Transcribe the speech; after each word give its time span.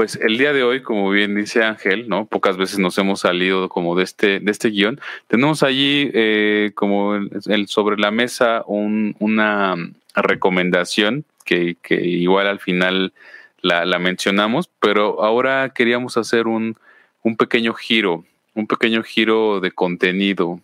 Pues 0.00 0.16
el 0.16 0.38
día 0.38 0.54
de 0.54 0.62
hoy, 0.62 0.80
como 0.80 1.10
bien 1.10 1.34
dice 1.34 1.62
Ángel, 1.62 2.08
¿no? 2.08 2.24
Pocas 2.24 2.56
veces 2.56 2.78
nos 2.78 2.96
hemos 2.96 3.20
salido 3.20 3.68
como 3.68 3.94
de 3.94 4.04
este, 4.04 4.40
de 4.40 4.50
este 4.50 4.70
guion. 4.70 4.98
Tenemos 5.26 5.62
allí 5.62 6.10
eh, 6.14 6.70
como 6.74 7.16
el, 7.16 7.68
sobre 7.68 7.98
la 7.98 8.10
mesa 8.10 8.64
una 8.66 9.76
recomendación 10.14 11.26
que, 11.44 11.76
igual 11.90 12.46
al 12.46 12.60
final 12.60 13.12
la, 13.60 13.84
la, 13.84 13.98
mencionamos, 13.98 14.70
pero 14.80 15.22
ahora 15.22 15.70
queríamos 15.74 16.16
hacer 16.16 16.46
un, 16.46 16.78
un 17.22 17.36
pequeño 17.36 17.74
giro, 17.74 18.24
un 18.54 18.66
pequeño 18.66 19.02
giro 19.02 19.60
de 19.60 19.70
contenido. 19.70 20.62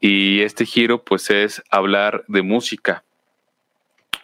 Y 0.00 0.40
este 0.42 0.66
giro 0.66 1.02
pues 1.02 1.30
es 1.30 1.62
hablar 1.70 2.24
de 2.28 2.42
música. 2.42 3.04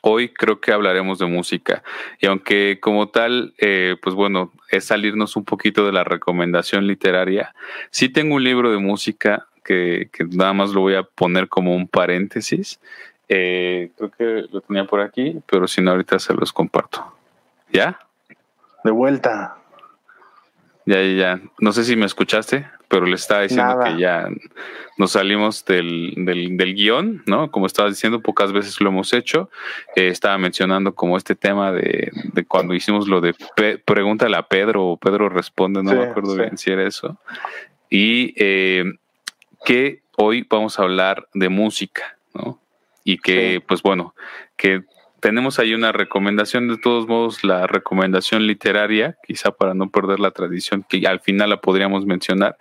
Hoy 0.03 0.31
creo 0.31 0.61
que 0.61 0.73
hablaremos 0.73 1.21
de 1.21 1.27
música 1.27 1.83
y 2.21 2.27
aunque 2.27 2.79
como 2.81 3.09
tal, 3.09 3.55
eh, 3.59 3.97
pues 4.03 4.15
bueno, 4.15 4.53
es 4.69 4.87
salirnos 4.87 5.37
un 5.37 5.45
poquito 5.45 5.87
de 5.87 5.93
la 5.93 6.03
recomendación 6.03 6.87
literaria, 6.87 7.55
sí 7.91 8.09
tengo 8.09 8.35
un 8.35 8.45
libro 8.45 8.73
de 8.73 8.79
música 8.79 9.47
que, 9.65 10.11
nada 10.31 10.53
más 10.53 10.71
lo 10.71 10.81
voy 10.81 10.97
a 10.97 11.05
poner 11.05 11.49
como 11.49 11.75
un 11.75 11.87
paréntesis. 11.87 12.81
Eh, 13.29 13.91
creo 13.97 14.11
que 14.11 14.49
lo 14.53 14.61
tenía 14.61 14.85
por 14.85 15.01
aquí, 15.01 15.41
pero 15.47 15.69
si 15.69 15.81
no, 15.81 15.93
ahorita 15.93 16.19
se 16.19 16.35
los 16.35 16.53
comparto. 16.53 17.15
¿Ya? 17.73 17.99
De 18.85 18.91
vuelta. 18.91 19.57
Ya, 20.85 21.01
ya, 21.01 21.15
ya. 21.15 21.41
No 21.61 21.73
sé 21.73 21.85
si 21.85 21.95
me 21.95 22.07
escuchaste 22.07 22.67
pero 22.93 23.07
le 23.07 23.15
estaba 23.15 23.41
diciendo 23.41 23.81
que 23.83 23.99
ya 23.99 24.29
nos 24.99 25.13
salimos 25.13 25.65
del, 25.65 26.13
del, 26.15 26.75
guion, 26.75 27.23
¿no? 27.25 27.51
Como 27.51 27.65
estaba 27.65 27.89
diciendo, 27.89 28.21
pocas 28.21 28.53
veces 28.53 28.83
lo 28.83 28.91
hemos 28.91 29.15
hecho. 29.15 29.49
Eh, 29.97 30.09
estaba 30.09 30.37
mencionando 30.37 30.95
como 30.95 31.17
este 31.17 31.35
tema 31.35 31.73
de, 31.73 32.13
cuando 32.47 32.75
hicimos 32.75 33.09
lo 33.09 33.23
de 33.23 33.35
pregúntale 33.87 34.37
a 34.37 34.43
Pedro 34.43 34.85
o 34.89 34.99
Pedro 34.99 35.31
responde, 35.31 35.83
no 35.83 35.95
me 35.95 36.05
acuerdo 36.05 36.35
bien 36.35 36.59
si 36.59 36.71
era 36.71 36.87
eso. 36.87 37.17
Y 37.89 38.35
eh, 38.37 38.85
que 39.65 40.03
hoy 40.19 40.47
vamos 40.47 40.79
a 40.79 40.83
hablar 40.83 41.27
de 41.33 41.49
música, 41.49 42.19
¿no? 42.35 42.61
Y 43.05 43.17
que, 43.17 43.63
pues 43.67 43.81
bueno, 43.81 44.15
que 44.59 44.83
tenemos 45.23 45.61
ahí 45.61 45.73
una 45.73 45.93
recomendación, 45.93 46.67
de 46.67 46.77
todos 46.79 47.07
modos, 47.07 47.45
la 47.45 47.69
recomendación 47.69 48.45
literaria, 48.49 49.17
quizá 49.25 49.53
para 49.53 49.73
no 49.73 49.89
perder 49.89 50.19
la 50.19 50.33
tradición, 50.33 50.85
que 50.87 51.07
al 51.07 51.21
final 51.21 51.49
la 51.49 51.61
podríamos 51.61 52.05
mencionar. 52.07 52.59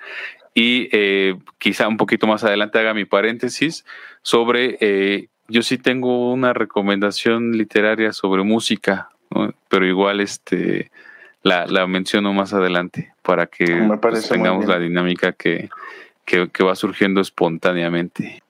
Y 0.54 0.88
eh, 0.92 1.36
quizá 1.58 1.88
un 1.88 1.98
poquito 1.98 2.28
más 2.28 2.44
adelante 2.44 2.78
haga 2.78 2.94
mi 2.94 3.06
paréntesis 3.06 3.84
sobre, 4.22 4.78
eh, 4.80 5.30
yo 5.48 5.64
sí 5.64 5.80
tengo 5.80 6.32
una 6.32 6.54
recomendación 6.54 7.54
literaria 7.54 8.14
sobre 8.14 8.44
música, 8.44 9.10
pero 9.68 9.88
igual 9.88 10.20
este 10.20 10.92
la, 11.42 11.66
menciono 11.88 12.32
más 12.32 12.54
adelante 12.54 13.12
para 13.24 13.48
que 13.48 13.90
pues, 14.00 14.30
tengamos 14.30 14.68
la 14.68 14.78
dinámica 14.78 15.32
que, 15.32 15.70
que 16.26 16.64
va 16.64 16.76
surgiendo 16.76 17.22
espontáneamente. 17.22 18.44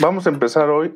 Vamos 0.00 0.26
a 0.26 0.30
empezar 0.30 0.70
hoy 0.70 0.94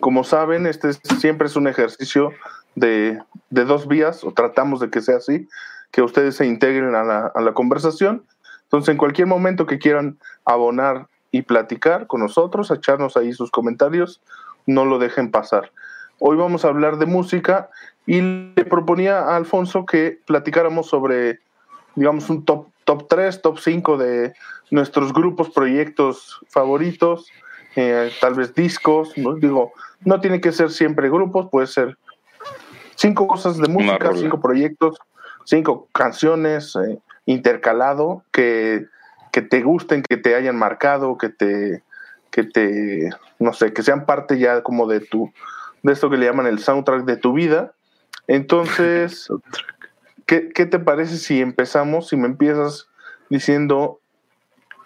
como 0.00 0.24
saben, 0.24 0.66
este 0.66 0.92
siempre 1.18 1.46
es 1.46 1.56
un 1.56 1.68
ejercicio 1.68 2.32
de, 2.74 3.20
dos 3.50 3.86
vías, 3.86 4.24
o 4.24 4.32
tratamos 4.32 4.80
de 4.80 4.90
que 4.90 5.00
sea 5.00 5.16
así, 5.16 5.48
que 5.90 6.02
ustedes 6.02 6.36
se 6.36 6.46
integren 6.46 6.94
a 6.94 7.04
la, 7.04 7.26
a 7.34 7.40
la 7.40 7.52
conversación. 7.52 8.24
Entonces, 8.64 8.88
en 8.90 8.98
cualquier 8.98 9.26
momento 9.26 9.66
que 9.66 9.78
quieran 9.78 10.18
abonar 10.44 11.08
y 11.32 11.42
platicar 11.42 12.06
con 12.06 12.20
nosotros, 12.20 12.70
echarnos 12.70 13.16
ahí 13.16 13.32
sus 13.32 13.50
comentarios, 13.50 14.20
no 14.66 14.84
lo 14.84 14.98
dejen 14.98 15.30
pasar. 15.30 15.72
Hoy 16.18 16.36
vamos 16.36 16.64
a 16.64 16.68
hablar 16.68 16.98
de 16.98 17.06
música 17.06 17.70
y 18.06 18.20
le 18.20 18.64
proponía 18.64 19.20
a 19.20 19.36
Alfonso 19.36 19.86
que 19.86 20.18
platicáramos 20.26 20.88
sobre, 20.88 21.40
digamos, 21.94 22.28
un 22.30 22.44
top, 22.44 22.68
top 22.84 23.08
3, 23.08 23.42
top 23.42 23.58
5 23.58 23.96
de 23.96 24.34
nuestros 24.70 25.12
grupos, 25.12 25.50
proyectos 25.50 26.40
favoritos, 26.48 27.30
eh, 27.76 28.10
tal 28.20 28.34
vez 28.34 28.54
discos, 28.54 29.16
¿no? 29.16 29.34
Digo, 29.34 29.72
no 30.04 30.20
tiene 30.20 30.40
que 30.40 30.52
ser 30.52 30.70
siempre 30.70 31.08
grupos, 31.08 31.48
puede 31.50 31.66
ser 31.66 31.96
cinco 32.96 33.26
cosas 33.26 33.58
de 33.58 33.68
música, 33.68 34.10
cinco 34.14 34.40
proyectos, 34.40 34.98
cinco 35.44 35.88
canciones 35.92 36.76
eh, 36.76 36.98
intercalado 37.26 38.24
que, 38.32 38.86
que 39.32 39.42
te 39.42 39.62
gusten, 39.62 40.02
que 40.02 40.16
te 40.16 40.34
hayan 40.34 40.56
marcado, 40.56 41.16
que 41.16 41.28
te, 41.28 41.82
que 42.30 42.44
te, 42.44 43.10
no 43.38 43.52
sé, 43.52 43.72
que 43.72 43.82
sean 43.82 44.04
parte 44.04 44.38
ya 44.38 44.62
como 44.62 44.86
de 44.86 45.00
tu, 45.00 45.32
de 45.82 45.92
esto 45.92 46.10
que 46.10 46.16
le 46.16 46.26
llaman 46.26 46.46
el 46.46 46.58
soundtrack 46.58 47.04
de 47.04 47.16
tu 47.16 47.32
vida. 47.32 47.72
Entonces, 48.26 49.28
¿qué, 50.26 50.48
¿qué, 50.48 50.66
te 50.66 50.78
parece 50.78 51.18
si 51.18 51.40
empezamos, 51.40 52.08
si 52.08 52.16
me 52.16 52.26
empiezas 52.26 52.88
diciendo 53.28 54.00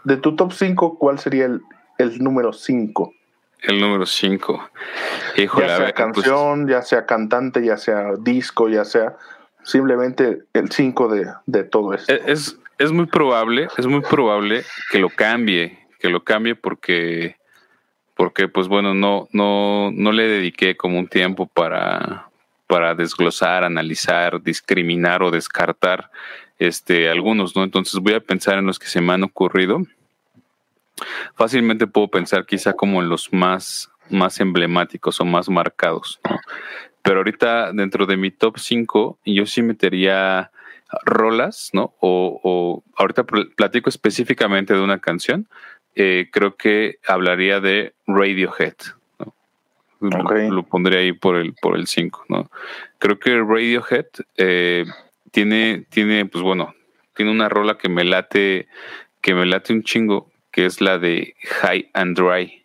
de 0.05 0.19
tu 0.19 0.37
top 0.37 0.53
5, 0.53 0.99
cuál 0.99 1.19
sería 1.19 1.47
el, 1.47 1.63
el 1.99 2.23
número 2.23 2.53
5? 2.53 3.15
El 3.63 3.81
número 3.81 4.05
5. 4.05 4.71
Ya 5.37 5.49
sea 5.49 5.79
pues, 5.79 5.93
canción, 5.95 6.69
ya 6.69 6.83
sea 6.83 7.07
cantante, 7.07 7.65
ya 7.65 7.77
sea 7.77 8.13
disco, 8.19 8.69
ya 8.69 8.85
sea 8.85 9.17
simplemente 9.63 10.43
el 10.53 10.71
5 10.71 11.09
de, 11.09 11.27
de, 11.47 11.65
todo 11.65 11.95
esto. 11.95 12.13
E, 12.13 12.21
es, 12.27 12.59
es 12.79 12.93
muy 12.93 13.07
probable, 13.07 13.69
es 13.79 13.87
muy 13.87 14.03
probable 14.03 14.65
que 14.91 14.99
lo 14.99 15.09
cambie, 15.09 15.79
que 15.99 16.11
lo 16.11 16.23
cambie 16.23 16.55
porque, 16.55 17.37
porque 18.15 18.49
pues 18.49 18.69
bueno, 18.69 18.95
no, 18.95 19.29
no, 19.33 19.91
no 19.93 20.13
le 20.13 20.29
dediqué 20.29 20.77
como 20.77 20.99
un 20.99 21.09
tiempo 21.09 21.47
para, 21.47 22.29
para 22.67 22.95
desglosar, 22.95 23.65
analizar, 23.65 24.43
discriminar 24.43 25.23
o 25.23 25.31
descartar 25.31 26.11
este, 26.59 27.09
algunos, 27.09 27.57
¿no? 27.57 27.65
Entonces 27.65 27.99
voy 28.01 28.15
a 28.15 28.21
pensar 28.21 28.59
en 28.59 28.67
los 28.67 28.79
que 28.79 28.87
se 28.87 29.01
me 29.01 29.15
han 29.15 29.25
ocurrido 29.25 29.81
Fácilmente 31.35 31.87
puedo 31.87 32.09
pensar 32.09 32.47
quizá 32.47 32.75
como 32.75 33.03
en 33.03 33.09
los 33.09 33.33
más, 33.33 33.91
más 34.11 34.41
emblemáticos 34.41 35.21
o 35.21 35.25
más 35.25 35.49
marcados, 35.49 36.21
Pero 37.03 37.19
ahorita 37.19 37.73
dentro 37.73 38.07
de 38.07 38.17
mi 38.17 38.31
top 38.31 38.59
5 38.59 39.19
yo 39.27 39.47
sí 39.47 39.63
metería 39.63 40.51
rolas, 41.05 41.71
¿no? 41.73 41.95
O, 42.01 42.83
ahorita 42.97 43.25
platico 43.25 43.89
específicamente 43.89 44.75
de 44.75 44.81
una 44.81 45.01
canción. 45.01 45.49
Eh, 45.97 46.29
creo 46.33 46.57
que 46.57 46.99
hablaría 47.07 47.61
de 47.61 47.95
Radiohead. 48.07 48.75
Lo, 50.01 50.65
pondría 50.65 50.99
ahí 50.99 51.13
por 51.13 51.37
el 51.37 51.55
por 51.55 51.77
el 51.77 51.87
5, 51.87 52.27
¿no? 52.29 52.51
Creo 52.99 53.19
que 53.19 53.37
Radiohead 53.37 54.07
eh, 54.37 54.85
tiene, 55.31 55.87
tiene, 55.89 56.27
pues 56.27 56.43
bueno, 56.43 56.75
tiene 57.15 57.31
una 57.31 57.49
rola 57.49 57.79
que 57.79 57.89
me 57.89 58.05
late, 58.05 58.69
que 59.21 59.35
me 59.35 59.47
late 59.47 59.73
un 59.73 59.83
chingo, 59.83 60.31
que 60.55 60.67
es 60.67 60.81
la 60.81 60.99
de 60.99 61.35
High 61.63 61.91
and 61.95 62.17
Dry. 62.17 62.63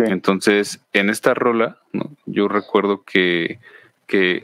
Entonces, 0.00 0.80
en 0.92 1.08
esta 1.08 1.32
rola, 1.32 1.78
yo 2.26 2.48
recuerdo 2.48 3.04
que, 3.04 3.60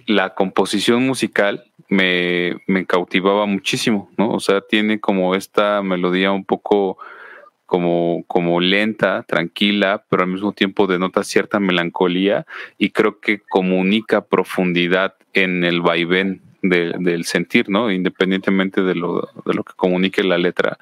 la 0.07 0.35
composición 0.35 1.07
musical 1.07 1.65
me, 1.89 2.61
cautivaba 2.87 3.47
muchísimo, 3.47 4.11
¿no? 4.17 4.31
O 4.31 4.39
sea, 4.39 4.61
tiene 4.61 5.01
como 5.01 5.35
esta 5.35 5.83
melodía 5.83 6.31
un 6.33 6.45
poco 6.45 6.99
como, 7.67 8.25
como 8.29 8.61
lenta, 8.61 9.25
tranquila, 9.27 10.05
pero 10.09 10.23
al 10.23 10.29
mismo 10.29 10.53
tiempo 10.53 10.87
denota 10.87 11.25
cierta 11.25 11.59
melancolía 11.61 12.47
y 12.79 12.91
creo 12.91 13.21
que 13.21 13.41
comunica 13.41 14.27
profundidad 14.27 15.15
en 15.33 15.65
el 15.65 15.81
vaivén 15.81 16.43
del 16.63 17.25
sentir, 17.25 17.69
¿no? 17.69 17.91
Independientemente 17.91 18.83
de 18.83 18.95
lo, 18.95 19.31
de 19.45 19.55
lo 19.55 19.65
que 19.65 19.73
comunique 19.75 20.23
la 20.23 20.39
letra. 20.39 20.79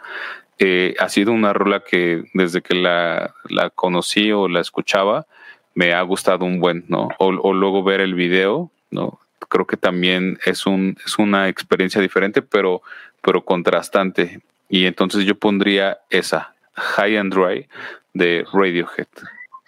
Eh, 0.64 0.94
ha 1.00 1.08
sido 1.08 1.32
una 1.32 1.52
rola 1.52 1.80
que 1.80 2.22
desde 2.34 2.62
que 2.62 2.76
la, 2.76 3.34
conocí 3.74 4.30
o 4.30 4.46
la 4.46 4.60
escuchaba, 4.60 5.26
me 5.74 5.92
ha 5.92 6.00
gustado 6.02 6.44
un 6.44 6.60
buen, 6.60 6.84
¿no? 6.86 7.08
O, 7.18 7.52
luego 7.52 7.82
ver 7.82 8.00
el 8.00 8.14
video, 8.14 8.70
¿no? 8.92 9.18
Creo 9.48 9.66
que 9.66 9.76
también 9.76 10.38
es, 10.46 10.64
un, 10.64 10.96
es 11.04 11.18
una 11.18 11.48
experiencia 11.48 12.00
diferente, 12.00 12.42
pero, 12.42 12.80
pero 13.22 13.44
contrastante. 13.44 14.40
Y 14.68 14.86
entonces 14.86 15.24
yo 15.24 15.34
pondría 15.34 15.98
esa, 16.10 16.54
High 16.74 17.16
and 17.16 17.34
Dry, 17.34 17.66
de 18.14 18.46
Radiohead, 18.52 19.08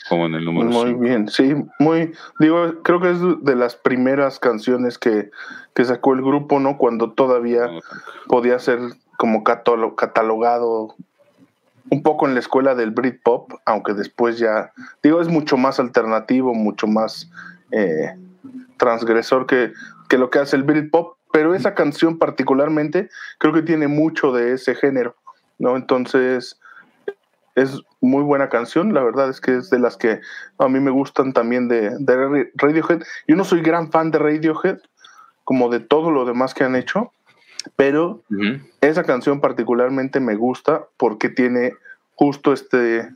como 0.08 0.26
en 0.26 0.34
el 0.34 0.44
número 0.44 0.70
Muy 0.70 0.94
bien, 0.94 1.28
sí, 1.28 1.56
muy, 1.80 2.12
digo, 2.38 2.72
creo 2.84 3.00
que 3.00 3.10
es 3.10 3.18
de 3.42 3.56
las 3.56 3.74
primeras 3.74 4.38
canciones 4.38 4.98
que, 4.98 5.32
que 5.74 5.84
sacó 5.84 6.14
el 6.14 6.22
grupo, 6.22 6.60
¿no? 6.60 6.78
Cuando 6.78 7.10
todavía 7.10 7.68
podía 8.28 8.60
ser 8.60 8.78
como 9.16 9.44
catalogado 9.44 10.94
un 11.90 12.02
poco 12.02 12.26
en 12.26 12.34
la 12.34 12.40
escuela 12.40 12.74
del 12.74 12.90
Britpop, 12.90 13.52
aunque 13.66 13.92
después 13.94 14.38
ya, 14.38 14.72
digo, 15.02 15.20
es 15.20 15.28
mucho 15.28 15.56
más 15.56 15.78
alternativo, 15.78 16.54
mucho 16.54 16.86
más 16.86 17.30
eh, 17.70 18.16
transgresor 18.78 19.46
que, 19.46 19.72
que 20.08 20.18
lo 20.18 20.30
que 20.30 20.38
hace 20.38 20.56
el 20.56 20.62
Britpop, 20.62 21.16
pero 21.32 21.54
esa 21.54 21.74
canción 21.74 22.18
particularmente 22.18 23.10
creo 23.38 23.52
que 23.52 23.62
tiene 23.62 23.88
mucho 23.88 24.32
de 24.32 24.54
ese 24.54 24.74
género, 24.74 25.14
¿no? 25.58 25.76
Entonces, 25.76 26.58
es 27.54 27.80
muy 28.00 28.22
buena 28.22 28.48
canción, 28.48 28.94
la 28.94 29.02
verdad 29.02 29.28
es 29.28 29.40
que 29.40 29.56
es 29.56 29.70
de 29.70 29.78
las 29.78 29.96
que 29.96 30.20
a 30.58 30.68
mí 30.68 30.80
me 30.80 30.90
gustan 30.90 31.32
también 31.32 31.68
de, 31.68 31.90
de 31.98 32.50
Radiohead. 32.54 33.02
Yo 33.28 33.36
no 33.36 33.44
soy 33.44 33.60
gran 33.60 33.90
fan 33.90 34.10
de 34.10 34.18
Radiohead, 34.18 34.78
como 35.44 35.68
de 35.68 35.80
todo 35.80 36.10
lo 36.10 36.24
demás 36.24 36.54
que 36.54 36.64
han 36.64 36.76
hecho, 36.76 37.12
pero 37.76 38.22
esa 38.80 39.04
canción 39.04 39.40
particularmente 39.40 40.20
me 40.20 40.34
gusta 40.34 40.86
porque 40.96 41.28
tiene 41.28 41.74
justo 42.14 42.52
este, 42.52 43.10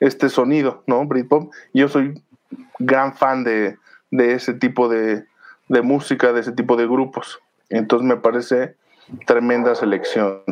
este 0.00 0.28
sonido, 0.28 0.82
¿no? 0.86 1.04
Britpop. 1.06 1.52
Yo 1.72 1.88
soy 1.88 2.22
gran 2.78 3.14
fan 3.14 3.44
de, 3.44 3.76
ese 4.10 4.54
tipo 4.54 4.88
de, 4.88 5.24
de 5.68 5.82
música, 5.82 6.32
de 6.32 6.40
ese 6.40 6.52
tipo 6.52 6.76
de 6.76 6.86
grupos. 6.86 7.40
Entonces 7.68 8.06
me 8.06 8.16
parece 8.16 8.76
tremenda 9.26 9.74
selección. 9.74 10.42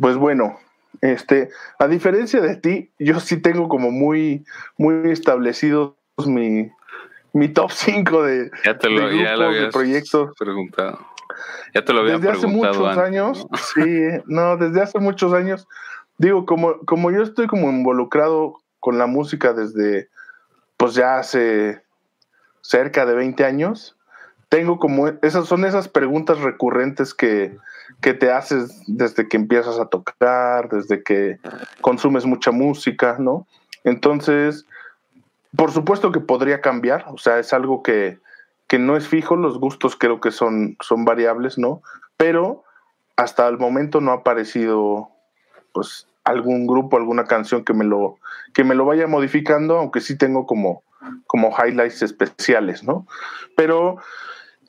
Pues 0.00 0.16
bueno, 0.16 0.58
este, 1.00 1.50
a 1.78 1.88
diferencia 1.88 2.40
de 2.40 2.56
ti, 2.56 2.90
yo 2.98 3.18
sí 3.18 3.40
tengo 3.40 3.68
como 3.68 3.90
muy, 3.90 4.44
muy 4.78 5.10
establecidos 5.10 5.94
mi, 6.24 6.70
mi 7.32 7.48
top 7.48 7.72
5 7.72 8.22
de, 8.22 8.50
ya 8.64 8.78
te 8.78 8.88
lo, 8.88 9.08
de 9.08 9.68
proyectos. 9.72 10.30
Preguntado. 10.38 11.11
Ya 11.74 11.84
te 11.84 11.92
lo 11.92 12.00
había 12.00 12.18
desde 12.18 12.30
hace 12.30 12.46
muchos 12.46 12.96
años, 12.96 13.46
sí, 13.74 14.08
no, 14.26 14.56
desde 14.56 14.82
hace 14.82 14.98
muchos 14.98 15.32
años, 15.32 15.66
digo, 16.18 16.46
como, 16.46 16.78
como 16.80 17.10
yo 17.10 17.22
estoy 17.22 17.46
como 17.46 17.70
involucrado 17.70 18.58
con 18.80 18.98
la 18.98 19.06
música 19.06 19.52
desde, 19.52 20.08
pues 20.76 20.94
ya 20.94 21.18
hace 21.18 21.82
cerca 22.60 23.06
de 23.06 23.14
20 23.14 23.44
años, 23.44 23.96
tengo 24.48 24.78
como, 24.78 25.08
esas 25.22 25.46
son 25.46 25.64
esas 25.64 25.88
preguntas 25.88 26.40
recurrentes 26.40 27.14
que, 27.14 27.56
que 28.00 28.12
te 28.12 28.30
haces 28.30 28.82
desde 28.86 29.28
que 29.28 29.36
empiezas 29.36 29.78
a 29.78 29.86
tocar, 29.86 30.68
desde 30.68 31.02
que 31.02 31.38
consumes 31.80 32.26
mucha 32.26 32.50
música, 32.50 33.16
¿no? 33.18 33.46
Entonces, 33.84 34.66
por 35.56 35.70
supuesto 35.70 36.12
que 36.12 36.20
podría 36.20 36.60
cambiar, 36.60 37.06
o 37.08 37.18
sea, 37.18 37.38
es 37.38 37.52
algo 37.52 37.82
que, 37.82 38.18
que 38.72 38.78
no 38.78 38.96
es 38.96 39.06
fijo, 39.06 39.36
los 39.36 39.58
gustos 39.58 39.96
creo 39.96 40.18
que 40.18 40.30
son, 40.30 40.78
son 40.80 41.04
variables, 41.04 41.58
¿no? 41.58 41.82
Pero 42.16 42.64
hasta 43.16 43.46
el 43.46 43.58
momento 43.58 44.00
no 44.00 44.12
ha 44.12 44.14
aparecido 44.14 45.10
pues 45.74 46.06
algún 46.24 46.66
grupo, 46.66 46.96
alguna 46.96 47.24
canción 47.24 47.66
que 47.66 47.74
me 47.74 47.84
lo, 47.84 48.16
que 48.54 48.64
me 48.64 48.74
lo 48.74 48.86
vaya 48.86 49.06
modificando, 49.06 49.76
aunque 49.76 50.00
sí 50.00 50.16
tengo 50.16 50.46
como, 50.46 50.82
como 51.26 51.54
highlights 51.54 52.00
especiales, 52.00 52.82
¿no? 52.82 53.06
Pero 53.58 53.98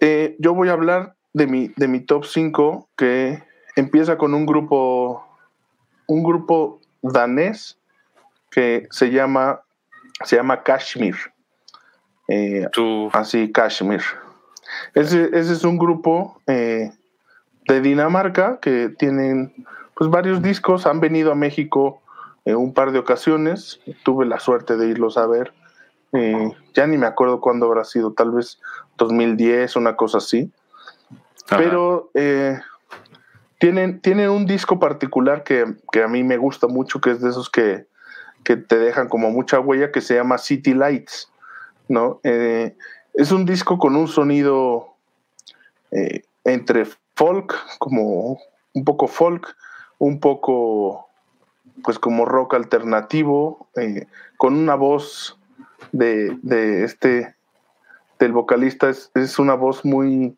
eh, 0.01 0.35
yo 0.37 0.53
voy 0.53 0.67
a 0.67 0.73
hablar 0.73 1.15
de 1.31 1.47
mi, 1.47 1.71
de 1.77 1.87
mi 1.87 2.01
top 2.01 2.25
5 2.25 2.89
que 2.97 3.41
empieza 3.77 4.17
con 4.17 4.33
un 4.33 4.45
grupo, 4.45 5.25
un 6.07 6.23
grupo 6.23 6.81
danés 7.01 7.79
que 8.51 8.85
se 8.91 9.11
llama, 9.11 9.61
se 10.25 10.35
llama 10.35 10.61
Kashmir. 10.61 11.32
Eh, 12.27 12.67
así, 13.13 13.51
Kashmir. 13.51 14.01
Ese, 14.93 15.29
es 15.33 15.63
un 15.63 15.77
grupo 15.77 16.41
eh, 16.47 16.91
de 17.67 17.81
Dinamarca 17.81 18.59
que 18.59 18.89
tienen 18.89 19.53
pues 19.95 20.09
varios 20.09 20.41
discos, 20.41 20.87
han 20.87 20.99
venido 20.99 21.31
a 21.31 21.35
México 21.35 22.01
en 22.45 22.55
un 22.55 22.73
par 22.73 22.91
de 22.91 22.99
ocasiones, 22.99 23.79
tuve 24.03 24.25
la 24.25 24.39
suerte 24.39 24.75
de 24.75 24.87
irlos 24.87 25.17
a 25.17 25.27
ver, 25.27 25.53
eh, 26.13 26.51
ya 26.73 26.87
ni 26.87 26.97
me 26.97 27.05
acuerdo 27.05 27.39
cuándo 27.39 27.67
habrá 27.67 27.83
sido, 27.83 28.13
tal 28.13 28.31
vez 28.31 28.59
2010, 28.97 29.75
una 29.75 29.95
cosa 29.95 30.17
así, 30.17 30.51
pero 31.47 32.09
tienen, 33.63 34.01
tienen 34.01 34.29
un 34.29 34.45
disco 34.45 34.77
particular 34.77 35.43
que, 35.45 35.63
a 36.03 36.07
mí 36.09 36.23
me 36.23 36.35
gusta 36.35 36.67
mucho, 36.67 36.99
que 36.99 37.11
es 37.11 37.21
de 37.21 37.29
esos 37.29 37.49
que, 37.49 37.85
que 38.43 38.57
te 38.57 38.77
dejan 38.77 39.07
como 39.07 39.29
mucha 39.29 39.59
huella, 39.61 39.89
que 39.89 40.01
se 40.01 40.15
llama 40.15 40.37
City 40.37 40.73
Lights. 40.73 41.31
¿No? 41.87 42.19
Eh, 42.23 42.75
es 43.13 43.31
un 43.31 43.45
disco 43.45 43.77
con 43.77 43.95
un 43.95 44.07
sonido 44.07 44.95
eh, 45.91 46.23
entre 46.43 46.85
folk, 47.15 47.55
como 47.79 48.39
un 48.73 48.83
poco 48.83 49.07
folk, 49.07 49.55
un 49.99 50.19
poco 50.19 51.07
pues 51.83 51.99
como 51.99 52.25
rock 52.25 52.55
alternativo, 52.55 53.67
eh, 53.75 54.07
con 54.37 54.55
una 54.55 54.75
voz 54.75 55.37
de, 55.91 56.37
este, 56.83 57.35
del 58.19 58.31
vocalista, 58.31 58.89
es, 58.89 59.11
es, 59.15 59.37
una 59.39 59.53
voz 59.53 59.83
muy, 59.85 60.35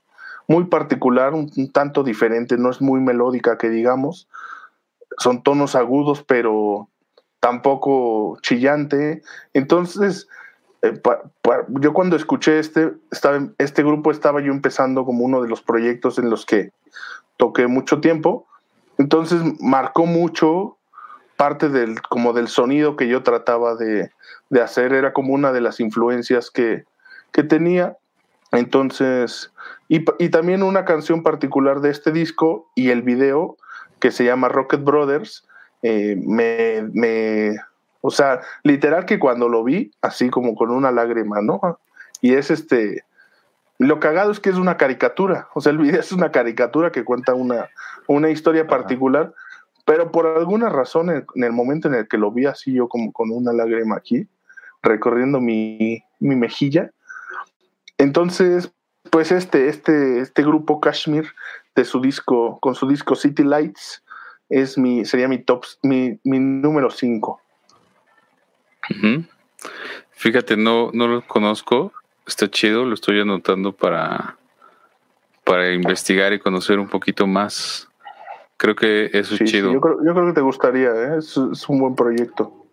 muy 0.47 0.65
particular, 0.65 1.33
un, 1.33 1.71
tanto 1.71 2.03
diferente, 2.03 2.57
no 2.57 2.69
es 2.69 2.81
muy 2.81 2.99
melódica 2.99 3.57
que 3.57 3.69
digamos, 3.69 4.27
son 5.17 5.43
tonos 5.43 5.75
agudos, 5.75 6.23
pero 6.23 6.89
tampoco 7.39 8.37
chillante. 8.41 9.21
Entonces, 9.53 10.27
eh, 10.81 10.93
yo 11.79 11.93
cuando 11.93 12.15
escuché 12.15 12.59
este, 12.59 12.93
estaba, 13.11 13.47
este 13.57 13.83
grupo 13.83 14.11
estaba 14.11 14.41
yo 14.41 14.51
empezando 14.51 15.05
como 15.05 15.23
uno 15.23 15.41
de 15.41 15.49
los 15.49 15.61
proyectos 15.61 16.17
en 16.19 16.29
los 16.29 16.45
que 16.45 16.71
toqué 17.37 17.67
mucho 17.67 17.99
tiempo, 18.01 18.47
entonces 18.97 19.41
marcó 19.59 20.05
mucho 20.05 20.77
parte 21.37 21.69
del, 21.69 22.01
como 22.01 22.33
del 22.33 22.47
sonido 22.47 22.95
que 22.95 23.07
yo 23.07 23.23
trataba 23.23 23.75
de, 23.75 24.11
hacer, 24.61 24.93
era 24.93 25.11
como 25.11 25.33
una 25.33 25.51
de 25.51 25.61
las 25.61 25.79
influencias 25.79 26.49
que, 26.49 26.85
tenía, 27.49 27.97
entonces, 28.53 29.51
y, 29.89 30.05
y, 30.19 30.29
también 30.29 30.63
una 30.63 30.85
canción 30.85 31.21
particular 31.21 31.81
de 31.81 31.89
este 31.89 32.13
disco 32.13 32.69
y 32.75 32.91
el 32.91 33.01
video 33.01 33.57
que 33.99 34.11
se 34.11 34.23
llama 34.23 34.47
Rocket 34.47 34.81
Brothers, 34.81 35.45
eh, 35.81 36.15
me 36.17 37.57
o 38.05 38.11
sea, 38.11 38.41
literal 38.61 39.05
que 39.05 39.17
cuando 39.17 39.49
lo 39.49 39.63
vi, 39.63 39.91
así 39.99 40.29
como 40.29 40.53
con 40.53 40.69
una 40.69 40.91
lágrima, 40.91 41.41
¿no? 41.41 41.79
Y 42.21 42.35
es 42.35 42.51
este, 42.51 43.03
lo 43.79 43.99
cagado 43.99 44.31
es 44.31 44.39
que 44.39 44.51
es 44.51 44.57
una 44.57 44.77
caricatura, 44.77 45.49
o 45.55 45.61
sea, 45.61 45.71
el 45.71 45.79
video 45.79 45.99
es 45.99 46.11
una 46.11 46.31
caricatura 46.31 46.91
que 46.91 47.03
cuenta 47.03 47.33
una, 47.33 47.67
una 48.05 48.29
historia 48.29 48.67
particular, 48.67 49.33
pero 49.85 50.11
por 50.11 50.27
alguna 50.27 50.69
razón 50.69 51.09
en, 51.09 51.43
el 51.43 51.51
momento 51.51 51.87
en 51.87 51.95
el 51.95 52.07
que 52.07 52.19
lo 52.19 52.31
vi 52.31 52.45
así 52.45 52.73
yo 52.73 52.87
como 52.87 53.11
con 53.11 53.31
una 53.31 53.51
lágrima 53.53 53.95
aquí, 53.95 54.27
recorriendo 54.83 55.41
mi, 55.41 56.03
mi 56.19 56.35
mejilla, 56.35 56.91
entonces, 57.97 58.71
pues 59.09 59.31
este, 59.31 59.67
este, 59.67 60.19
este 60.19 60.43
grupo 60.43 60.79
Kashmir 60.79 61.25
de 61.75 61.85
su 61.85 62.01
disco, 62.01 62.59
con 62.59 62.75
su 62.75 62.87
disco 62.87 63.15
City 63.15 63.43
Lights, 63.43 64.03
es 64.49 64.77
mi, 64.77 65.05
sería 65.05 65.27
mi 65.27 65.39
top, 65.39 65.65
mi, 65.81 66.19
mi 66.23 66.37
número 66.39 66.91
5. 66.91 67.41
Fíjate, 70.11 70.57
no, 70.57 70.91
no 70.93 71.07
lo 71.07 71.21
conozco. 71.27 71.93
Está 72.25 72.49
chido, 72.49 72.85
lo 72.85 72.95
estoy 72.95 73.19
anotando 73.19 73.73
para, 73.73 74.37
para 75.43 75.71
investigar 75.73 76.33
y 76.33 76.39
conocer 76.39 76.79
un 76.79 76.87
poquito 76.87 77.27
más. 77.27 77.87
Creo 78.57 78.75
que 78.75 79.09
eso 79.13 79.35
es 79.35 79.43
chido. 79.43 79.73
yo, 79.73 79.81
creo, 79.81 80.27
que 80.27 80.33
te 80.33 80.41
gustaría, 80.41 80.89
¿eh? 80.89 81.17
es, 81.19 81.37
un 81.37 81.79
buen 81.79 81.95
proyecto. 81.95 82.65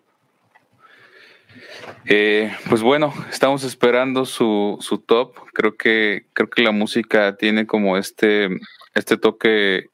Eh, 2.04 2.52
pues 2.68 2.82
bueno, 2.82 3.12
estamos 3.30 3.64
esperando 3.64 4.24
su, 4.24 4.78
su 4.80 4.98
top. 4.98 5.34
Creo 5.52 5.76
que, 5.76 6.26
creo 6.32 6.48
que 6.48 6.62
la 6.62 6.70
música 6.70 7.36
tiene 7.36 7.66
como 7.66 7.96
este, 7.96 8.48
este 8.94 9.16
toque, 9.16 9.90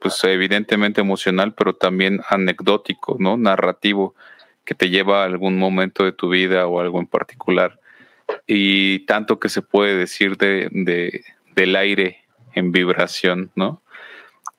pues 0.00 0.22
evidentemente 0.24 1.00
emocional, 1.00 1.54
pero 1.54 1.74
también 1.74 2.20
anecdótico, 2.28 3.16
¿no? 3.18 3.36
Narrativo 3.36 4.14
que 4.70 4.76
te 4.76 4.88
lleva 4.88 5.22
a 5.22 5.26
algún 5.26 5.58
momento 5.58 6.04
de 6.04 6.12
tu 6.12 6.28
vida 6.28 6.68
o 6.68 6.78
algo 6.78 7.00
en 7.00 7.08
particular. 7.08 7.80
Y 8.46 9.00
tanto 9.00 9.40
que 9.40 9.48
se 9.48 9.62
puede 9.62 9.96
decir 9.96 10.36
de, 10.36 11.24
del 11.56 11.74
aire 11.74 12.22
en 12.54 12.70
vibración, 12.70 13.50
¿no? 13.56 13.82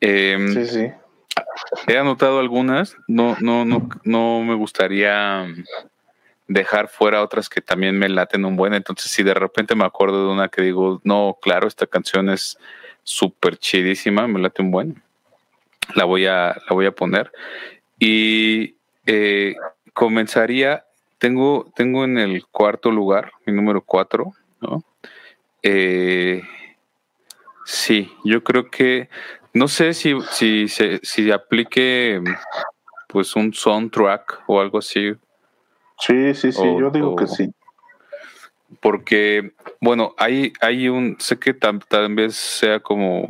Em, 0.01 0.53
sí, 0.53 0.65
sí. 0.65 0.91
He 1.88 1.98
anotado 1.98 2.41
algunas, 2.41 2.98
no, 3.08 3.38
no, 3.39 3.63
no, 3.63 3.88
no 4.03 4.44
me 4.44 4.53
gustaría 4.53 5.48
dejar 6.46 6.89
fuera 6.89 7.24
otras 7.24 7.48
que 7.48 7.62
también 7.62 7.98
me 7.98 8.10
laten 8.10 8.44
un 8.44 8.58
buen. 8.58 8.74
Entonces, 8.74 9.10
si 9.10 9.24
de 9.24 9.34
repente 9.34 9.75
me 9.75 9.86
acuerdo 9.86 10.27
de 10.27 10.34
una 10.34 10.50
que 10.50 10.62
digo, 10.62 11.00
no, 11.06 11.38
claro, 11.41 11.70
esta 11.70 11.88
canción 11.88 12.30
es 12.30 12.58
súper 13.03 13.56
chidísima, 13.56 14.27
me 14.27 14.41
late 14.41 14.62
un 14.62 14.72
buen, 14.72 15.01
la 15.96 16.03
voy 16.03 16.25
a, 16.25 16.48
la 16.68 16.74
voy 16.74 16.86
a 16.86 16.91
poner. 16.91 17.32
Y 17.98 18.75
eh, 19.06 19.56
comenzaría, 19.93 20.86
tengo, 21.17 21.71
tengo 21.75 22.03
en 22.03 22.17
el 22.17 22.45
cuarto 22.48 22.91
lugar, 22.91 23.33
mi 23.45 23.53
número 23.53 23.81
cuatro, 23.81 24.33
¿no? 24.60 24.83
Eh, 25.63 26.41
sí, 27.65 28.12
yo 28.24 28.43
creo 28.43 28.69
que, 28.69 29.10
no 29.53 29.67
sé 29.67 29.93
si, 29.93 30.15
si, 30.31 30.67
se, 30.67 31.00
si 31.03 31.31
aplique 31.31 32.21
pues 33.07 33.36
un 33.36 33.53
soundtrack 33.53 34.43
o 34.48 34.60
algo 34.60 34.79
así. 34.79 35.13
Sí, 36.00 36.33
sí, 36.33 36.51
sí, 36.51 36.63
yo 36.79 36.89
digo 36.89 37.15
que 37.15 37.27
sí. 37.27 37.51
Porque, 38.79 39.51
bueno, 39.81 40.15
hay, 40.17 40.53
hay 40.62 40.88
un, 40.88 41.17
sé 41.19 41.38
que 41.38 41.53
tal, 41.53 41.81
vez 42.15 42.36
sea 42.36 42.79
como 42.79 43.27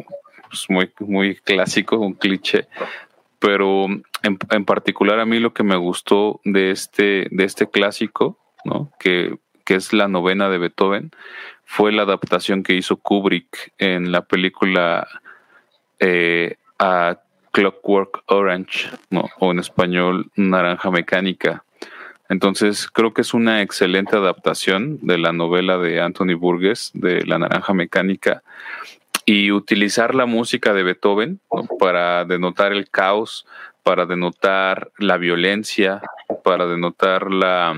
pues, 0.48 0.70
muy, 0.70 0.92
muy 1.00 1.36
clásico, 1.36 1.98
un 1.98 2.14
cliché, 2.14 2.68
pero 3.42 3.88
en, 4.22 4.66
particular 4.66 5.20
a 5.20 5.26
mí 5.26 5.40
lo 5.40 5.52
que 5.52 5.64
me 5.64 5.76
gustó 5.76 6.40
de 6.46 6.70
este, 6.70 7.28
de 7.32 7.44
este 7.44 7.68
clásico, 7.68 8.38
¿no? 8.64 8.92
Que, 9.00 9.36
que 9.66 9.74
es 9.74 9.94
la 9.94 10.08
novena 10.08 10.48
de 10.48 10.60
Beethoven, 10.60 11.12
fue 11.66 11.92
la 11.92 12.04
adaptación 12.04 12.62
que 12.62 12.76
hizo 12.76 12.98
Kubrick 12.98 13.74
en 13.80 14.12
la 14.12 14.22
película 14.22 15.08
eh, 16.00 16.58
a 16.78 17.18
Clockwork 17.52 18.24
Orange, 18.28 18.90
o 19.40 19.52
en 19.52 19.60
español 19.60 20.32
Naranja 20.36 20.92
Mecánica. 20.92 21.64
Entonces 22.30 22.90
creo 22.92 23.14
que 23.14 23.22
es 23.22 23.34
una 23.34 23.64
excelente 23.64 24.16
adaptación 24.16 25.00
de 25.02 25.18
la 25.18 25.34
novela 25.34 25.80
de 25.80 26.00
Anthony 26.00 26.36
Burgess 26.38 26.92
de 26.94 27.26
La 27.26 27.40
Naranja 27.40 27.74
Mecánica 27.74 28.44
y 29.26 29.52
utilizar 29.52 30.16
la 30.16 30.26
música 30.26 30.74
de 30.74 30.84
Beethoven 30.84 31.40
para 31.80 32.26
denotar 32.26 32.72
el 32.72 32.90
caos, 32.90 33.46
para 33.84 34.06
denotar 34.06 34.92
la 34.98 35.18
violencia, 35.18 36.02
para 36.44 36.68
denotar 36.68 37.32
la, 37.32 37.76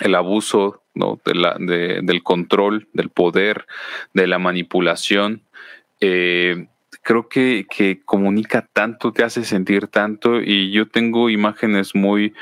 el 0.00 0.14
abuso 0.14 0.82
¿no? 0.94 1.20
de 1.24 1.34
la, 1.34 1.56
del 1.58 2.22
control, 2.22 2.88
del 2.92 3.08
poder, 3.08 3.66
de 4.14 4.26
la 4.26 4.38
manipulación. 4.38 5.42
Eh, 6.00 6.66
creo 7.02 7.28
que, 7.28 7.66
que, 7.70 8.00
comunica 8.04 8.68
tanto, 8.72 9.12
te 9.12 9.24
hace 9.24 9.44
sentir 9.44 9.88
tanto 9.88 10.40
y 10.40 10.70
yo 10.72 10.88
tengo 10.88 11.30
imágenes 11.30 11.94
muy, 11.94 12.34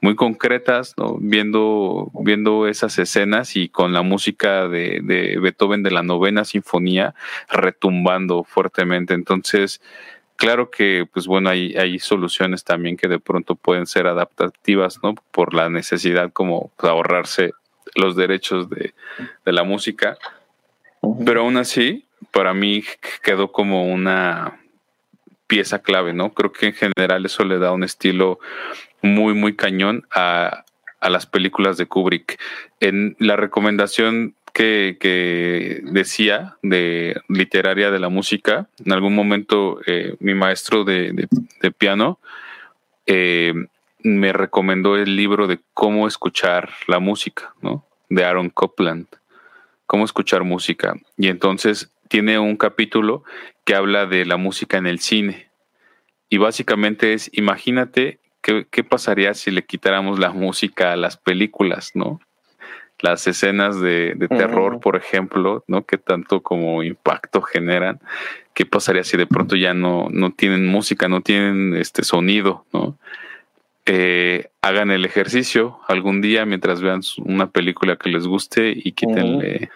muy 0.00 0.14
concretas, 0.14 0.94
viendo, 1.18 2.10
viendo 2.14 2.68
esas 2.68 2.98
escenas 2.98 3.56
y 3.56 3.68
con 3.68 3.92
la 3.92 4.02
música 4.02 4.68
de, 4.68 5.00
de 5.02 5.38
Beethoven 5.40 5.82
de 5.82 5.90
la 5.90 6.02
novena 6.02 6.44
sinfonía 6.44 7.14
retumbando 7.48 8.44
fuertemente. 8.44 9.14
Entonces, 9.14 9.80
claro 10.36 10.70
que, 10.70 11.06
pues 11.12 11.26
bueno, 11.26 11.50
hay, 11.50 11.74
hay 11.74 11.98
soluciones 11.98 12.62
también 12.62 12.96
que 12.96 13.08
de 13.08 13.18
pronto 13.18 13.56
pueden 13.56 13.86
ser 13.86 14.06
adaptativas, 14.06 15.00
¿no? 15.02 15.14
Por 15.32 15.52
la 15.52 15.68
necesidad 15.68 16.32
como 16.32 16.70
pues, 16.76 16.90
ahorrarse 16.90 17.52
los 17.96 18.14
derechos 18.14 18.70
de, 18.70 18.94
de 19.44 19.52
la 19.52 19.64
música. 19.64 20.16
Pero 21.24 21.40
aún 21.40 21.56
así, 21.56 22.06
para 22.30 22.54
mí 22.54 22.84
quedó 23.22 23.50
como 23.50 23.86
una 23.86 24.60
pieza 25.48 25.80
clave, 25.80 26.12
¿no? 26.12 26.32
Creo 26.34 26.52
que 26.52 26.66
en 26.66 26.74
general 26.74 27.24
eso 27.26 27.44
le 27.44 27.58
da 27.58 27.72
un 27.72 27.82
estilo 27.82 28.38
muy, 29.02 29.34
muy 29.34 29.56
cañón 29.56 30.06
a, 30.14 30.64
a 31.00 31.10
las 31.10 31.26
películas 31.26 31.76
de 31.76 31.86
Kubrick. 31.86 32.40
En 32.80 33.16
la 33.18 33.36
recomendación 33.36 34.34
que, 34.98 35.80
decía 35.84 36.56
de 36.62 37.20
literaria 37.28 37.90
de 37.90 37.98
la 37.98 38.08
música. 38.08 38.68
En 38.84 38.92
algún 38.92 39.14
momento 39.14 39.80
eh, 39.86 40.16
mi 40.20 40.34
maestro 40.34 40.84
de, 40.84 41.28
piano 41.78 42.18
eh, 43.06 43.54
me 44.02 44.32
recomendó 44.32 44.96
el 44.96 45.16
libro 45.16 45.46
de 45.46 45.60
cómo 45.74 46.06
escuchar 46.06 46.70
la 46.86 46.98
música, 46.98 47.54
¿no? 47.62 47.84
De 48.08 48.24
Aaron 48.24 48.50
Copland. 48.50 49.06
Cómo 49.86 50.04
escuchar 50.04 50.44
música. 50.44 50.94
Y 51.16 51.28
entonces 51.28 51.90
tiene 52.08 52.38
un 52.38 52.56
capítulo 52.56 53.24
que 53.64 53.74
habla 53.74 54.06
de 54.06 54.24
la 54.24 54.36
música 54.36 54.76
en 54.76 54.86
el 54.86 54.98
cine. 54.98 55.50
Y 56.30 56.38
básicamente 56.38 57.14
es, 57.14 57.30
imagínate 57.32 58.18
qué, 58.42 58.66
qué 58.70 58.84
pasaría 58.84 59.34
si 59.34 59.50
le 59.50 59.64
quitáramos 59.64 60.18
la 60.18 60.30
música 60.30 60.92
a 60.92 60.96
las 60.96 61.16
películas, 61.16 61.92
¿no? 61.94 62.20
las 63.00 63.26
escenas 63.26 63.80
de, 63.80 64.16
terror, 64.28 64.80
por 64.80 64.96
ejemplo, 64.96 65.64
¿no? 65.68 65.84
Que 65.84 65.98
tanto 65.98 66.42
como 66.42 66.82
impacto 66.82 67.42
generan. 67.42 68.00
¿Qué 68.54 68.66
pasaría 68.66 69.04
si 69.04 69.16
de 69.16 69.26
pronto 69.26 69.54
ya 69.54 69.72
no, 69.72 70.08
no 70.10 70.32
tienen 70.32 70.66
música, 70.66 71.08
no 71.08 71.20
tienen 71.20 71.76
este 71.76 72.02
sonido, 72.02 72.64
¿no? 72.72 72.98
Eh, 73.86 74.50
hagan 74.60 74.90
el 74.90 75.04
ejercicio 75.04 75.78
algún 75.88 76.20
día 76.20 76.44
mientras 76.44 76.82
vean 76.82 77.00
una 77.24 77.50
película 77.50 77.96
que 77.96 78.10
les 78.10 78.26
guste 78.26 78.72
y 78.74 78.92
quítenle, 78.92 79.70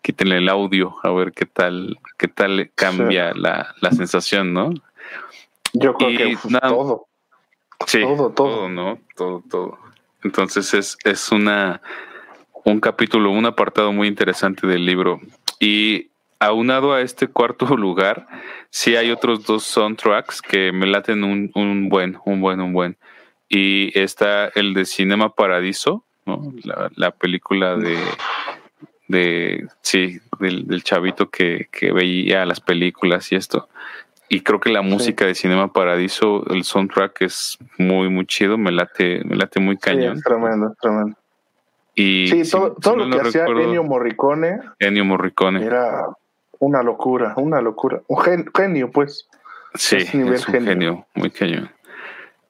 quítenle 0.00 0.38
el 0.38 0.48
audio 0.48 0.96
a 1.02 1.10
ver 1.10 1.32
qué 1.32 1.44
tal, 1.44 1.98
qué 2.16 2.28
tal 2.28 2.70
cambia 2.74 3.34
la, 3.34 3.74
la, 3.82 3.90
sensación, 3.92 4.54
¿no? 4.54 4.72
Yo 5.74 5.94
creo 5.94 6.16
que 6.16 6.38
todo. 6.60 7.07
Sí, 7.86 8.00
todo, 8.02 8.30
todo, 8.30 8.68
¿no? 8.68 8.98
Todo, 9.16 9.42
todo. 9.48 9.78
Entonces 10.22 10.74
es, 10.74 10.96
es 11.04 11.30
una 11.30 11.80
un 12.64 12.80
capítulo, 12.80 13.30
un 13.30 13.46
apartado 13.46 13.92
muy 13.92 14.08
interesante 14.08 14.66
del 14.66 14.84
libro. 14.84 15.20
Y 15.58 16.08
aunado 16.38 16.92
a 16.92 17.00
este 17.00 17.28
cuarto 17.28 17.66
lugar, 17.76 18.26
sí 18.70 18.96
hay 18.96 19.10
otros 19.10 19.44
dos 19.44 19.64
soundtracks 19.64 20.42
que 20.42 20.72
me 20.72 20.86
laten 20.86 21.24
un, 21.24 21.50
un 21.54 21.88
buen, 21.88 22.18
un 22.24 22.40
buen, 22.40 22.60
un 22.60 22.72
buen. 22.72 22.96
Y 23.48 23.98
está 23.98 24.48
el 24.54 24.74
de 24.74 24.84
Cinema 24.84 25.34
Paradiso, 25.34 26.04
¿no? 26.26 26.52
la, 26.94 27.10
película 27.12 27.76
de, 27.76 27.96
de 29.08 29.66
sí, 29.80 30.20
del, 30.38 30.82
chavito 30.84 31.30
que, 31.30 31.68
que, 31.72 31.92
veía 31.92 32.44
las 32.44 32.60
películas 32.60 33.32
y 33.32 33.36
esto. 33.36 33.68
Y 34.28 34.40
creo 34.42 34.60
que 34.60 34.70
la 34.70 34.82
música 34.82 35.24
de 35.24 35.34
Cinema 35.34 35.72
Paradiso, 35.72 36.44
el 36.50 36.64
soundtrack 36.64 37.22
es 37.22 37.56
muy, 37.78 38.10
muy 38.10 38.26
chido, 38.26 38.58
me 38.58 38.70
late, 38.70 39.22
me 39.24 39.36
late 39.36 39.60
muy 39.60 39.78
cañón. 39.78 40.20
tremendo, 40.20 40.74
tremendo 40.80 41.16
sí, 41.98 42.42
todo, 42.80 42.96
lo 42.96 43.10
que 43.10 43.28
hacía 43.28 43.46
Ennio 43.46 43.82
Morricone. 43.82 44.60
Ennio 44.78 45.04
Morricone. 45.04 45.64
Era 45.64 46.06
una 46.58 46.82
locura, 46.82 47.34
una 47.36 47.60
locura. 47.60 48.02
Un 48.06 48.46
genio, 48.54 48.90
pues. 48.90 49.28
Sí, 49.74 49.96
es, 49.96 50.14
un 50.14 50.64
genio. 50.64 51.06
muy. 51.14 51.32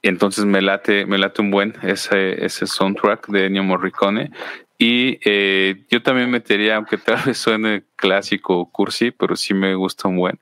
Y 0.00 0.08
entonces 0.08 0.44
me 0.44 0.62
late, 0.62 1.06
me 1.06 1.18
late 1.18 1.42
un 1.42 1.50
buen 1.50 1.74
ese, 1.82 2.44
ese 2.44 2.66
soundtrack 2.66 3.28
de 3.28 3.46
Ennio 3.46 3.64
Morricone. 3.64 4.30
Y 4.78 5.18
eh, 5.24 5.84
yo 5.90 6.02
también 6.02 6.30
metería, 6.30 6.76
aunque 6.76 6.98
tal 6.98 7.18
vez 7.26 7.38
suene 7.38 7.84
clásico 7.96 8.58
o 8.58 8.70
cursi, 8.70 9.10
pero 9.10 9.34
sí 9.34 9.54
me 9.54 9.74
gusta 9.74 10.08
un 10.08 10.16
buen, 10.16 10.38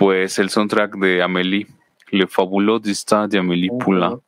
pues 0.00 0.38
el 0.38 0.48
soundtrack 0.48 0.96
de 0.96 1.22
Amélie, 1.22 1.66
Le 2.08 2.26
Fabuleux 2.26 2.80
Destin 2.80 3.28
de 3.28 3.36
Amélie 3.36 3.68
Poulain, 3.84 4.18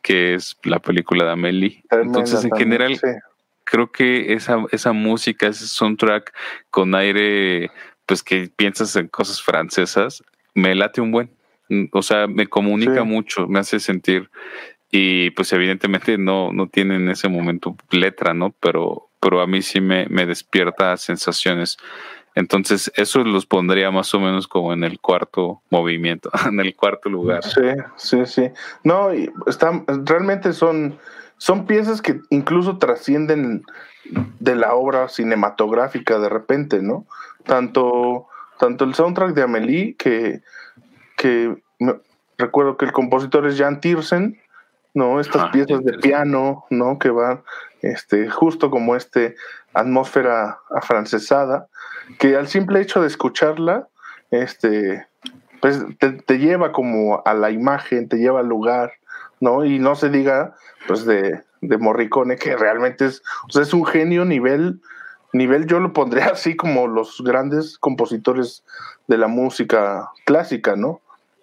que 0.00 0.32
es 0.32 0.56
la 0.64 0.78
película 0.78 1.26
de 1.26 1.32
Amélie. 1.32 1.84
Entonces, 1.90 2.42
en 2.46 2.50
general, 2.52 2.98
creo 3.64 3.92
que 3.92 4.32
esa, 4.32 4.64
esa 4.70 4.94
música, 4.94 5.48
ese 5.48 5.66
soundtrack 5.66 6.32
con 6.70 6.94
aire, 6.94 7.70
pues 8.06 8.22
que 8.22 8.50
piensas 8.56 8.96
en 8.96 9.08
cosas 9.08 9.42
francesas, 9.42 10.24
me 10.54 10.74
late 10.74 11.02
un 11.02 11.12
buen. 11.12 11.30
O 11.92 12.00
sea, 12.00 12.26
me 12.26 12.46
comunica 12.46 13.04
mucho, 13.04 13.46
me 13.46 13.58
hace 13.58 13.80
sentir. 13.80 14.30
Y 14.90 15.28
pues 15.32 15.52
evidentemente 15.52 16.16
no, 16.16 16.54
no 16.54 16.68
tiene 16.68 16.96
en 16.96 17.10
ese 17.10 17.28
momento 17.28 17.76
letra, 17.90 18.32
¿no? 18.32 18.54
Pero, 18.60 19.10
pero 19.20 19.42
a 19.42 19.46
mí 19.46 19.60
sí 19.60 19.82
me, 19.82 20.06
me 20.06 20.24
despierta 20.24 20.96
sensaciones. 20.96 21.76
Entonces, 22.34 22.90
eso 22.96 23.24
los 23.24 23.46
pondría 23.46 23.90
más 23.90 24.14
o 24.14 24.20
menos 24.20 24.48
como 24.48 24.72
en 24.72 24.84
el 24.84 25.00
cuarto 25.00 25.60
movimiento, 25.70 26.30
en 26.46 26.60
el 26.60 26.74
cuarto 26.74 27.08
lugar. 27.08 27.44
Sí, 27.44 27.60
sí, 27.96 28.26
sí. 28.26 28.50
No, 28.84 29.14
y 29.14 29.30
están, 29.46 29.84
realmente 30.06 30.52
son 30.52 30.98
son 31.42 31.66
piezas 31.66 32.00
que 32.00 32.20
incluso 32.30 32.78
trascienden 32.78 33.64
de 34.38 34.54
la 34.54 34.74
obra 34.74 35.08
cinematográfica 35.08 36.20
de 36.20 36.28
repente, 36.28 36.80
¿no? 36.82 37.04
Tanto, 37.44 38.28
tanto 38.60 38.84
el 38.84 38.94
soundtrack 38.94 39.34
de 39.34 39.42
Amélie, 39.42 39.96
que, 39.96 40.42
que 41.16 41.60
recuerdo 42.38 42.76
que 42.76 42.84
el 42.84 42.92
compositor 42.92 43.44
es 43.48 43.58
Jan 43.58 43.80
Tiersen, 43.80 44.40
¿no? 44.94 45.18
Estas 45.18 45.46
ah, 45.46 45.50
piezas 45.50 45.82
de 45.82 45.94
piano, 45.94 46.64
¿no? 46.70 47.00
Que 47.00 47.10
van 47.10 47.42
este, 47.82 48.30
justo 48.30 48.70
como 48.70 48.96
este 48.96 49.34
atmósfera 49.74 50.60
afrancesada, 50.70 51.68
que 52.18 52.36
al 52.36 52.48
simple 52.48 52.80
hecho 52.80 53.00
de 53.00 53.08
escucharla, 53.08 53.88
este, 54.30 55.06
pues 55.60 55.84
te, 55.98 56.38
lleva 56.38 56.72
como 56.72 57.22
a 57.24 57.34
la 57.34 57.50
imagen, 57.50 58.08
te 58.08 58.18
lleva 58.18 58.40
al 58.40 58.48
lugar, 58.48 58.92
¿no? 59.40 59.64
Y 59.64 59.78
no 59.78 59.94
se 59.94 60.08
diga, 60.10 60.54
pues, 60.86 61.04
de, 61.04 61.42
de 61.60 61.78
Morricone, 61.78 62.36
que 62.36 62.56
realmente 62.56 63.06
es, 63.06 63.22
es 63.54 63.74
un 63.74 63.84
genio 63.84 64.24
nivel, 64.24 64.80
nivel, 65.32 65.66
yo 65.66 65.80
lo 65.80 65.92
pondría 65.92 66.26
así 66.26 66.56
como 66.56 66.86
los 66.86 67.22
grandes 67.22 67.78
compositores 67.78 68.64
de 69.08 69.18
la 69.18 69.26
música 69.26 70.10
clásica, 70.24 70.76
¿no? 70.76 71.00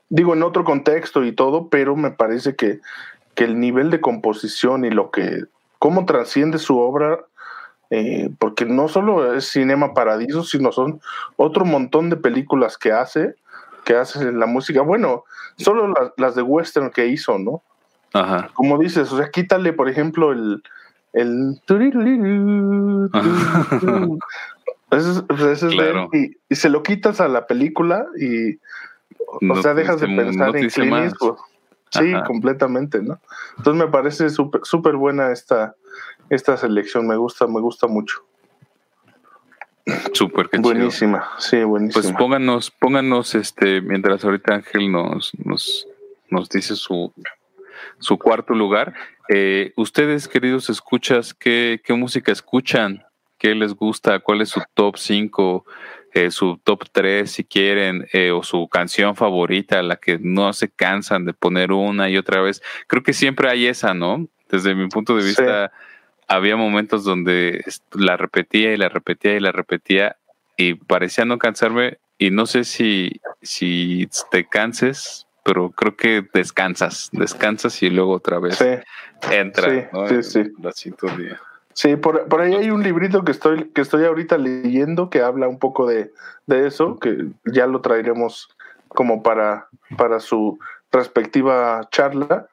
Digo, 0.10 0.34
en 0.34 0.44
otro 0.44 0.64
contexto 0.64 1.24
y 1.24 1.34
todo, 1.34 1.70
pero 1.70 1.96
me 1.96 2.12
parece 2.12 2.56
que, 2.56 2.80
que 3.36 3.44
el 3.44 3.60
nivel 3.60 3.92
de 3.92 4.02
composición 4.02 4.86
y 4.86 4.90
lo 4.90 5.12
que, 5.12 5.44
cómo 5.80 6.06
trasciende 6.06 6.60
su 6.60 6.78
obra, 6.78 7.20
eh, 7.90 8.30
porque 8.38 8.66
no 8.66 8.88
solo 8.88 9.34
es 9.34 9.50
Cinema 9.50 9.94
Paradiso, 9.94 10.44
sino 10.44 10.72
son 10.72 11.02
otro 11.38 11.66
montón 11.66 12.10
de 12.10 12.18
películas 12.18 12.78
que 12.78 12.92
hace, 12.92 13.34
que 13.86 13.96
hace 13.96 14.32
la 14.32 14.46
música. 14.46 14.82
Bueno, 14.82 15.24
solo 15.58 15.88
las, 15.88 16.12
las 16.18 16.36
de 16.36 16.44
western 16.44 16.92
que 16.92 17.08
hizo, 17.08 17.40
¿no? 17.40 17.64
Ajá. 18.14 18.50
Como 18.54 18.78
dices, 18.78 19.12
o 19.12 19.18
sea, 19.18 19.32
quítale, 19.32 19.74
por 19.74 19.90
ejemplo, 19.90 20.32
el. 20.32 20.62
el 21.14 21.60
ese, 24.92 25.52
es 25.52 25.64
y, 26.14 26.38
y, 26.50 26.56
se 26.56 26.70
lo 26.70 26.82
quitas 26.84 27.22
a 27.22 27.28
la 27.28 27.48
película 27.48 28.06
y. 28.20 28.60
O 29.50 29.62
sea, 29.62 29.76
dejas 29.76 30.02
de 30.02 30.08
pensar 30.08 30.56
en 30.58 30.70
Clint 30.70 31.14
Sí, 31.92 32.14
completamente, 32.26 33.02
¿no? 33.02 33.20
Entonces 33.58 33.86
me 33.86 33.92
parece 33.92 34.30
súper 34.30 34.62
súper 34.64 34.96
buena 34.96 35.32
esta, 35.32 35.76
esta 36.30 36.56
selección, 36.58 37.08
me 37.08 37.16
gusta, 37.16 37.48
me 37.48 37.60
gusta 37.60 37.88
mucho. 37.88 38.24
Súper, 40.14 40.50
buenísima, 40.60 41.30
sí, 41.40 41.64
buenísima. 41.64 42.02
Pues 42.02 42.14
pónganos, 42.16 42.72
pónganos, 42.72 43.34
este, 43.36 43.82
mientras 43.82 44.24
ahorita 44.24 44.54
Ángel 44.54 44.92
nos, 44.92 45.32
nos, 45.44 45.88
nos 46.30 46.50
dice 46.50 46.76
su, 46.76 47.12
su 48.00 48.18
cuarto 48.18 48.54
lugar. 48.54 48.94
Eh, 49.30 49.74
ustedes, 49.76 50.28
queridos 50.28 50.70
escuchas, 50.70 51.34
¿qué, 51.34 51.82
¿qué 51.84 51.94
música 51.94 52.32
escuchan? 52.32 53.04
¿Qué 53.38 53.56
les 53.56 53.74
gusta? 53.74 54.20
¿Cuál 54.20 54.42
es 54.42 54.50
su 54.50 54.62
top 54.74 54.98
5? 54.98 55.66
Eh, 56.14 56.32
su 56.32 56.60
top 56.64 56.86
3 56.92 57.30
si 57.30 57.44
quieren, 57.44 58.08
eh, 58.14 58.32
o 58.32 58.42
su 58.42 58.68
canción 58.68 59.16
favorita, 59.16 59.84
la 59.84 59.98
que 59.98 60.18
no 60.20 60.54
se 60.54 60.70
cansan 60.70 61.26
de 61.26 61.34
poner 61.34 61.72
una 61.72 62.10
y 62.10 62.18
otra 62.18 62.42
vez. 62.42 62.62
Creo 62.88 63.04
que 63.04 63.14
siempre 63.14 63.50
hay 63.50 63.68
esa, 63.68 63.94
¿no? 63.94 64.28
Desde 64.50 64.74
mi 64.74 64.88
punto 64.88 65.16
de 65.16 65.24
vista, 65.24 65.72
había 66.28 66.56
momentos 66.56 67.04
donde 67.04 67.64
la 67.94 68.18
repetía 68.18 68.74
y 68.74 68.78
la 68.78 68.90
repetía 68.90 69.36
y 69.36 69.40
la 69.40 69.52
repetía 69.52 70.18
y 70.58 70.74
parecía 70.74 71.26
no 71.26 71.38
cansarme 71.38 72.00
y 72.18 72.32
no 72.32 72.46
sé 72.46 72.64
si, 72.64 73.22
si 73.42 74.10
te 74.32 74.48
canses, 74.48 75.28
pero 75.44 75.72
creo 75.72 75.96
que 75.96 76.26
descansas, 76.34 77.10
descansas 77.12 77.82
y 77.82 77.90
luego 77.90 78.14
otra 78.14 78.40
vez 78.40 78.60
entra 79.32 79.90
sí, 80.10 80.24
sí, 80.24 80.44
la 80.62 80.72
sintonía. 80.72 81.40
Sí, 81.74 81.96
por, 81.96 82.28
por, 82.28 82.42
ahí 82.42 82.56
hay 82.56 82.72
un 82.72 82.84
librito 82.84 83.24
que 83.24 83.32
estoy, 83.32 83.70
que 83.70 83.82
estoy 83.82 84.04
ahorita 84.04 84.38
leyendo 84.38 85.10
que 85.10 85.22
habla 85.22 85.48
un 85.48 85.60
poco 85.60 85.88
de, 85.88 86.12
de 86.46 86.68
eso, 86.68 86.98
que 87.00 87.28
ya 87.46 87.68
lo 87.68 87.82
traeremos 87.82 88.50
como 88.90 89.24
para, 89.24 89.70
para 89.98 90.20
su 90.20 90.60
respectiva 90.92 91.88
charla, 91.92 92.48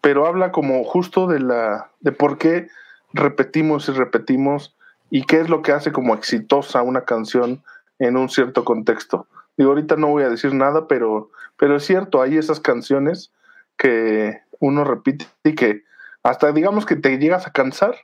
pero 0.00 0.26
habla 0.26 0.52
como 0.52 0.82
justo 0.84 1.26
de 1.26 1.40
la, 1.40 1.90
de 2.00 2.12
por 2.12 2.38
qué 2.38 2.68
repetimos 3.12 3.88
y 3.88 3.92
repetimos 3.92 4.76
y 5.10 5.24
qué 5.24 5.40
es 5.40 5.48
lo 5.48 5.62
que 5.62 5.72
hace 5.72 5.92
como 5.92 6.14
exitosa 6.14 6.82
una 6.82 7.02
canción 7.02 7.62
en 7.98 8.16
un 8.16 8.28
cierto 8.28 8.64
contexto. 8.64 9.26
Digo, 9.56 9.70
ahorita 9.70 9.96
no 9.96 10.08
voy 10.08 10.24
a 10.24 10.30
decir 10.30 10.54
nada, 10.54 10.86
pero, 10.88 11.30
pero 11.56 11.76
es 11.76 11.84
cierto, 11.84 12.20
hay 12.20 12.36
esas 12.36 12.60
canciones 12.60 13.32
que 13.76 14.40
uno 14.58 14.84
repite 14.84 15.26
y 15.44 15.54
que 15.54 15.84
hasta 16.22 16.52
digamos 16.52 16.86
que 16.86 16.96
te 16.96 17.18
llegas 17.18 17.46
a 17.46 17.52
cansar 17.52 17.96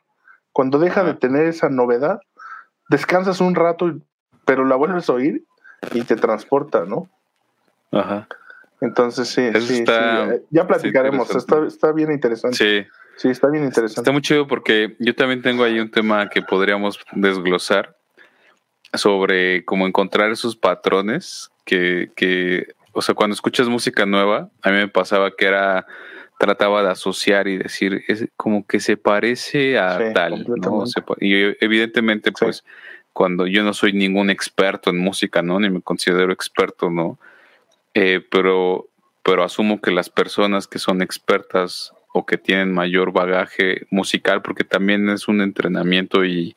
cuando 0.53 0.79
deja 0.79 1.05
de 1.05 1.15
tener 1.15 1.47
esa 1.47 1.69
novedad, 1.69 2.21
descansas 2.89 3.41
un 3.41 3.55
rato, 3.55 3.95
pero 4.45 4.65
la 4.65 4.77
vuelves 4.77 5.09
a 5.09 5.15
oír 5.15 5.45
y 5.93 6.03
te 6.03 6.17
transporta, 6.17 6.85
¿no? 6.85 7.09
Ajá. 7.91 8.29
Entonces, 8.81 9.29
sí, 9.29 9.49
sí, 9.61 9.85
eh, 9.87 10.43
ya 10.51 10.67
platicaremos, 10.67 11.31
está, 11.35 11.65
está, 11.67 11.93
bien 11.93 12.11
interesante. 12.11 12.57
Sí. 12.57 12.89
Sí, 13.17 13.29
está 13.29 13.49
bien 13.49 13.65
interesante. 13.65 14.01
Está 14.01 14.13
muy 14.13 14.23
chido 14.23 14.47
porque 14.47 14.97
yo 14.99 15.15
también 15.15 15.43
tengo 15.43 15.63
ahí 15.63 15.79
un 15.79 15.91
tema 15.91 16.29
que 16.29 16.43
podríamos 16.43 16.99
desglosar 17.13 17.95
sobre 18.95 19.65
cómo 19.65 19.87
encontrar 19.87 20.31
esos 20.31 20.57
patrones 20.57 21.51
que, 21.65 22.11
que, 22.17 22.75
o 22.93 23.03
sea, 23.03 23.15
cuando 23.15 23.35
escuchas 23.35 23.69
música 23.69 24.07
nueva, 24.07 24.51
a 24.63 24.71
mí 24.71 24.77
me 24.77 24.89
pasaba 24.89 25.31
que 25.37 25.47
era 25.47 25.87
trataba 26.43 26.83
de 26.83 26.91
asociar 26.91 27.47
y 27.47 27.57
decir, 27.57 28.03
es 28.09 28.27
como 28.37 28.67
que 28.67 28.81
se 28.81 28.97
parece 28.97 29.79
a 29.79 30.13
tal, 30.13 30.45
¿no? 30.49 30.83
y 31.21 31.35
evidentemente, 31.61 32.33
pues, 32.33 32.65
cuando 33.13 33.47
yo 33.47 33.63
no 33.63 33.73
soy 33.73 33.93
ningún 33.93 34.29
experto 34.29 34.91
en 34.91 34.99
música, 34.99 35.41
¿no? 35.41 35.61
Ni 35.61 35.71
me 35.71 35.81
considero 35.83 36.33
experto, 36.33 36.91
¿no? 36.91 37.21
Eh, 37.95 38.27
pero, 38.29 38.89
pero 39.23 39.45
asumo 39.45 39.81
que 39.81 39.93
las 39.93 40.11
personas 40.11 40.67
que 40.67 40.81
son 40.81 41.01
expertas 41.01 41.93
o 42.13 42.27
que 42.27 42.39
tienen 42.39 42.75
mayor 42.75 43.13
bagaje 43.13 43.87
musical, 43.91 44.43
porque 44.43 44.65
también 44.65 45.11
es 45.11 45.29
un 45.29 45.43
entrenamiento 45.43 46.25
y, 46.25 46.57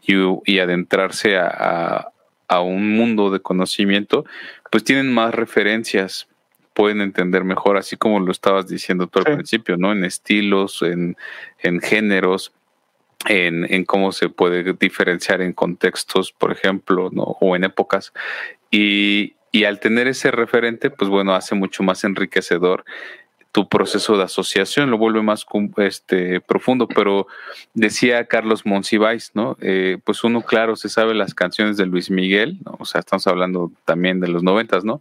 y, 0.00 0.58
adentrarse 0.60 1.36
a, 1.36 2.08
a, 2.48 2.60
un 2.62 2.96
mundo 2.96 3.30
de 3.30 3.40
conocimiento, 3.40 4.24
pues 4.70 4.82
tienen 4.82 5.12
más 5.12 5.34
referencias 5.34 6.26
pueden 6.76 7.00
entender 7.00 7.42
mejor, 7.42 7.78
así 7.78 7.96
como 7.96 8.20
lo 8.20 8.30
estabas 8.30 8.68
diciendo 8.68 9.06
tú 9.06 9.20
al 9.20 9.24
principio, 9.24 9.78
¿no? 9.78 9.92
En 9.92 10.04
estilos, 10.04 10.82
en, 10.82 11.16
en 11.60 11.80
géneros, 11.80 12.52
en, 13.26 13.66
en, 13.72 13.86
cómo 13.86 14.12
se 14.12 14.28
puede 14.28 14.74
diferenciar 14.74 15.40
en 15.40 15.54
contextos, 15.54 16.32
por 16.32 16.52
ejemplo, 16.52 17.08
¿no? 17.10 17.22
O 17.40 17.56
en 17.56 17.64
épocas. 17.64 18.12
Y, 18.70 19.36
y 19.52 19.64
al 19.64 19.80
tener 19.80 20.06
ese 20.06 20.30
referente, 20.30 20.90
pues 20.90 21.08
bueno, 21.08 21.34
hace 21.34 21.54
mucho 21.54 21.82
más 21.82 22.04
enriquecedor 22.04 22.84
tu 23.52 23.70
proceso 23.70 24.18
de 24.18 24.24
asociación, 24.24 24.90
lo 24.90 24.98
vuelve 24.98 25.22
más 25.22 25.46
este, 25.78 26.42
profundo, 26.42 26.86
pero 26.86 27.26
decía 27.72 28.26
Carlos 28.26 28.66
Monsiváis, 28.66 29.30
¿no? 29.32 29.56
Eh, 29.62 29.96
pues 30.04 30.24
uno, 30.24 30.42
claro, 30.42 30.76
se 30.76 30.90
sabe 30.90 31.14
las 31.14 31.32
canciones 31.32 31.78
de 31.78 31.86
Luis 31.86 32.10
Miguel, 32.10 32.58
¿no? 32.66 32.76
o 32.78 32.84
sea, 32.84 32.98
estamos 32.98 33.26
hablando 33.26 33.72
también 33.86 34.20
de 34.20 34.28
los 34.28 34.42
noventas, 34.42 34.84
¿no? 34.84 35.00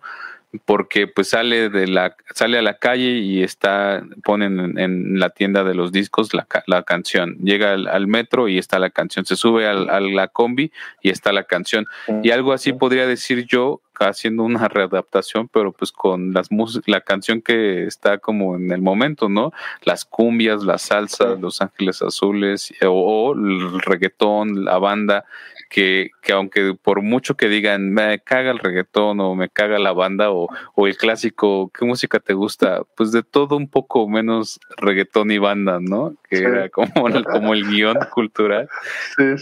Porque 0.65 1.07
pues 1.07 1.29
sale 1.29 1.69
de 1.69 1.87
la 1.87 2.15
sale 2.33 2.57
a 2.57 2.61
la 2.61 2.77
calle 2.77 3.17
y 3.19 3.43
está 3.43 4.03
ponen 4.23 4.77
en, 4.77 5.19
la 5.19 5.29
tienda 5.29 5.63
de 5.63 5.75
los 5.75 5.91
discos 5.91 6.33
la, 6.33 6.47
la 6.67 6.83
canción. 6.83 7.37
Llega 7.37 7.73
al, 7.73 8.07
metro 8.07 8.47
y 8.47 8.57
está 8.57 8.79
la 8.79 8.89
canción. 8.89 9.25
Se 9.25 9.35
sube 9.35 9.67
al, 9.67 9.89
a 9.89 9.99
la 9.99 10.27
combi 10.27 10.71
y 11.01 11.09
está 11.09 11.31
la 11.31 11.43
canción. 11.43 11.85
Y 12.23 12.31
algo 12.31 12.53
así 12.53 12.73
podría 12.73 13.07
decir 13.07 13.45
yo 13.47 13.81
haciendo 13.99 14.43
una 14.43 14.67
readaptación 14.67 15.47
pero 15.47 15.71
pues 15.71 15.91
con 15.91 16.33
las 16.33 16.49
la 16.85 17.01
canción 17.01 17.41
que 17.41 17.85
está 17.85 18.17
como 18.17 18.55
en 18.55 18.71
el 18.71 18.81
momento 18.81 19.29
no 19.29 19.51
las 19.83 20.05
cumbias 20.05 20.63
la 20.63 20.77
salsa 20.77 21.35
los 21.35 21.61
ángeles 21.61 22.01
azules 22.01 22.73
o 22.85 23.33
el 23.33 23.79
reggaetón 23.81 24.65
la 24.65 24.77
banda 24.77 25.25
que, 25.69 26.11
que, 26.21 26.33
aunque 26.33 26.75
por 26.81 27.01
mucho 27.01 27.35
que 27.35 27.49
digan 27.49 27.91
me 27.91 28.19
caga 28.19 28.51
el 28.51 28.59
reggaetón 28.59 29.19
o 29.19 29.35
me 29.35 29.49
caga 29.49 29.79
la 29.79 29.91
banda 29.91 30.31
o, 30.31 30.47
o, 30.75 30.87
el 30.87 30.97
clásico, 30.97 31.71
¿qué 31.77 31.85
música 31.85 32.19
te 32.19 32.33
gusta? 32.33 32.83
Pues 32.95 33.11
de 33.11 33.23
todo 33.23 33.57
un 33.57 33.69
poco 33.69 34.07
menos 34.07 34.59
reggaetón 34.77 35.31
y 35.31 35.37
banda, 35.37 35.79
¿no? 35.81 36.15
Que 36.29 36.37
era 36.39 36.69
como, 36.69 37.07
el, 37.07 37.25
como 37.25 37.53
el 37.53 37.65
guion 37.67 37.97
cultural. 38.13 38.69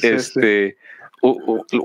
este, 0.02 0.78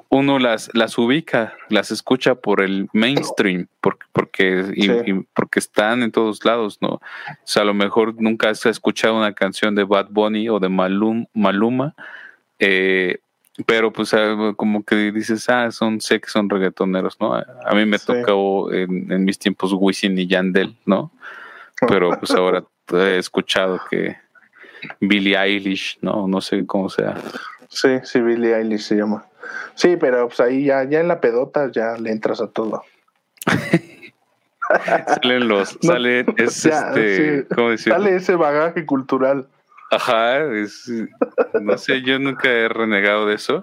uno 0.09 0.40
las, 0.40 0.68
las 0.74 0.98
ubica, 0.98 1.55
las 1.68 1.92
escucha 1.92 2.35
por 2.35 2.61
el 2.61 2.88
mainstream, 2.92 3.68
porque, 3.81 4.07
porque, 4.12 5.24
porque 5.33 5.59
están 5.61 6.03
en 6.03 6.11
todos 6.11 6.44
lados, 6.44 6.79
¿no? 6.81 6.88
O 6.88 7.01
sea, 7.44 7.62
a 7.62 7.66
lo 7.66 7.74
mejor 7.74 8.20
nunca 8.20 8.51
has 8.51 8.66
escuchado 8.66 9.16
una 9.16 9.35
canción 9.35 9.77
de 9.77 9.85
Bad 9.85 10.09
Bunny 10.11 10.48
o 10.48 10.59
de 10.59 10.68
Malum, 10.68 11.27
Maluma, 11.35 11.94
eh, 12.59 13.18
pero 13.64 13.92
pues 13.92 14.12
ah, 14.12 14.55
como 14.57 14.83
que 14.83 15.12
dices, 15.12 15.48
ah, 15.48 15.70
son, 15.70 16.01
sé 16.01 16.20
que 16.20 16.31
son 16.31 16.51
reggaetoneros, 16.51 17.20
¿no? 17.20 17.35
A 17.35 17.74
mí 17.74 17.85
me 17.85 18.01
tocó 18.01 18.72
en, 18.72 19.24
mis 19.24 19.38
tiempos 19.38 19.72
Wisin 19.72 20.18
y 20.18 20.27
Yandel, 20.27 20.77
¿no? 20.85 21.12
Pero 21.87 22.11
pues 22.18 22.33
ahora 22.33 22.64
he 22.92 23.18
escuchado 23.18 23.81
que 23.88 24.16
Billie 24.98 25.37
Eilish, 25.37 25.98
¿no? 26.01 26.27
No 26.27 26.40
sé 26.40 26.66
cómo 26.66 26.88
sea. 26.88 27.14
Sí, 27.80 28.00
sí, 28.02 28.20
Billie 28.20 28.56
Eilish 28.56 28.82
se 28.82 28.96
llama. 28.96 29.24
Sí, 29.74 29.96
pero 29.96 30.26
pues 30.26 30.40
ahí 30.40 30.64
ya, 30.64 30.82
ya 30.82 30.98
en 30.98 31.06
la 31.06 31.20
pedota 31.20 31.70
ya 31.70 31.96
le 31.96 32.10
entras 32.10 32.40
a 32.40 32.48
todo. 32.48 32.82
Salen 35.22 35.48
los, 35.48 35.78
sale, 35.80 36.26
este, 36.36 37.46
¿cómo 37.54 37.70
decir? 37.70 37.90
Sale 37.90 38.16
ese 38.16 38.34
bagaje 38.34 38.84
cultural. 38.84 39.48
Ajá, 39.90 40.44
es, 40.54 40.92
no 41.62 41.78
sé, 41.78 42.02
yo 42.02 42.18
nunca 42.18 42.50
he 42.50 42.68
renegado 42.68 43.26
de 43.26 43.36
eso, 43.36 43.62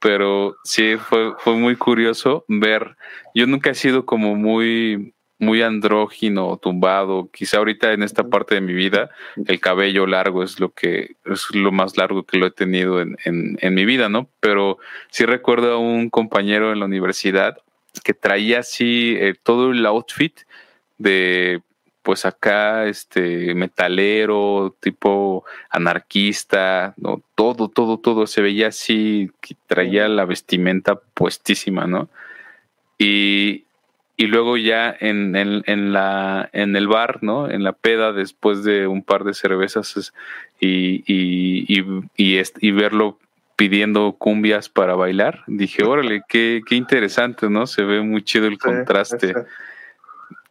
pero 0.00 0.56
sí 0.64 0.96
fue, 0.96 1.34
fue 1.38 1.54
muy 1.54 1.76
curioso 1.76 2.44
ver. 2.48 2.96
Yo 3.36 3.46
nunca 3.46 3.70
he 3.70 3.74
sido 3.74 4.04
como 4.04 4.34
muy, 4.34 5.14
muy 5.42 5.60
andrógino 5.60 6.56
tumbado. 6.56 7.28
Quizá 7.32 7.58
ahorita 7.58 7.92
en 7.92 8.04
esta 8.04 8.22
parte 8.24 8.54
de 8.54 8.60
mi 8.60 8.72
vida 8.72 9.10
el 9.46 9.58
cabello 9.58 10.06
largo 10.06 10.44
es 10.44 10.60
lo 10.60 10.70
que 10.70 11.16
es 11.24 11.52
lo 11.52 11.72
más 11.72 11.96
largo 11.96 12.22
que 12.22 12.38
lo 12.38 12.46
he 12.46 12.52
tenido 12.52 13.00
en, 13.00 13.18
en, 13.24 13.58
en 13.60 13.74
mi 13.74 13.84
vida, 13.84 14.08
¿no? 14.08 14.28
Pero 14.38 14.78
sí 15.10 15.26
recuerdo 15.26 15.72
a 15.72 15.78
un 15.78 16.10
compañero 16.10 16.72
en 16.72 16.78
la 16.78 16.86
universidad 16.86 17.58
que 18.04 18.14
traía 18.14 18.60
así 18.60 19.16
eh, 19.18 19.34
todo 19.42 19.72
el 19.72 19.84
outfit 19.84 20.32
de 20.98 21.60
pues 22.04 22.24
acá 22.24 22.86
este 22.86 23.54
metalero, 23.54 24.76
tipo 24.80 25.44
anarquista, 25.70 26.94
no, 26.96 27.20
todo, 27.34 27.68
todo, 27.68 27.98
todo 27.98 28.26
se 28.26 28.42
veía 28.42 28.68
así, 28.68 29.30
que 29.40 29.56
traía 29.66 30.08
la 30.08 30.24
vestimenta 30.24 30.96
puestísima, 31.14 31.86
¿no? 31.86 32.08
Y, 32.98 33.64
y 34.16 34.26
luego 34.26 34.56
ya 34.56 34.94
en, 35.00 35.34
en, 35.36 35.62
en, 35.66 35.92
la, 35.92 36.48
en 36.52 36.76
el 36.76 36.86
bar, 36.86 37.22
¿no? 37.22 37.50
En 37.50 37.64
la 37.64 37.72
peda, 37.72 38.12
después 38.12 38.62
de 38.62 38.86
un 38.86 39.02
par 39.02 39.24
de 39.24 39.34
cervezas 39.34 40.12
y, 40.60 41.02
y, 41.06 41.64
y, 41.66 41.84
y, 42.16 42.42
y 42.60 42.70
verlo 42.70 43.18
pidiendo 43.56 44.12
cumbias 44.12 44.68
para 44.68 44.94
bailar, 44.94 45.44
dije, 45.46 45.84
órale, 45.84 46.22
qué, 46.28 46.62
qué 46.66 46.74
interesante, 46.74 47.48
¿no? 47.48 47.66
Se 47.66 47.82
ve 47.82 48.02
muy 48.02 48.22
chido 48.22 48.46
el 48.46 48.58
contraste. 48.58 49.34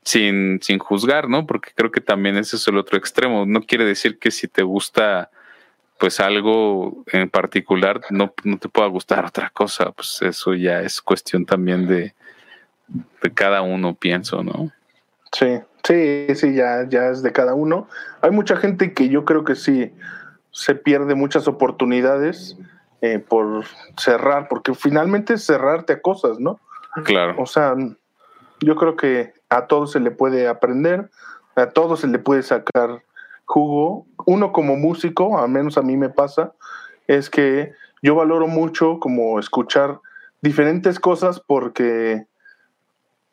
sin, 0.04 0.60
sin 0.64 0.80
juzgar, 0.80 1.30
¿no? 1.30 1.46
Porque 1.46 1.70
creo 1.76 1.92
que 1.92 2.02
también 2.02 2.36
ese 2.38 2.56
es 2.56 2.68
el 2.68 2.78
otro 2.78 2.98
extremo. 2.98 3.46
No 3.46 3.62
quiere 3.62 3.86
decir 3.86 4.18
que 4.18 4.32
si 4.32 4.48
te 4.48 4.64
gusta 4.64 5.30
pues 6.00 6.20
algo 6.20 7.04
en 7.12 7.30
particular 7.30 8.02
no, 8.10 8.34
no 8.44 8.58
te 8.58 8.68
pueda 8.70 8.88
gustar 8.88 9.24
otra 9.24 9.52
cosa, 9.52 9.92
pues 9.92 10.20
eso 10.24 10.56
ya 10.56 10.82
es 10.82 11.00
cuestión 11.00 11.46
también 11.46 11.86
de, 11.86 12.16
de 13.22 13.34
cada 13.34 13.62
uno, 13.62 13.96
pienso, 13.96 14.44
¿no? 14.44 14.72
Sí, 15.32 15.60
sí, 15.84 16.28
sí, 16.36 16.54
ya, 16.54 16.88
ya 16.90 17.08
es 17.08 17.24
de 17.24 17.32
cada 17.32 17.54
uno. 17.54 17.88
Hay 18.22 18.32
mucha 18.32 18.58
gente 18.58 18.94
que 18.94 19.10
yo 19.10 19.26
creo 19.26 19.44
que 19.44 19.56
sí 19.56 19.94
se 20.52 20.76
pierde 20.76 21.16
muchas 21.16 21.48
oportunidades 21.48 22.58
eh, 23.02 23.20
por 23.20 23.66
cerrar, 23.98 24.48
porque 24.50 24.74
finalmente 24.74 25.36
es 25.36 25.46
cerrarte 25.46 25.94
a 25.94 26.02
cosas, 26.02 26.40
¿no? 26.40 26.60
Claro. 27.06 27.36
O 27.42 27.46
sea, 27.46 27.76
yo 28.60 28.76
creo 28.76 28.96
que 28.96 29.34
a 29.50 29.68
todo 29.68 29.88
se 29.88 30.00
le 30.00 30.12
puede 30.12 30.48
aprender, 30.48 31.10
a 31.56 31.68
todo 31.68 31.96
se 31.96 32.08
le 32.08 32.20
puede 32.20 32.44
sacar 32.44 33.04
jugo. 33.46 34.06
Uno 34.26 34.52
como 34.52 34.76
músico, 34.76 35.40
al 35.40 35.50
menos 35.50 35.78
a 35.78 35.82
mí 35.82 35.98
me 35.98 36.10
pasa, 36.10 36.54
es 37.08 37.30
que 37.30 37.74
yo 38.02 38.16
valoro 38.16 38.48
mucho 38.48 39.00
como 39.00 39.40
escuchar 39.40 40.00
diferentes 40.42 41.00
cosas 41.00 41.40
porque 41.40 42.26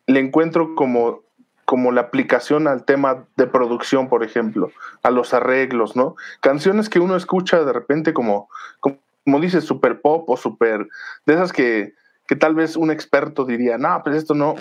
le 0.08 0.20
encuentro 0.20 0.74
como, 0.74 1.22
como 1.64 1.92
la 1.92 2.00
aplicación 2.00 2.66
al 2.66 2.84
tema 2.84 3.26
de 3.36 3.46
producción, 3.46 4.08
por 4.08 4.24
ejemplo, 4.24 4.72
a 5.02 5.10
los 5.10 5.34
arreglos, 5.34 5.94
¿no? 5.94 6.16
Canciones 6.40 6.88
que 6.88 6.98
uno 6.98 7.14
escucha 7.14 7.62
de 7.62 7.72
repente 7.74 8.14
como, 8.14 8.48
como, 8.80 9.38
dice, 9.38 9.60
super 9.60 10.00
pop 10.00 10.28
o 10.28 10.38
super, 10.38 10.88
de 11.26 11.34
esas 11.34 11.52
que, 11.52 11.92
que 12.26 12.36
tal 12.36 12.54
vez 12.54 12.74
un 12.74 12.90
experto 12.90 13.44
diría, 13.44 13.76
no, 13.76 14.00
pues 14.02 14.16
esto 14.16 14.34
no, 14.34 14.54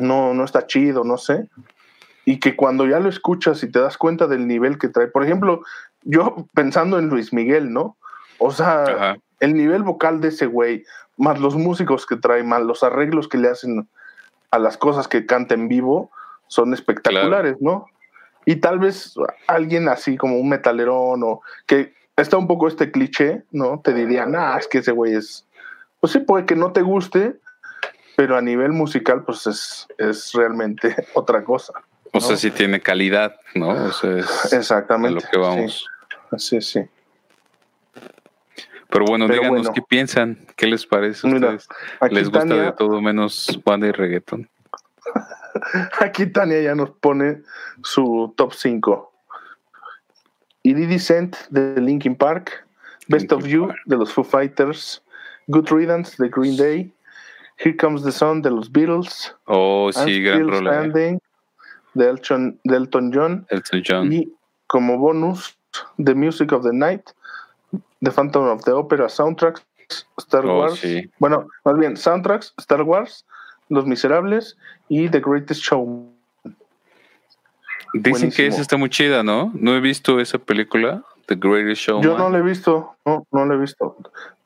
no, 0.00 0.32
no 0.32 0.44
está 0.44 0.66
chido, 0.66 1.04
no 1.04 1.18
sé. 1.18 1.48
Y 2.24 2.40
que 2.40 2.56
cuando 2.56 2.86
ya 2.86 2.98
lo 2.98 3.10
escuchas 3.10 3.62
y 3.62 3.70
te 3.70 3.80
das 3.80 3.98
cuenta 3.98 4.26
del 4.26 4.46
nivel 4.48 4.78
que 4.78 4.88
trae, 4.88 5.08
por 5.08 5.22
ejemplo, 5.22 5.62
yo 6.02 6.48
pensando 6.54 6.98
en 6.98 7.08
Luis 7.08 7.34
Miguel, 7.34 7.74
¿no? 7.74 7.98
O 8.38 8.52
sea, 8.52 9.18
el 9.40 9.52
nivel 9.52 9.82
vocal 9.82 10.22
de 10.22 10.28
ese 10.28 10.46
güey, 10.46 10.84
más 11.18 11.38
los 11.38 11.56
músicos 11.56 12.06
que 12.06 12.16
trae, 12.16 12.42
más 12.42 12.62
los 12.62 12.82
arreglos 12.82 13.28
que 13.28 13.36
le 13.36 13.48
hacen 13.48 13.86
a 14.52 14.58
las 14.58 14.76
cosas 14.76 15.08
que 15.08 15.26
canta 15.26 15.54
en 15.54 15.66
vivo 15.66 16.10
son 16.46 16.74
espectaculares, 16.74 17.56
¿no? 17.60 17.86
Y 18.44 18.56
tal 18.56 18.78
vez 18.78 19.14
alguien 19.46 19.88
así 19.88 20.16
como 20.16 20.38
un 20.38 20.48
metalerón 20.48 21.22
o 21.24 21.40
que 21.66 21.94
está 22.16 22.36
un 22.36 22.46
poco 22.46 22.68
este 22.68 22.92
cliché, 22.92 23.44
¿no? 23.50 23.80
Te 23.82 23.94
diría, 23.94 24.26
nah, 24.26 24.56
es 24.58 24.68
que 24.68 24.78
ese 24.78 24.92
güey 24.92 25.14
es. 25.14 25.46
Pues 26.00 26.12
sí, 26.12 26.18
puede 26.18 26.44
que 26.44 26.54
no 26.54 26.72
te 26.72 26.82
guste, 26.82 27.36
pero 28.16 28.36
a 28.36 28.42
nivel 28.42 28.72
musical, 28.72 29.24
pues 29.24 29.46
es, 29.46 29.86
es 29.96 30.32
realmente 30.34 30.94
otra 31.14 31.44
cosa. 31.44 31.72
O 32.12 32.20
sea, 32.20 32.36
sí 32.36 32.50
tiene 32.50 32.80
calidad, 32.80 33.36
¿no? 33.54 33.70
O 33.70 33.92
sea, 33.92 34.18
es 34.18 34.52
Exactamente. 34.52 35.24
A 35.24 35.26
lo 35.26 35.30
que 35.30 35.38
vamos. 35.38 35.86
Sí, 36.36 36.60
sí. 36.60 36.80
Pero 38.92 39.06
bueno, 39.06 39.26
díganos 39.26 39.70
qué 39.70 39.80
piensan, 39.80 40.38
qué 40.54 40.66
les 40.66 40.84
parece 40.84 41.26
a 41.26 41.32
ustedes. 41.34 41.68
¿Les 42.10 42.28
gusta 42.28 42.44
de 42.44 42.72
todo 42.72 43.00
menos 43.00 43.58
banda 43.64 43.86
y 43.86 43.92
reggaeton? 43.92 44.48
Aquí 46.00 46.26
Tania 46.26 46.60
ya 46.60 46.74
nos 46.74 46.90
pone 46.90 47.42
su 47.82 48.34
top 48.36 48.52
5. 48.52 49.12
Descent 50.62 51.36
de 51.48 51.80
Linkin 51.80 52.14
Park, 52.14 52.66
Best 53.08 53.32
of 53.32 53.46
You 53.46 53.72
de 53.86 53.96
los 53.96 54.12
Foo 54.12 54.24
Fighters, 54.24 55.02
Good 55.46 55.70
Riddance 55.70 56.22
de 56.22 56.28
Green 56.28 56.56
Day, 56.58 56.92
Here 57.56 57.76
Comes 57.76 58.02
the 58.04 58.12
Sun 58.12 58.42
de 58.42 58.50
los 58.50 58.70
Beatles, 58.70 59.34
Oh, 59.46 59.90
sí, 59.90 60.22
gran 60.22 60.46
problema. 60.46 60.88
de 61.94 62.08
Elton, 62.08 62.60
de 62.64 62.76
Elton 62.76 63.10
John. 63.12 63.46
Elton 63.48 63.82
John. 63.86 64.12
Y 64.12 64.32
como 64.66 64.98
bonus, 64.98 65.56
The 65.96 66.14
Music 66.14 66.52
of 66.52 66.62
the 66.62 66.72
Night 66.72 67.10
The 68.02 68.10
Phantom 68.10 68.48
of 68.48 68.64
the 68.64 68.72
Opera 68.72 69.08
soundtracks, 69.08 69.62
Star 70.18 70.44
oh, 70.46 70.58
Wars. 70.58 70.82
Bueno, 71.18 71.46
más 71.64 71.78
bien, 71.78 71.96
soundtracks, 71.96 72.52
Star 72.58 72.82
Wars, 72.82 73.24
Los 73.68 73.86
Miserables 73.86 74.56
y 74.88 75.08
The 75.08 75.20
Greatest 75.20 75.62
Show. 75.62 76.12
Dicen 77.94 78.32
que 78.32 78.46
esa 78.46 78.60
está 78.60 78.76
muy 78.76 78.88
chida, 78.88 79.22
¿no? 79.22 79.52
No 79.54 79.76
he 79.76 79.80
visto 79.80 80.18
esa 80.18 80.38
película, 80.38 81.04
The 81.26 81.36
Greatest 81.36 81.82
Show. 81.82 82.02
Yo 82.02 82.16
no 82.16 82.30
la 82.30 82.38
he 82.38 82.42
visto, 82.42 82.96
no, 83.04 83.26
no 83.30 83.46
la 83.46 83.54
he 83.54 83.58
visto. 83.58 83.96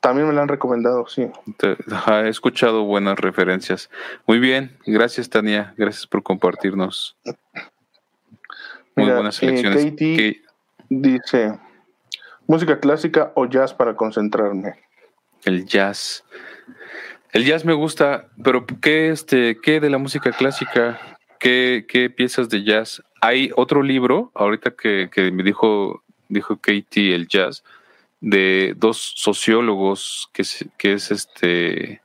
También 0.01 0.27
me 0.27 0.33
la 0.33 0.43
han 0.43 0.47
recomendado, 0.47 1.07
sí. 1.07 1.29
he 1.63 2.29
escuchado 2.29 2.83
buenas 2.83 3.17
referencias. 3.19 3.89
Muy 4.27 4.39
bien, 4.39 4.77
gracias 4.85 5.29
Tania, 5.29 5.73
gracias 5.77 6.05
por 6.05 6.21
compartirnos. 6.21 7.15
Muy 8.95 9.11
buenas 9.11 9.41
eh, 9.41 9.47
selecciones. 9.47 9.95
dice, 10.89 11.59
Música 12.47 12.79
clásica 12.79 13.31
o 13.35 13.45
jazz 13.45 13.73
para 13.73 13.95
concentrarme. 13.95 14.75
El 15.43 15.65
jazz. 15.65 16.23
El 17.33 17.45
jazz 17.45 17.65
me 17.65 17.73
gusta, 17.73 18.29
pero 18.41 18.65
¿qué, 18.65 19.09
este, 19.09 19.59
qué 19.61 19.79
de 19.81 19.89
la 19.89 19.97
música 19.97 20.31
clásica? 20.31 20.99
¿Qué, 21.39 21.85
qué 21.87 22.09
piezas 22.09 22.47
de 22.49 22.63
jazz? 22.63 23.03
Hay 23.21 23.51
otro 23.55 23.83
libro, 23.83 24.31
ahorita 24.33 24.71
que, 24.71 25.09
me 25.33 25.43
dijo, 25.43 26.03
dijo 26.29 26.57
Katie 26.57 27.13
el 27.13 27.27
jazz, 27.27 27.63
de 28.21 28.73
dos 28.77 29.13
sociólogos, 29.15 30.29
que 30.33 30.43
es, 30.43 30.65
que 30.77 30.93
es 30.93 31.11
este 31.11 32.01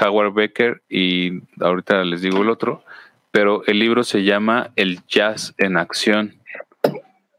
Howard 0.00 0.32
Becker 0.32 0.82
y 0.88 1.42
ahorita 1.60 2.02
les 2.04 2.22
digo 2.22 2.42
el 2.42 2.48
otro, 2.48 2.82
pero 3.30 3.62
el 3.66 3.78
libro 3.78 4.04
se 4.04 4.22
llama 4.22 4.70
El 4.76 5.04
jazz 5.06 5.54
en 5.58 5.76
acción. 5.76 6.40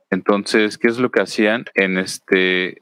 Entonces, 0.09 0.77
¿qué 0.77 0.87
es 0.87 0.97
lo 0.97 1.11
que 1.11 1.21
hacían 1.21 1.65
en 1.73 1.97
este? 1.97 2.81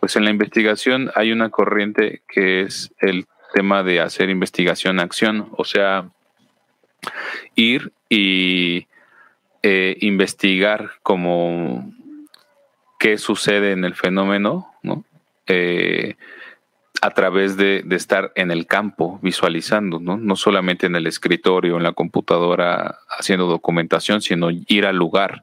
Pues 0.00 0.16
en 0.16 0.24
la 0.24 0.30
investigación 0.30 1.10
hay 1.14 1.32
una 1.32 1.50
corriente 1.50 2.22
que 2.28 2.62
es 2.62 2.92
el 2.98 3.26
tema 3.54 3.82
de 3.82 4.00
hacer 4.00 4.30
investigación-acción, 4.30 5.48
o 5.56 5.64
sea, 5.64 6.10
ir 7.54 7.92
y 8.08 8.86
eh, 9.62 9.96
investigar 10.00 10.92
como 11.02 11.92
qué 12.98 13.18
sucede 13.18 13.72
en 13.72 13.84
el 13.84 13.94
fenómeno, 13.94 14.72
¿no? 14.82 15.04
Eh, 15.46 16.16
a 17.00 17.10
través 17.10 17.56
de, 17.56 17.82
de, 17.84 17.96
estar 17.96 18.32
en 18.36 18.52
el 18.52 18.66
campo 18.66 19.18
visualizando, 19.22 19.98
¿no? 19.98 20.16
No 20.16 20.36
solamente 20.36 20.86
en 20.86 20.94
el 20.94 21.08
escritorio, 21.08 21.76
en 21.76 21.82
la 21.82 21.92
computadora 21.92 22.98
haciendo 23.08 23.46
documentación, 23.46 24.22
sino 24.22 24.50
ir 24.50 24.86
al 24.86 24.96
lugar. 24.96 25.42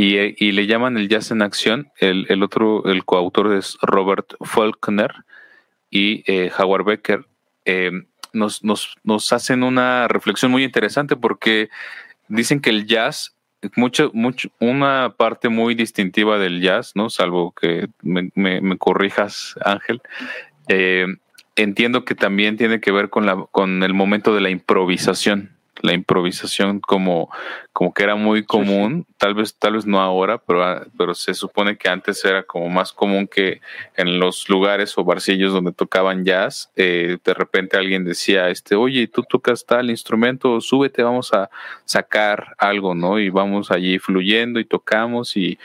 Y, 0.00 0.52
le 0.52 0.66
llaman 0.68 0.96
el 0.96 1.08
jazz 1.08 1.32
en 1.32 1.42
acción. 1.42 1.90
El, 1.98 2.40
otro, 2.44 2.84
el 2.84 3.04
coautor 3.04 3.52
es 3.54 3.76
Robert 3.82 4.32
Faulkner 4.44 5.12
y 5.90 6.22
eh, 6.30 6.52
Howard 6.56 6.84
Becker. 6.84 7.26
Eh, 7.64 7.90
nos, 8.32 8.62
nos, 8.62 8.94
nos, 9.02 9.32
hacen 9.32 9.64
una 9.64 10.06
reflexión 10.06 10.52
muy 10.52 10.62
interesante 10.62 11.16
porque 11.16 11.68
dicen 12.28 12.60
que 12.60 12.70
el 12.70 12.86
jazz, 12.86 13.34
mucho, 13.74 14.12
mucho, 14.14 14.50
una 14.60 15.14
parte 15.16 15.48
muy 15.48 15.74
distintiva 15.74 16.38
del 16.38 16.60
jazz, 16.60 16.92
¿no? 16.94 17.10
Salvo 17.10 17.50
que 17.50 17.88
me, 18.00 18.30
me, 18.36 18.78
corrijas, 18.78 19.56
Ángel. 19.64 20.00
Eh, 20.68 21.08
entiendo 21.56 22.04
que 22.04 22.14
también 22.14 22.56
tiene 22.56 22.80
que 22.80 22.92
ver 22.92 23.10
con, 23.10 23.26
la, 23.26 23.46
con 23.50 23.82
el 23.82 23.94
momento 23.94 24.32
de 24.32 24.42
la 24.42 24.50
improvisación 24.50 25.57
la 25.80 25.92
improvisación 25.92 26.80
como, 26.80 27.30
como 27.72 27.92
que 27.92 28.02
era 28.02 28.16
muy 28.16 28.44
común, 28.44 29.06
tal 29.18 29.34
vez, 29.34 29.54
tal 29.56 29.74
vez 29.74 29.86
no 29.86 30.00
ahora, 30.00 30.38
pero, 30.38 30.64
ah, 30.64 30.86
pero 30.96 31.14
se 31.14 31.34
supone 31.34 31.76
que 31.76 31.88
antes 31.88 32.24
era 32.24 32.42
como 32.42 32.68
más 32.68 32.92
común 32.92 33.26
que 33.26 33.60
en 33.96 34.18
los 34.18 34.48
lugares 34.48 34.96
o 34.98 35.04
barcillos 35.04 35.52
donde 35.52 35.72
tocaban 35.72 36.24
jazz, 36.24 36.70
eh, 36.76 37.18
de 37.24 37.34
repente 37.34 37.76
alguien 37.76 38.04
decía, 38.04 38.48
este, 38.48 38.74
oye, 38.74 39.06
tú 39.06 39.22
tocas 39.22 39.64
tal 39.66 39.90
instrumento, 39.90 40.60
súbete, 40.60 41.02
vamos 41.02 41.32
a 41.32 41.50
sacar 41.84 42.54
algo, 42.58 42.94
¿no? 42.94 43.18
Y 43.18 43.30
vamos 43.30 43.70
allí 43.70 43.98
fluyendo 43.98 44.60
y 44.60 44.64
tocamos 44.64 45.36
y 45.36 45.58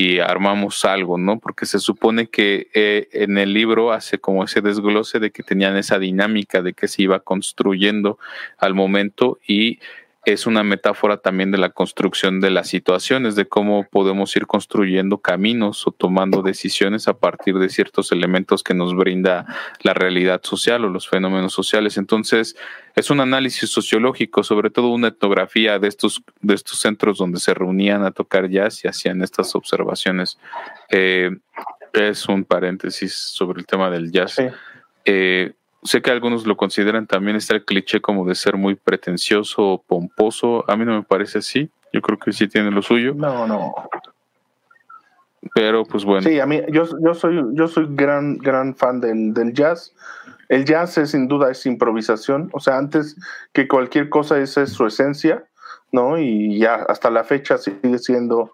y 0.00 0.20
armamos 0.20 0.84
algo, 0.84 1.18
¿no? 1.18 1.40
Porque 1.40 1.66
se 1.66 1.80
supone 1.80 2.28
que 2.28 2.68
eh, 2.72 3.08
en 3.10 3.36
el 3.36 3.52
libro 3.52 3.90
hace 3.90 4.20
como 4.20 4.44
ese 4.44 4.60
desglose 4.60 5.18
de 5.18 5.32
que 5.32 5.42
tenían 5.42 5.76
esa 5.76 5.98
dinámica 5.98 6.62
de 6.62 6.72
que 6.72 6.86
se 6.86 7.02
iba 7.02 7.18
construyendo 7.18 8.16
al 8.58 8.74
momento 8.74 9.40
y 9.44 9.80
es 10.32 10.46
una 10.46 10.62
metáfora 10.62 11.16
también 11.16 11.50
de 11.50 11.56
la 11.56 11.70
construcción 11.70 12.40
de 12.40 12.50
las 12.50 12.68
situaciones, 12.68 13.34
de 13.34 13.48
cómo 13.48 13.84
podemos 13.84 14.36
ir 14.36 14.46
construyendo 14.46 15.22
caminos 15.22 15.86
o 15.86 15.90
tomando 15.90 16.42
decisiones 16.42 17.08
a 17.08 17.14
partir 17.14 17.56
de 17.58 17.70
ciertos 17.70 18.12
elementos 18.12 18.62
que 18.62 18.74
nos 18.74 18.94
brinda 18.94 19.46
la 19.80 19.94
realidad 19.94 20.42
social 20.42 20.84
o 20.84 20.90
los 20.90 21.08
fenómenos 21.08 21.54
sociales. 21.54 21.96
Entonces, 21.96 22.56
es 22.94 23.08
un 23.08 23.20
análisis 23.20 23.70
sociológico, 23.70 24.42
sobre 24.42 24.68
todo 24.68 24.88
una 24.88 25.08
etnografía 25.08 25.78
de 25.78 25.88
estos, 25.88 26.22
de 26.42 26.54
estos 26.54 26.78
centros 26.78 27.16
donde 27.16 27.40
se 27.40 27.54
reunían 27.54 28.04
a 28.04 28.10
tocar 28.10 28.50
jazz 28.50 28.84
y 28.84 28.88
hacían 28.88 29.22
estas 29.22 29.54
observaciones. 29.54 30.38
Eh, 30.90 31.30
es 31.94 32.28
un 32.28 32.44
paréntesis 32.44 33.14
sobre 33.14 33.60
el 33.60 33.66
tema 33.66 33.88
del 33.88 34.12
jazz. 34.12 34.36
Eh, 35.06 35.54
sé 35.88 36.02
que 36.02 36.10
algunos 36.10 36.46
lo 36.46 36.56
consideran 36.56 37.06
también 37.06 37.36
está 37.36 37.54
el 37.54 37.64
cliché 37.64 38.00
como 38.00 38.24
de 38.24 38.34
ser 38.34 38.56
muy 38.56 38.74
pretencioso 38.76 39.62
o 39.62 39.82
pomposo. 39.82 40.64
A 40.70 40.76
mí 40.76 40.84
no 40.84 40.94
me 40.94 41.02
parece 41.02 41.38
así. 41.38 41.70
Yo 41.92 42.00
creo 42.02 42.18
que 42.18 42.32
sí 42.32 42.46
tiene 42.46 42.70
lo 42.70 42.82
suyo. 42.82 43.14
No, 43.14 43.46
no. 43.46 43.74
Pero 45.54 45.84
pues 45.84 46.04
bueno. 46.04 46.28
Sí, 46.28 46.38
a 46.38 46.46
mí, 46.46 46.60
yo, 46.70 46.84
yo 47.02 47.14
soy, 47.14 47.42
yo 47.54 47.66
soy 47.66 47.86
gran, 47.90 48.36
gran 48.38 48.74
fan 48.74 49.00
del, 49.00 49.32
del 49.32 49.52
jazz. 49.52 49.94
El 50.48 50.64
jazz 50.64 50.98
es 50.98 51.10
sin 51.10 51.26
duda 51.26 51.50
es 51.50 51.64
improvisación. 51.66 52.50
O 52.52 52.60
sea, 52.60 52.78
antes 52.78 53.16
que 53.52 53.66
cualquier 53.66 54.08
cosa, 54.08 54.38
esa 54.38 54.62
es 54.62 54.70
su 54.70 54.86
esencia, 54.86 55.44
¿no? 55.90 56.18
Y 56.18 56.58
ya 56.58 56.74
hasta 56.74 57.10
la 57.10 57.24
fecha 57.24 57.58
sigue 57.58 57.98
siendo 57.98 58.52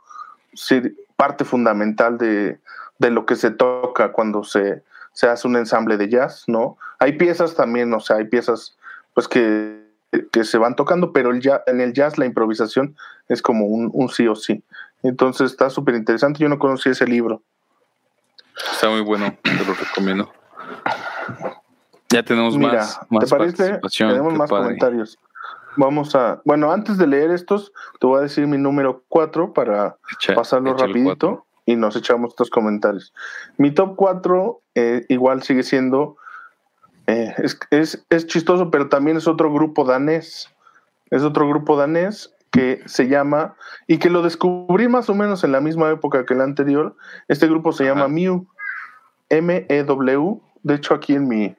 parte 1.16 1.44
fundamental 1.44 2.16
de, 2.16 2.58
de 2.98 3.10
lo 3.10 3.26
que 3.26 3.36
se 3.36 3.50
toca 3.50 4.12
cuando 4.12 4.44
se, 4.44 4.82
se 5.14 5.28
hace 5.28 5.48
un 5.48 5.56
ensamble 5.56 5.96
de 5.96 6.08
jazz, 6.10 6.44
¿no? 6.46 6.76
Hay 6.98 7.12
piezas 7.12 7.54
también, 7.54 7.94
o 7.94 8.00
sea, 8.00 8.16
hay 8.16 8.24
piezas 8.24 8.76
pues 9.14 9.28
que, 9.28 9.82
que 10.32 10.44
se 10.44 10.58
van 10.58 10.76
tocando, 10.76 11.12
pero 11.12 11.30
el 11.30 11.40
en 11.66 11.80
el 11.80 11.92
jazz 11.94 12.18
la 12.18 12.26
improvisación 12.26 12.96
es 13.28 13.40
como 13.40 13.64
un, 13.66 13.90
un 13.92 14.08
sí 14.10 14.26
o 14.26 14.34
sí. 14.34 14.62
Entonces 15.02 15.52
está 15.52 15.70
súper 15.70 15.94
interesante. 15.94 16.40
Yo 16.40 16.48
no 16.48 16.58
conocí 16.58 16.90
ese 16.90 17.06
libro. 17.06 17.42
Está 18.72 18.90
muy 18.90 19.02
bueno, 19.02 19.36
te 19.42 19.64
lo 19.64 19.74
recomiendo. 19.74 20.32
Ya 22.10 22.22
tenemos 22.22 22.56
más, 22.58 23.00
más, 23.08 23.24
¿te 23.24 23.30
parece? 23.30 23.80
Tenemos 23.96 24.34
más 24.34 24.50
comentarios. 24.50 25.18
Vamos 25.76 26.14
a, 26.14 26.40
bueno, 26.44 26.70
antes 26.70 26.98
de 26.98 27.06
leer 27.06 27.30
estos, 27.30 27.72
te 27.98 28.06
voy 28.06 28.18
a 28.18 28.22
decir 28.22 28.46
mi 28.46 28.58
número 28.58 29.02
4 29.08 29.52
para 29.52 29.96
pasarlo 30.34 30.74
rapidito 30.74 31.46
y 31.66 31.76
nos 31.76 31.96
echamos 31.96 32.30
estos 32.30 32.50
comentarios. 32.50 33.12
Mi 33.56 33.70
top 33.70 33.96
4 33.96 34.60
eh, 34.74 35.06
igual 35.08 35.42
sigue 35.42 35.62
siendo, 35.62 36.16
eh, 37.06 37.34
es, 37.38 37.58
es, 37.70 38.04
es 38.10 38.26
chistoso, 38.26 38.70
pero 38.70 38.88
también 38.88 39.16
es 39.16 39.26
otro 39.26 39.52
grupo 39.52 39.84
danés. 39.84 40.50
Es 41.10 41.22
otro 41.22 41.48
grupo 41.48 41.76
danés 41.76 42.34
que 42.54 42.82
se 42.86 43.08
llama, 43.08 43.56
y 43.88 43.98
que 43.98 44.08
lo 44.10 44.22
descubrí 44.22 44.86
más 44.86 45.10
o 45.10 45.14
menos 45.14 45.42
en 45.42 45.50
la 45.50 45.60
misma 45.60 45.90
época 45.90 46.24
que 46.24 46.34
el 46.34 46.40
anterior, 46.40 46.94
este 47.26 47.48
grupo 47.48 47.72
se 47.72 47.84
llama 47.84 48.06
Mew, 48.06 48.46
M-E-W, 49.28 50.40
de 50.62 50.74
hecho 50.74 50.94
aquí 50.94 51.14
en 51.14 51.26
mi, 51.26 51.56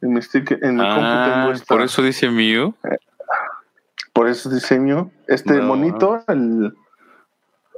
en 0.00 0.12
mi, 0.12 0.20
stick, 0.20 0.50
en 0.60 0.78
mi 0.78 0.82
ah, 0.84 1.52
Por 1.68 1.82
eso 1.82 2.02
dice 2.02 2.28
Mew. 2.28 2.74
por 4.12 4.28
eso 4.28 4.50
dice 4.50 4.80
Mew. 4.80 5.12
Este 5.28 5.60
monito 5.60 6.24
el, 6.26 6.74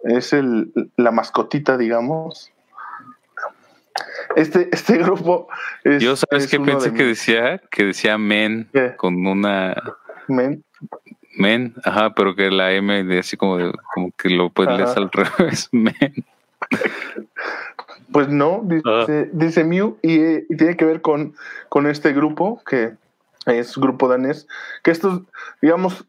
es 0.05 0.33
el, 0.33 0.73
la 0.97 1.11
mascotita, 1.11 1.77
digamos. 1.77 2.51
Este, 4.37 4.69
este 4.73 4.99
grupo 5.03 5.49
Yo 6.01 6.17
sabes 6.17 6.49
que 6.49 6.59
pensé 6.61 6.93
que 6.93 7.05
decía, 7.05 7.59
que 7.71 7.85
decía 7.85 8.19
men 8.19 8.69
con 8.97 9.27
una 9.27 9.75
men. 10.29 10.64
Men, 11.37 11.75
ajá, 11.85 12.14
pero 12.14 12.37
que 12.37 12.51
la 12.51 12.73
M 12.73 13.03
de 13.05 13.19
así 13.19 13.37
como, 13.37 13.59
como 13.93 14.12
que 14.17 14.31
lo 14.31 14.51
puedes 14.51 14.77
leer 14.77 14.88
al 14.97 15.11
revés, 15.12 15.69
men. 15.73 16.25
Pues 18.12 18.29
no, 18.29 18.62
dice, 18.64 19.31
dice 19.33 19.64
Mew 19.64 19.99
y, 20.01 20.43
tiene 20.55 20.77
que 20.77 20.85
ver 20.85 21.01
con, 21.01 21.35
con 21.69 21.88
este 21.88 22.12
grupo 22.12 22.62
que 22.64 22.95
es 23.47 23.77
grupo 23.77 24.09
danés, 24.09 24.47
que 24.85 24.93
esto, 24.93 25.25
digamos, 25.61 26.07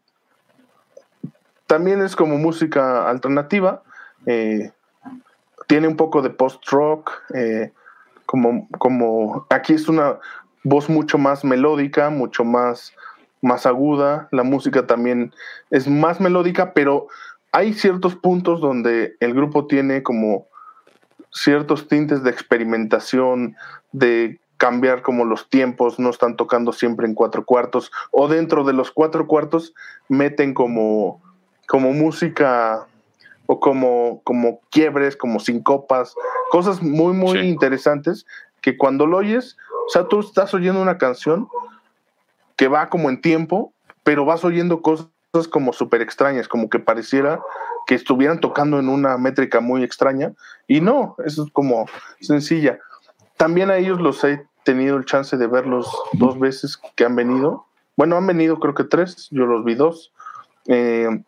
también 1.66 2.00
es 2.00 2.14
como 2.14 2.38
música 2.38 3.10
alternativa, 3.10 3.82
eh, 4.26 4.70
tiene 5.66 5.88
un 5.88 5.96
poco 5.96 6.22
de 6.22 6.30
post-rock, 6.30 7.12
eh, 7.34 7.72
como, 8.26 8.68
como 8.78 9.46
aquí 9.50 9.72
es 9.72 9.88
una 9.88 10.18
voz 10.64 10.88
mucho 10.88 11.18
más 11.18 11.44
melódica, 11.44 12.10
mucho 12.10 12.44
más 12.44 12.92
más 13.42 13.66
aguda, 13.66 14.28
la 14.32 14.42
música 14.42 14.86
también 14.86 15.32
es 15.70 15.88
más 15.88 16.20
melódica, 16.20 16.72
pero 16.72 17.08
hay 17.52 17.72
ciertos 17.72 18.14
puntos 18.16 18.60
donde 18.60 19.16
el 19.20 19.34
grupo 19.34 19.66
tiene 19.66 20.02
como 20.02 20.46
ciertos 21.30 21.88
tintes 21.88 22.22
de 22.22 22.30
experimentación, 22.30 23.56
de 23.92 24.40
cambiar 24.56 25.02
como 25.02 25.24
los 25.24 25.48
tiempos, 25.50 25.98
no 25.98 26.10
están 26.10 26.36
tocando 26.36 26.72
siempre 26.72 27.06
en 27.06 27.14
cuatro 27.14 27.44
cuartos, 27.44 27.92
o 28.10 28.28
dentro 28.28 28.64
de 28.64 28.72
los 28.72 28.90
cuatro 28.90 29.26
cuartos 29.26 29.74
meten 30.08 30.54
como, 30.54 31.22
como 31.66 31.92
música 31.92 32.86
o 33.46 33.60
como, 33.60 34.20
como 34.24 34.60
quiebres, 34.70 35.16
como 35.16 35.40
sincopas, 35.40 36.14
cosas 36.50 36.82
muy, 36.82 37.12
muy 37.12 37.40
interesantes 37.40 38.26
que 38.60 38.76
cuando 38.76 39.06
lo 39.06 39.18
oyes, 39.18 39.56
o 39.86 39.90
sea, 39.90 40.08
tú 40.08 40.20
estás 40.20 40.52
oyendo 40.54 40.82
una 40.82 40.98
canción 40.98 41.48
que 42.56 42.68
va 42.68 42.88
como 42.88 43.08
en 43.08 43.20
tiempo, 43.20 43.72
pero 44.02 44.24
vas 44.24 44.44
oyendo 44.44 44.82
cosas 44.82 45.08
como 45.50 45.72
súper 45.72 46.00
extrañas, 46.00 46.48
como 46.48 46.68
que 46.68 46.78
pareciera 46.78 47.40
que 47.86 47.94
estuvieran 47.94 48.40
tocando 48.40 48.78
en 48.80 48.88
una 48.88 49.16
métrica 49.18 49.60
muy 49.60 49.84
extraña, 49.84 50.32
y 50.66 50.80
no, 50.80 51.14
eso 51.24 51.44
es 51.44 51.50
como 51.52 51.86
sencilla. 52.20 52.80
También 53.36 53.70
a 53.70 53.76
ellos 53.76 54.00
los 54.00 54.24
he 54.24 54.44
tenido 54.64 54.96
el 54.96 55.04
chance 55.04 55.36
de 55.36 55.46
verlos 55.46 55.88
dos 56.14 56.38
veces 56.38 56.76
que 56.96 57.04
han 57.04 57.14
venido. 57.14 57.66
Bueno, 57.96 58.16
han 58.16 58.26
venido 58.26 58.58
creo 58.58 58.74
que 58.74 58.84
tres, 58.84 59.28
yo 59.30 59.46
los 59.46 59.64
vi 59.64 59.74
dos. 59.76 60.12
Eh, 60.66 61.22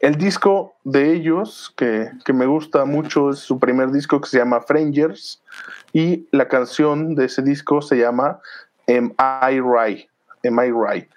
el 0.00 0.16
disco 0.16 0.74
de 0.84 1.12
ellos, 1.12 1.72
que, 1.76 2.10
que, 2.24 2.32
me 2.32 2.46
gusta 2.46 2.84
mucho, 2.84 3.30
es 3.30 3.38
su 3.38 3.58
primer 3.58 3.90
disco 3.90 4.20
que 4.20 4.28
se 4.28 4.38
llama 4.38 4.60
Frangers, 4.60 5.42
y 5.92 6.26
la 6.32 6.48
canción 6.48 7.14
de 7.14 7.26
ese 7.26 7.42
disco 7.42 7.82
se 7.82 7.96
llama 7.96 8.40
Am 8.88 9.14
I 9.18 9.60
Right? 9.60 10.08
Am 10.44 10.58
I 10.58 10.70
Right? 10.70 11.08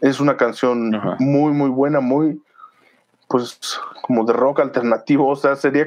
Es 0.00 0.20
una 0.20 0.36
canción 0.36 0.90
muy, 1.18 1.52
muy 1.52 1.70
buena, 1.70 2.00
muy, 2.00 2.40
pues, 3.28 3.58
como 4.02 4.24
de 4.24 4.32
rock 4.32 4.60
alternativo. 4.60 5.28
O 5.28 5.36
sea, 5.36 5.56
sería 5.56 5.86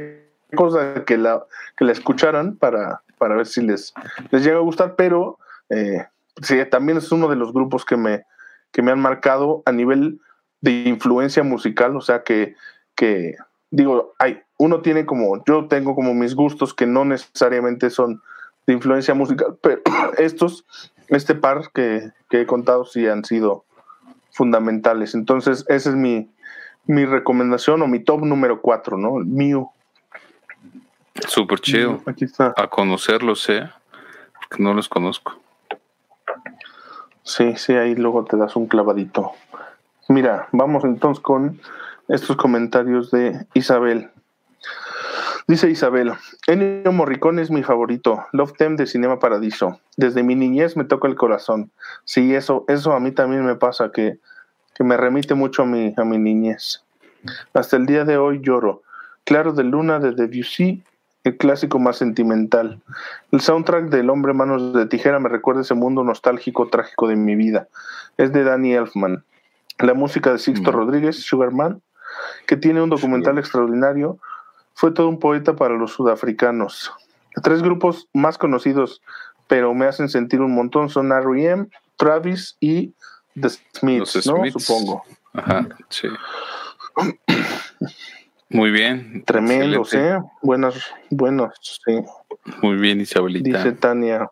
cosa 0.56 1.06
que 1.06 1.18
la, 1.18 1.44
que 1.78 1.86
la 1.86 1.92
escucharan 1.92 2.56
para, 2.56 3.02
para 3.18 3.36
ver 3.36 3.46
si 3.46 3.62
les, 3.62 3.94
les 4.32 4.44
llega 4.44 4.58
a 4.58 4.62
gustar, 4.62 4.96
pero 4.96 5.38
eh, 5.70 6.06
sí, 6.42 6.58
también 6.70 6.98
es 6.98 7.12
uno 7.12 7.28
de 7.28 7.36
los 7.36 7.54
grupos 7.54 7.86
que 7.86 7.98
me, 7.98 8.26
que 8.72 8.82
me 8.82 8.92
han 8.92 9.00
marcado 9.00 9.62
a 9.66 9.72
nivel 9.72 10.20
de 10.62 10.72
influencia 10.86 11.44
musical, 11.44 11.96
o 11.96 12.02
sea 12.02 12.24
que, 12.24 12.56
que 12.96 13.36
digo, 13.72 14.14
hay, 14.20 14.42
uno 14.58 14.82
tiene 14.82 15.06
como, 15.06 15.44
yo 15.46 15.68
tengo 15.68 15.96
como 15.96 16.14
mis 16.14 16.36
gustos 16.36 16.74
que 16.74 16.86
no 16.86 17.06
necesariamente 17.06 17.90
son 17.90 18.22
de 18.68 18.74
influencia 18.74 19.14
musical, 19.14 19.58
pero 19.62 19.82
estos 20.18 20.66
este 21.10 21.36
par 21.36 21.72
que, 21.74 22.12
he 22.32 22.46
contado 22.46 22.86
sí 22.86 23.08
han 23.08 23.26
sido 23.26 23.66
fundamentales. 24.32 25.16
Entonces, 25.16 25.66
esa 25.68 25.90
es 25.90 25.96
mi, 25.96 26.30
mi 26.86 27.06
recomendación 27.06 27.82
o 27.82 27.88
mi 27.88 28.00
top 28.00 28.24
número 28.24 28.62
cuatro, 28.62 28.98
¿no? 28.98 29.18
El 29.18 29.26
mío. 29.26 29.72
Súper 31.28 31.60
chido. 31.60 32.02
Aquí 32.06 32.26
está. 32.26 32.54
A 32.56 32.68
conocerlos, 32.68 33.50
¿eh? 33.50 33.70
Porque 34.34 34.64
no 34.64 34.74
los 34.74 34.88
conozco. 34.88 35.38
Sí, 37.24 37.56
sí, 37.58 37.74
ahí 37.74 37.96
luego 37.96 38.24
te 38.24 38.38
das 38.38 38.56
un 38.56 38.68
clavadito. 38.68 39.34
Mira, 40.10 40.48
vamos 40.52 40.86
entonces 40.86 41.24
con 41.24 41.62
estos 42.08 42.36
comentarios 42.36 43.12
de 43.12 43.46
Isabel. 43.54 44.10
Dice 45.48 45.70
Isabel, 45.70 46.14
Ennio 46.48 46.92
Morricone 46.92 47.44
es 47.44 47.52
mi 47.52 47.62
favorito, 47.62 48.26
Love 48.32 48.54
Them 48.58 48.76
de 48.76 48.88
Cinema 48.88 49.20
Paradiso. 49.20 49.80
Desde 49.98 50.24
mi 50.24 50.34
niñez 50.34 50.76
me 50.76 50.84
toca 50.84 51.08
el 51.08 51.14
corazón. 51.14 51.70
Sí, 52.06 52.34
eso, 52.34 52.66
eso 52.68 52.94
a 52.94 53.00
mí 53.00 53.12
también 53.12 53.46
me 53.46 53.54
pasa, 53.54 53.92
que, 53.92 54.18
que 54.74 54.84
me 54.84 54.98
remite 54.98 55.36
mucho 55.36 55.62
a 55.62 55.66
mi, 55.68 55.94
a 55.96 56.04
mi 56.04 56.18
niñez. 56.18 56.84
Hasta 57.54 57.78
el 57.78 57.86
día 57.86 58.04
de 58.04 58.18
hoy 58.18 58.42
lloro. 58.42 58.82
Claro 59.26 59.54
de 59.54 59.64
Luna 59.64 60.00
de 60.00 60.14
Debussy, 60.14 60.84
el 61.24 61.38
clásico 61.38 61.78
más 61.78 61.98
sentimental. 61.98 62.82
El 63.32 63.42
soundtrack 63.42 63.90
del 63.90 64.10
Hombre 64.10 64.34
Manos 64.34 64.74
de 64.74 64.88
Tijera 64.88 65.20
me 65.20 65.30
recuerda 65.30 65.62
ese 65.62 65.76
mundo 65.76 66.04
nostálgico, 66.04 66.68
trágico 66.68 67.08
de 67.08 67.16
mi 67.16 67.36
vida. 67.36 67.68
Es 68.18 68.34
de 68.34 68.44
Danny 68.44 68.74
Elfman. 68.74 69.24
La 69.80 69.94
música 69.94 70.32
de 70.32 70.40
Sixto 70.40 70.72
mm. 70.72 70.76
Rodríguez, 70.76 71.22
Sugarman, 71.24 71.82
que 72.46 72.58
tiene 72.58 72.82
un 72.82 72.90
documental 72.90 73.38
extraordinario 73.38 74.20
fue 74.74 74.92
todo 74.92 75.10
un 75.10 75.20
poeta 75.20 75.56
para 75.56 75.76
los 75.76 75.92
sudafricanos. 75.94 76.92
Tres 77.44 77.62
grupos 77.62 78.08
más 78.14 78.38
conocidos, 78.38 79.02
pero 79.48 79.74
me 79.74 79.86
hacen 79.86 80.10
sentir 80.10 80.42
un 80.42 80.54
montón, 80.54 80.90
son 80.90 81.12
R.E.M., 81.12 81.68
Travis 81.98 82.56
y 82.60 82.94
The 83.40 83.50
Smiths, 83.50 84.26
¿no? 84.26 84.44
Supongo. 84.52 85.04
Ajá, 85.34 85.68
sí. 85.90 86.08
Muy 88.50 88.72
bien. 88.72 89.24
Tremendo, 89.26 89.84
¿sí? 89.86 89.98
Buenos, 90.42 90.82
buenos, 91.10 91.82
sí. 91.86 92.02
Muy 92.62 92.78
bien, 92.78 93.02
Isabelita. 93.02 93.58
Dice 93.58 93.74
Tania. 93.74 94.30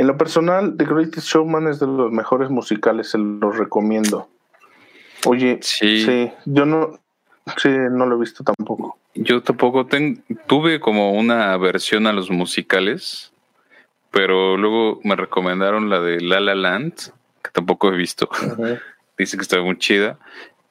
En 0.00 0.06
lo 0.06 0.16
personal, 0.16 0.78
The 0.78 0.86
Greatest 0.86 1.26
Showman 1.26 1.68
es 1.68 1.78
de 1.78 1.86
los 1.86 2.10
mejores 2.10 2.48
musicales, 2.48 3.10
se 3.10 3.18
los 3.18 3.58
recomiendo. 3.58 4.30
Oye, 5.26 5.58
sí, 5.60 6.02
sí 6.02 6.32
yo 6.46 6.64
no, 6.64 6.98
Sí, 7.58 7.68
no 7.68 8.06
lo 8.06 8.16
he 8.16 8.20
visto 8.20 8.42
tampoco. 8.42 8.96
Yo 9.14 9.42
tampoco 9.42 9.86
tuve 10.46 10.80
como 10.80 11.12
una 11.12 11.52
aversión 11.52 12.06
a 12.06 12.14
los 12.14 12.30
musicales, 12.30 13.30
pero 14.10 14.56
luego 14.56 15.00
me 15.04 15.16
recomendaron 15.16 15.90
la 15.90 16.00
de 16.00 16.18
La 16.22 16.40
La 16.40 16.54
Land, 16.54 17.12
que 17.42 17.50
tampoco 17.52 17.92
he 17.92 17.96
visto. 17.96 18.30
Dice 19.18 19.36
que 19.36 19.42
está 19.42 19.60
muy 19.60 19.76
chida. 19.76 20.18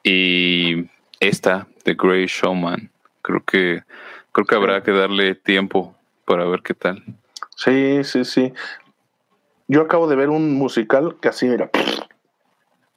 Y 0.02 0.86
esta, 1.20 1.68
The 1.84 1.94
Grey 1.94 2.26
Showman, 2.26 2.90
creo 3.22 3.44
que 3.44 3.84
creo 4.32 4.44
que 4.44 4.56
habrá 4.56 4.82
que 4.82 4.90
darle 4.90 5.36
tiempo 5.36 5.94
para 6.24 6.46
ver 6.46 6.62
qué 6.62 6.74
tal. 6.74 7.04
Sí, 7.56 8.02
sí, 8.02 8.24
sí. 8.24 8.52
Yo 9.70 9.82
acabo 9.82 10.08
de 10.08 10.16
ver 10.16 10.30
un 10.30 10.54
musical 10.54 11.16
que 11.20 11.28
así, 11.28 11.46
mira, 11.46 11.70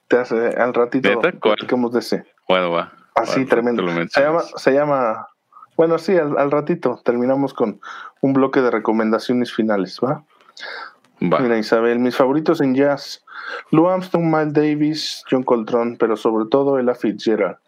te 0.08 0.18
hace 0.18 0.48
al 0.48 0.74
ratito 0.74 1.08
¿Cuál? 1.40 1.92
de 1.92 1.98
ese. 2.00 2.26
Bueno, 2.48 2.72
va. 2.72 2.92
Así 3.14 3.44
tremendo. 3.44 3.84
Se 4.08 4.20
llama, 4.20 4.42
se 4.42 4.72
llama, 4.72 5.28
bueno, 5.76 5.98
sí, 5.98 6.16
al, 6.16 6.50
ratito 6.50 7.00
terminamos 7.04 7.54
con 7.54 7.80
un 8.22 8.32
bloque 8.32 8.60
de 8.60 8.72
recomendaciones 8.72 9.54
finales, 9.54 10.00
¿va? 10.02 10.24
Va. 11.22 11.38
Mira, 11.38 11.56
Isabel, 11.58 12.00
mis 12.00 12.16
favoritos 12.16 12.60
en 12.60 12.74
jazz. 12.74 13.24
Lou 13.70 13.88
Armstrong, 13.88 14.24
Miles 14.24 14.52
Davis, 14.52 15.22
John 15.30 15.44
Coltrane, 15.44 15.96
pero 15.96 16.16
sobre 16.16 16.46
todo 16.50 16.80
Ella 16.80 16.96
Fitzgerald. 16.96 17.58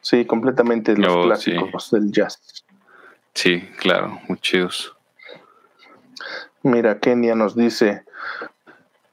Sí, 0.00 0.24
completamente 0.24 0.96
los 0.96 1.14
oh, 1.14 1.22
clásicos 1.22 1.92
del 1.92 2.10
jazz. 2.10 2.64
Sí, 3.32 3.60
claro, 3.78 4.18
muy 4.26 4.38
chidos. 4.38 4.92
Mira, 6.64 6.98
Kenia 6.98 7.34
nos 7.34 7.54
dice, 7.54 8.04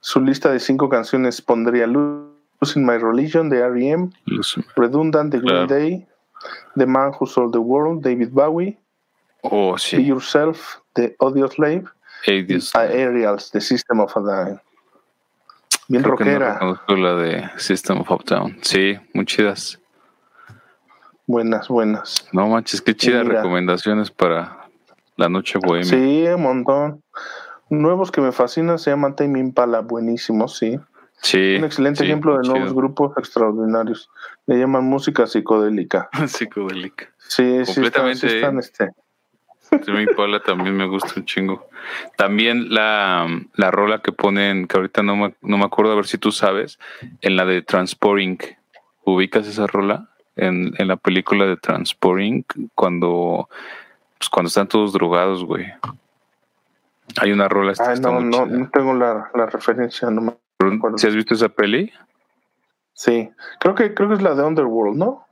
su 0.00 0.22
lista 0.22 0.50
de 0.50 0.58
cinco 0.58 0.88
canciones 0.88 1.42
pondría 1.42 1.86
Losing 1.86 2.84
My 2.84 2.96
Religion 2.96 3.50
de 3.50 3.58
R.E.M., 3.58 4.10
Redundant 4.74 5.30
de 5.30 5.38
Green 5.38 5.66
Day, 5.66 6.08
The 6.76 6.86
Man 6.86 7.12
Who 7.20 7.26
Sold 7.26 7.52
the 7.52 7.58
World, 7.58 8.02
David 8.02 8.30
Bowie, 8.32 8.78
oh, 9.42 9.76
sí. 9.76 9.98
Be 9.98 10.04
Yourself 10.04 10.78
de 10.94 11.14
Audio 11.20 11.46
Slave, 11.46 11.84
Aerials 12.74 13.52
de 13.52 13.60
System 13.60 14.00
of 14.00 14.16
a 14.16 14.20
Down. 14.20 14.60
Bien 15.88 16.02
rockera. 16.02 16.58
la 16.88 17.14
de 17.16 17.50
System 17.58 18.00
of 18.00 18.10
a 18.10 18.16
Down. 18.24 18.56
Sí, 18.62 18.96
muy 19.12 19.26
chidas. 19.26 19.78
Buenas, 21.26 21.68
buenas. 21.68 22.26
No 22.32 22.48
manches, 22.48 22.80
qué 22.80 22.96
chidas 22.96 23.26
recomendaciones 23.26 24.10
para 24.10 24.61
la 25.16 25.28
noche 25.28 25.58
bohemia. 25.62 25.84
Sí, 25.84 26.24
un 26.26 26.42
montón. 26.42 27.02
Nuevos 27.70 28.10
que 28.10 28.20
me 28.20 28.32
fascinan 28.32 28.78
se 28.78 28.90
llaman 28.90 29.16
Time 29.16 29.38
Impala, 29.38 29.80
buenísimo, 29.80 30.48
sí. 30.48 30.78
Sí. 31.22 31.56
Un 31.56 31.64
excelente 31.64 32.04
ejemplo 32.04 32.36
de 32.38 32.48
nuevos 32.48 32.74
grupos 32.74 33.16
extraordinarios. 33.16 34.10
Le 34.46 34.58
llaman 34.58 34.84
música 34.84 35.26
psicodélica. 35.26 36.08
psicodélica. 36.26 37.10
Sí, 37.18 37.64
sí, 37.64 37.80
están, 37.84 38.14
sí 38.16 38.26
están 38.26 38.58
este. 38.58 38.90
Impala 39.70 40.40
también 40.40 40.76
me 40.76 40.86
gusta 40.86 41.14
un 41.16 41.24
chingo. 41.24 41.68
También 42.16 42.74
la, 42.74 43.26
la 43.54 43.70
rola 43.70 44.02
que 44.02 44.12
ponen, 44.12 44.66
que 44.66 44.76
ahorita 44.76 45.02
no 45.02 45.16
me, 45.16 45.34
no 45.40 45.56
me 45.56 45.64
acuerdo 45.64 45.92
a 45.92 45.96
ver 45.96 46.06
si 46.06 46.18
tú 46.18 46.30
sabes, 46.32 46.78
en 47.22 47.36
la 47.36 47.46
de 47.46 47.62
Transporting. 47.62 48.36
¿Ubicas 49.04 49.46
esa 49.46 49.66
rola? 49.66 50.12
en, 50.36 50.72
en 50.78 50.88
la 50.88 50.96
película 50.96 51.46
de 51.46 51.56
Transporting 51.56 52.42
cuando, 52.74 53.48
pues 54.22 54.30
cuando 54.30 54.46
están 54.46 54.68
todos 54.68 54.92
drogados, 54.92 55.44
güey. 55.44 55.66
Hay 57.20 57.32
una 57.32 57.48
rola. 57.48 57.72
Ay, 57.84 57.98
no, 57.98 58.20
no, 58.20 58.46
no, 58.46 58.70
tengo 58.70 58.94
la, 58.94 59.32
la 59.34 59.46
referencia, 59.46 60.10
no 60.10 60.20
me 60.60 60.76
acuerdo. 60.76 60.96
¿Si 60.96 61.08
has 61.08 61.16
visto 61.16 61.34
esa 61.34 61.48
peli? 61.48 61.92
Sí, 62.92 63.32
creo 63.58 63.74
que 63.74 63.94
creo 63.94 64.08
que 64.08 64.14
es 64.14 64.22
la 64.22 64.36
de 64.36 64.44
Underworld, 64.44 64.96
¿no? 64.96 65.26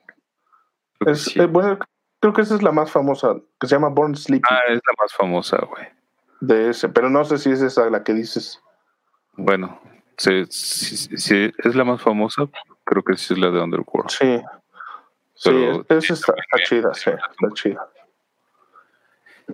Creo 0.99 1.13
es, 1.13 1.37
eh, 1.37 1.47
bueno, 1.47 1.79
creo 2.19 2.33
que 2.33 2.43
esa 2.43 2.57
es 2.57 2.65
la 2.65 2.73
más 2.73 2.91
famosa, 2.91 3.37
que 3.61 3.69
se 3.69 3.77
llama 3.77 3.91
Born 3.91 4.17
Sleepy. 4.17 4.49
Ah, 4.51 4.59
es 4.67 4.81
la 4.85 4.95
más 5.01 5.15
famosa, 5.15 5.59
güey. 5.59 5.87
De 6.41 6.71
ese, 6.71 6.89
pero 6.89 7.09
no 7.09 7.25
sé 7.25 7.39
si 7.39 7.53
es 7.53 7.63
esa 7.63 7.89
la 7.91 8.03
que 8.03 8.13
dices. 8.13 8.61
Bueno, 9.37 9.81
si, 10.17 10.47
si 10.47 11.53
es 11.57 11.75
la 11.77 11.85
más 11.85 12.03
famosa, 12.03 12.43
creo 12.83 13.05
que 13.05 13.17
sí 13.17 13.35
es 13.35 13.39
la 13.39 13.53
de 13.53 13.61
Underworld. 13.61 14.11
Sí, 14.11 14.43
sí, 15.35 15.81
esa 15.89 16.13
está, 16.13 16.35
chida, 16.65 16.93
sí, 16.93 17.11
está 17.11 17.55
chida. 17.55 17.89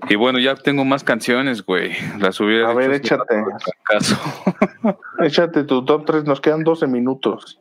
Y 0.08 0.14
bueno, 0.16 0.38
ya 0.38 0.54
tengo 0.54 0.84
más 0.84 1.04
canciones, 1.04 1.64
güey. 1.64 1.92
Las 2.18 2.40
hubiera 2.40 2.70
A 2.70 2.74
ver, 2.74 2.92
échate. 2.92 3.44
Caso. 3.84 4.16
échate 5.20 5.64
tu 5.64 5.84
top 5.84 6.04
3, 6.06 6.24
nos 6.24 6.40
quedan 6.40 6.64
12 6.64 6.86
minutos. 6.86 7.60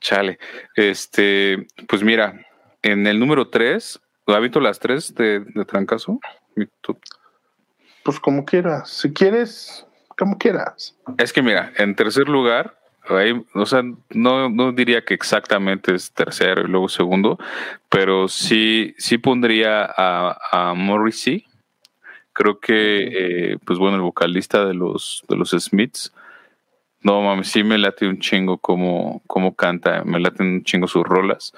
Chale. 0.00 0.38
Este, 0.74 1.66
pues 1.88 2.02
mira, 2.02 2.46
en 2.82 3.06
el 3.06 3.18
número 3.18 3.48
3, 3.48 4.00
¿habito 4.26 4.60
las 4.60 4.78
3 4.78 5.14
de, 5.14 5.40
de 5.40 5.64
Trancazo? 5.64 6.20
Pues 8.04 8.20
como 8.20 8.44
quieras. 8.44 8.90
Si 8.90 9.12
quieres, 9.12 9.86
como 10.16 10.38
quieras. 10.38 10.96
Es 11.18 11.32
que 11.32 11.42
mira, 11.42 11.72
en 11.76 11.94
tercer 11.94 12.28
lugar, 12.28 12.77
o 13.54 13.66
sea, 13.66 13.82
no, 14.10 14.48
no 14.48 14.72
diría 14.72 15.04
que 15.04 15.14
exactamente 15.14 15.94
es 15.94 16.12
tercero 16.12 16.62
y 16.62 16.68
luego 16.68 16.88
segundo, 16.88 17.38
pero 17.88 18.28
sí, 18.28 18.94
sí 18.98 19.18
pondría 19.18 19.84
a, 19.84 20.38
a 20.52 20.74
Morrissey. 20.74 21.46
Creo 22.32 22.60
que, 22.60 23.52
eh, 23.52 23.58
pues 23.64 23.78
bueno, 23.78 23.96
el 23.96 24.02
vocalista 24.02 24.64
de 24.64 24.74
los, 24.74 25.24
de 25.28 25.36
los 25.36 25.50
Smiths, 25.50 26.12
no 27.02 27.22
mames, 27.22 27.48
sí 27.48 27.62
me 27.62 27.78
late 27.78 28.06
un 28.06 28.18
chingo 28.18 28.58
como, 28.58 29.22
como 29.26 29.54
canta, 29.54 30.04
me 30.04 30.20
late 30.20 30.42
un 30.42 30.62
chingo 30.64 30.86
sus 30.86 31.04
rolas. 31.04 31.52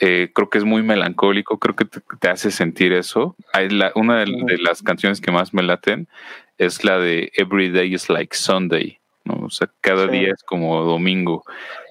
Eh, 0.00 0.30
creo 0.34 0.48
que 0.48 0.58
es 0.58 0.64
muy 0.64 0.82
melancólico, 0.82 1.58
creo 1.58 1.74
que 1.74 1.84
te, 1.84 2.28
hace 2.28 2.50
sentir 2.50 2.92
eso. 2.92 3.36
Hay 3.52 3.68
la, 3.68 3.92
una 3.94 4.18
de, 4.18 4.26
de, 4.46 4.58
las 4.58 4.82
canciones 4.82 5.20
que 5.20 5.32
más 5.32 5.52
me 5.52 5.62
laten 5.62 6.08
es 6.56 6.84
la 6.84 6.98
de 6.98 7.32
Every 7.34 7.70
Day 7.70 7.94
is 7.94 8.08
Like 8.08 8.36
Sunday. 8.36 8.98
O 9.34 9.50
sea, 9.50 9.68
cada 9.80 10.06
día 10.06 10.32
es 10.32 10.42
como 10.42 10.82
domingo. 10.82 11.44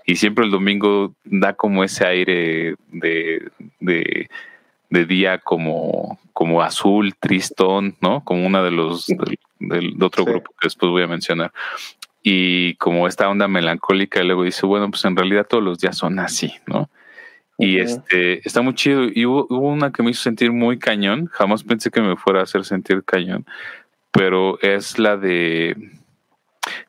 Y 0.05 0.15
siempre 0.15 0.45
el 0.45 0.51
domingo 0.51 1.13
da 1.25 1.53
como 1.53 1.83
ese 1.83 2.05
aire 2.05 2.75
de, 2.87 3.51
de, 3.81 5.05
día 5.05 5.37
como, 5.39 6.17
como 6.31 6.61
azul, 6.61 7.13
tristón, 7.19 7.97
¿no? 7.99 8.23
Como 8.23 8.47
una 8.47 8.63
de 8.63 8.71
los 8.71 9.05
del, 9.59 10.01
otro 10.01 10.23
grupo 10.23 10.51
que 10.59 10.67
después 10.67 10.89
voy 10.89 11.03
a 11.03 11.07
mencionar. 11.07 11.51
Y 12.23 12.75
como 12.75 13.07
esta 13.07 13.29
onda 13.29 13.47
melancólica, 13.49 14.21
y 14.21 14.25
luego 14.25 14.43
dice, 14.43 14.65
bueno, 14.65 14.89
pues 14.89 15.03
en 15.05 15.17
realidad 15.17 15.45
todos 15.47 15.63
los 15.63 15.79
días 15.79 15.97
son 15.97 16.19
así, 16.19 16.53
¿no? 16.67 16.89
Y 17.57 17.79
este 17.79 18.47
está 18.47 18.61
muy 18.61 18.75
chido. 18.75 19.07
Y 19.13 19.25
hubo, 19.25 19.47
hubo, 19.49 19.67
una 19.67 19.91
que 19.91 20.03
me 20.03 20.11
hizo 20.11 20.21
sentir 20.21 20.51
muy 20.51 20.77
cañón. 20.77 21.27
Jamás 21.33 21.63
pensé 21.63 21.89
que 21.89 22.01
me 22.01 22.15
fuera 22.15 22.39
a 22.39 22.43
hacer 22.43 22.63
sentir 22.63 23.03
cañón. 23.03 23.45
Pero 24.11 24.59
es 24.61 24.99
la 24.99 25.17
de 25.17 25.75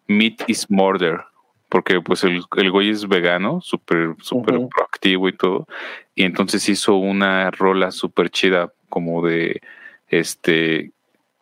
Meat 0.09 0.43
is 0.49 0.71
Murder, 0.71 1.21
porque 1.69 2.01
pues 2.01 2.25
el, 2.25 2.43
el 2.57 2.71
güey 2.71 2.91
es 2.91 3.07
vegano, 3.07 3.61
súper 3.61 4.15
súper 4.21 4.59
proactivo 4.75 5.29
y 5.29 5.37
todo, 5.37 5.69
y 6.15 6.25
entonces 6.25 6.69
hizo 6.69 6.97
una 6.97 7.51
rola 7.51 7.93
súper 7.93 8.31
chida 8.31 8.73
como 8.89 9.25
de 9.25 9.61
este 10.09 10.93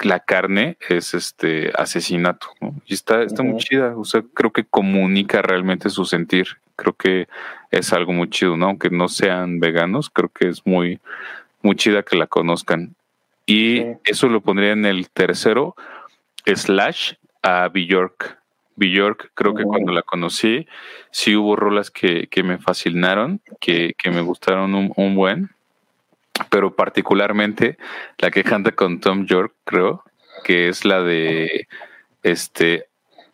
la 0.01 0.21
carne 0.21 0.77
es 0.89 1.15
este 1.15 1.73
asesinato, 1.77 2.49
Y 2.87 2.95
está, 2.95 3.23
está 3.23 3.43
muy 3.43 3.57
chida, 3.59 3.97
o 3.97 4.05
sea, 4.05 4.23
creo 4.35 4.53
que 4.53 4.65
comunica 4.65 5.41
realmente 5.43 5.89
su 5.89 6.05
sentir, 6.05 6.49
creo 6.77 6.93
que 6.93 7.29
es 7.71 7.93
algo 7.93 8.13
muy 8.13 8.29
chido, 8.29 8.57
¿no? 8.57 8.67
Aunque 8.67 8.91
no 8.91 9.09
sean 9.09 9.59
veganos, 9.59 10.11
creo 10.11 10.29
que 10.29 10.49
es 10.49 10.67
muy, 10.67 11.01
muy 11.63 11.77
chida 11.77 12.03
que 12.03 12.17
la 12.17 12.27
conozcan. 12.27 12.95
Y 13.47 13.83
eso 14.05 14.29
lo 14.29 14.41
pondría 14.41 14.73
en 14.73 14.85
el 14.85 15.09
tercero, 15.09 15.75
slash 16.45 17.15
a 17.43 17.69
Bjork. 17.69 18.39
Bjork, 18.77 19.33
creo 19.35 19.55
que 19.55 19.65
cuando 19.65 19.93
la 19.93 20.03
conocí, 20.03 20.67
sí 21.11 21.35
hubo 21.35 21.57
rolas 21.57 21.91
que, 21.91 22.29
me 22.45 22.59
fascinaron, 22.59 23.41
que, 23.61 23.95
me 24.05 24.21
gustaron 24.21 24.75
un, 24.75 25.15
buen, 25.15 25.51
pero 26.51 26.77
particularmente 26.77 27.79
la 28.19 28.31
que 28.31 28.45
canta 28.45 28.73
con 28.73 29.01
Tom 29.01 29.27
York, 29.27 29.55
creo, 29.65 30.05
que 30.45 30.69
es 30.69 30.85
la 30.85 31.03
de 31.03 31.67
este 32.23 32.87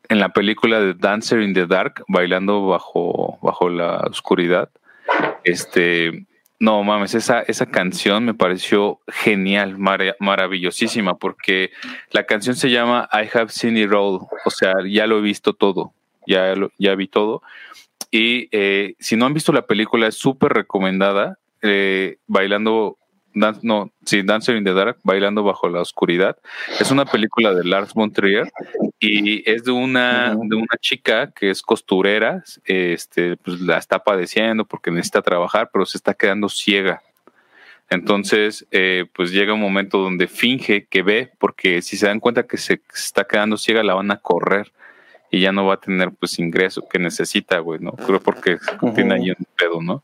en 0.09 0.19
la 0.19 0.29
película 0.29 0.79
de 0.81 0.95
Dancer 0.95 1.41
in 1.41 1.55
the 1.55 1.67
Dark, 1.67 2.05
bailando 2.07 2.67
bajo, 2.67 3.39
bajo 3.41 3.71
la 3.71 3.99
oscuridad. 4.11 4.69
Este, 5.43 6.27
no 6.63 6.85
mames, 6.85 7.13
esa, 7.17 7.41
esa 7.41 7.67
canción 7.67 8.25
me 8.25 8.35
pareció 8.35 9.01
genial, 9.09 9.79
maravillosísima, 9.79 11.19
porque 11.19 11.73
la 12.13 12.25
canción 12.25 12.55
se 12.55 12.71
llama 12.71 13.09
I 13.13 13.29
Have 13.37 13.49
Seen 13.49 13.77
It 13.77 13.91
All, 13.91 14.21
o 14.45 14.51
sea, 14.51 14.75
ya 14.89 15.09
lo 15.09 15.19
he 15.19 15.23
visto 15.23 15.55
todo, 15.55 15.93
ya, 16.25 16.55
ya 16.79 16.95
vi 16.95 17.09
todo. 17.09 17.43
Y 18.13 18.49
eh, 18.53 18.95
si 19.01 19.17
no 19.17 19.27
han 19.27 19.35
visto 19.35 19.53
la 19.53 19.67
película, 19.67 20.07
es 20.07 20.15
súper 20.15 20.53
recomendada, 20.53 21.37
eh, 21.63 22.19
bailando 22.29 22.97
no, 23.35 23.91
sí, 24.05 24.23
Dancer 24.23 24.57
in 24.57 24.65
the 24.65 24.75
Dark, 24.75 24.99
Bailando 25.03 25.43
bajo 25.43 25.69
la 25.69 25.81
oscuridad. 25.81 26.37
Es 26.81 26.91
una 26.91 27.05
película 27.05 27.55
de 27.55 27.65
Lars 27.65 27.95
von 27.95 28.13
Trier 28.13 28.51
y 29.01 29.49
es 29.51 29.65
de 29.65 29.73
una, 29.73 30.35
de 30.35 30.57
una 30.57 30.77
chica 30.81 31.31
que 31.31 31.51
es 31.51 31.63
costurera, 31.63 32.43
este, 32.65 33.37
pues 33.37 33.61
la 33.61 33.79
está 33.79 34.01
padeciendo 34.01 34.65
porque 34.65 34.91
necesita 34.91 35.23
trabajar, 35.23 35.71
pero 35.73 35.87
se 35.87 35.99
está 35.99 36.15
quedando 36.15 36.49
ciega. 36.49 37.03
Entonces, 37.91 38.67
eh, 38.71 39.05
pues 39.15 39.33
llega 39.33 39.53
un 39.53 39.61
momento 39.61 39.99
donde 39.99 40.27
finge 40.27 40.87
que 40.87 41.03
ve, 41.03 41.31
porque 41.39 41.83
si 41.83 41.97
se 41.97 42.07
dan 42.07 42.21
cuenta 42.21 42.47
que 42.47 42.57
se 42.57 42.81
está 42.95 43.25
quedando 43.25 43.59
ciega, 43.59 43.83
la 43.83 43.95
van 43.95 44.11
a 44.11 44.17
correr 44.17 44.73
y 45.31 45.41
ya 45.41 45.53
no 45.53 45.67
va 45.67 45.75
a 45.75 45.81
tener 45.81 46.11
pues 46.11 46.39
ingreso 46.39 46.89
que 46.89 46.99
necesita, 46.99 47.59
güey, 47.59 47.81
¿no? 47.81 47.93
Creo 47.93 48.21
porque 48.21 48.59
tiene 48.95 49.15
ahí 49.15 49.31
un 49.31 49.47
pedo, 49.57 49.83
¿no? 49.83 50.03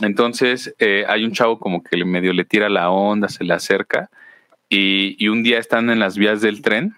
Entonces, 0.00 0.74
eh, 0.78 1.04
hay 1.08 1.24
un 1.24 1.32
chavo 1.32 1.58
como 1.58 1.82
que 1.82 1.96
le 1.96 2.04
medio 2.04 2.32
le 2.32 2.44
tira 2.44 2.68
la 2.68 2.90
onda, 2.90 3.28
se 3.28 3.44
le 3.44 3.54
acerca 3.54 4.10
y, 4.68 5.16
y 5.22 5.28
un 5.28 5.42
día 5.42 5.58
están 5.58 5.90
en 5.90 5.98
las 5.98 6.16
vías 6.16 6.40
del 6.40 6.62
tren 6.62 6.96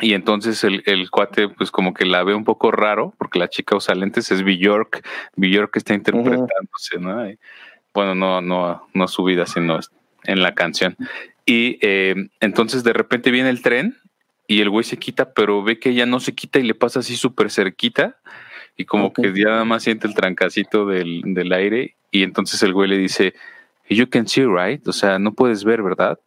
y 0.00 0.14
entonces 0.14 0.64
el, 0.64 0.82
el, 0.86 1.10
cuate, 1.10 1.48
pues 1.48 1.70
como 1.70 1.92
que 1.92 2.06
la 2.06 2.24
ve 2.24 2.34
un 2.34 2.44
poco 2.44 2.70
raro, 2.70 3.14
porque 3.18 3.38
la 3.38 3.48
chica 3.48 3.76
usa 3.76 3.94
lentes, 3.94 4.30
es 4.30 4.42
Bjork, 4.42 5.06
Bjork 5.36 5.76
está 5.76 5.94
interpretándose, 5.94 6.98
¿no? 6.98 7.24
bueno, 7.92 8.14
no, 8.14 8.40
no, 8.40 8.88
no 8.94 9.08
su 9.08 9.22
vida, 9.24 9.46
sino 9.46 9.78
en 10.24 10.42
la 10.42 10.54
canción. 10.54 10.96
Y 11.44 11.78
eh, 11.82 12.14
entonces 12.40 12.84
de 12.84 12.92
repente 12.92 13.30
viene 13.30 13.50
el 13.50 13.62
tren 13.62 13.98
y 14.46 14.60
el 14.60 14.70
güey 14.70 14.84
se 14.84 14.96
quita, 14.96 15.34
pero 15.34 15.62
ve 15.62 15.78
que 15.78 15.90
ella 15.90 16.06
no 16.06 16.20
se 16.20 16.34
quita 16.34 16.58
y 16.58 16.62
le 16.62 16.74
pasa 16.74 17.00
así 17.00 17.16
súper 17.16 17.50
cerquita 17.50 18.16
y 18.76 18.84
como 18.84 19.12
que 19.12 19.32
ya 19.34 19.50
nada 19.50 19.64
más 19.64 19.82
siente 19.82 20.06
el 20.06 20.14
trancacito 20.14 20.86
del, 20.86 21.22
del 21.24 21.52
aire 21.52 21.96
y 22.10 22.22
entonces 22.22 22.62
el 22.62 22.72
güey 22.72 22.88
le 22.88 22.98
dice, 22.98 23.34
you 23.88 24.08
can 24.08 24.26
see, 24.26 24.44
right? 24.44 24.86
O 24.88 24.92
sea, 24.92 25.18
no 25.18 25.32
puedes 25.32 25.64
ver, 25.64 25.82
¿verdad? 25.82 26.18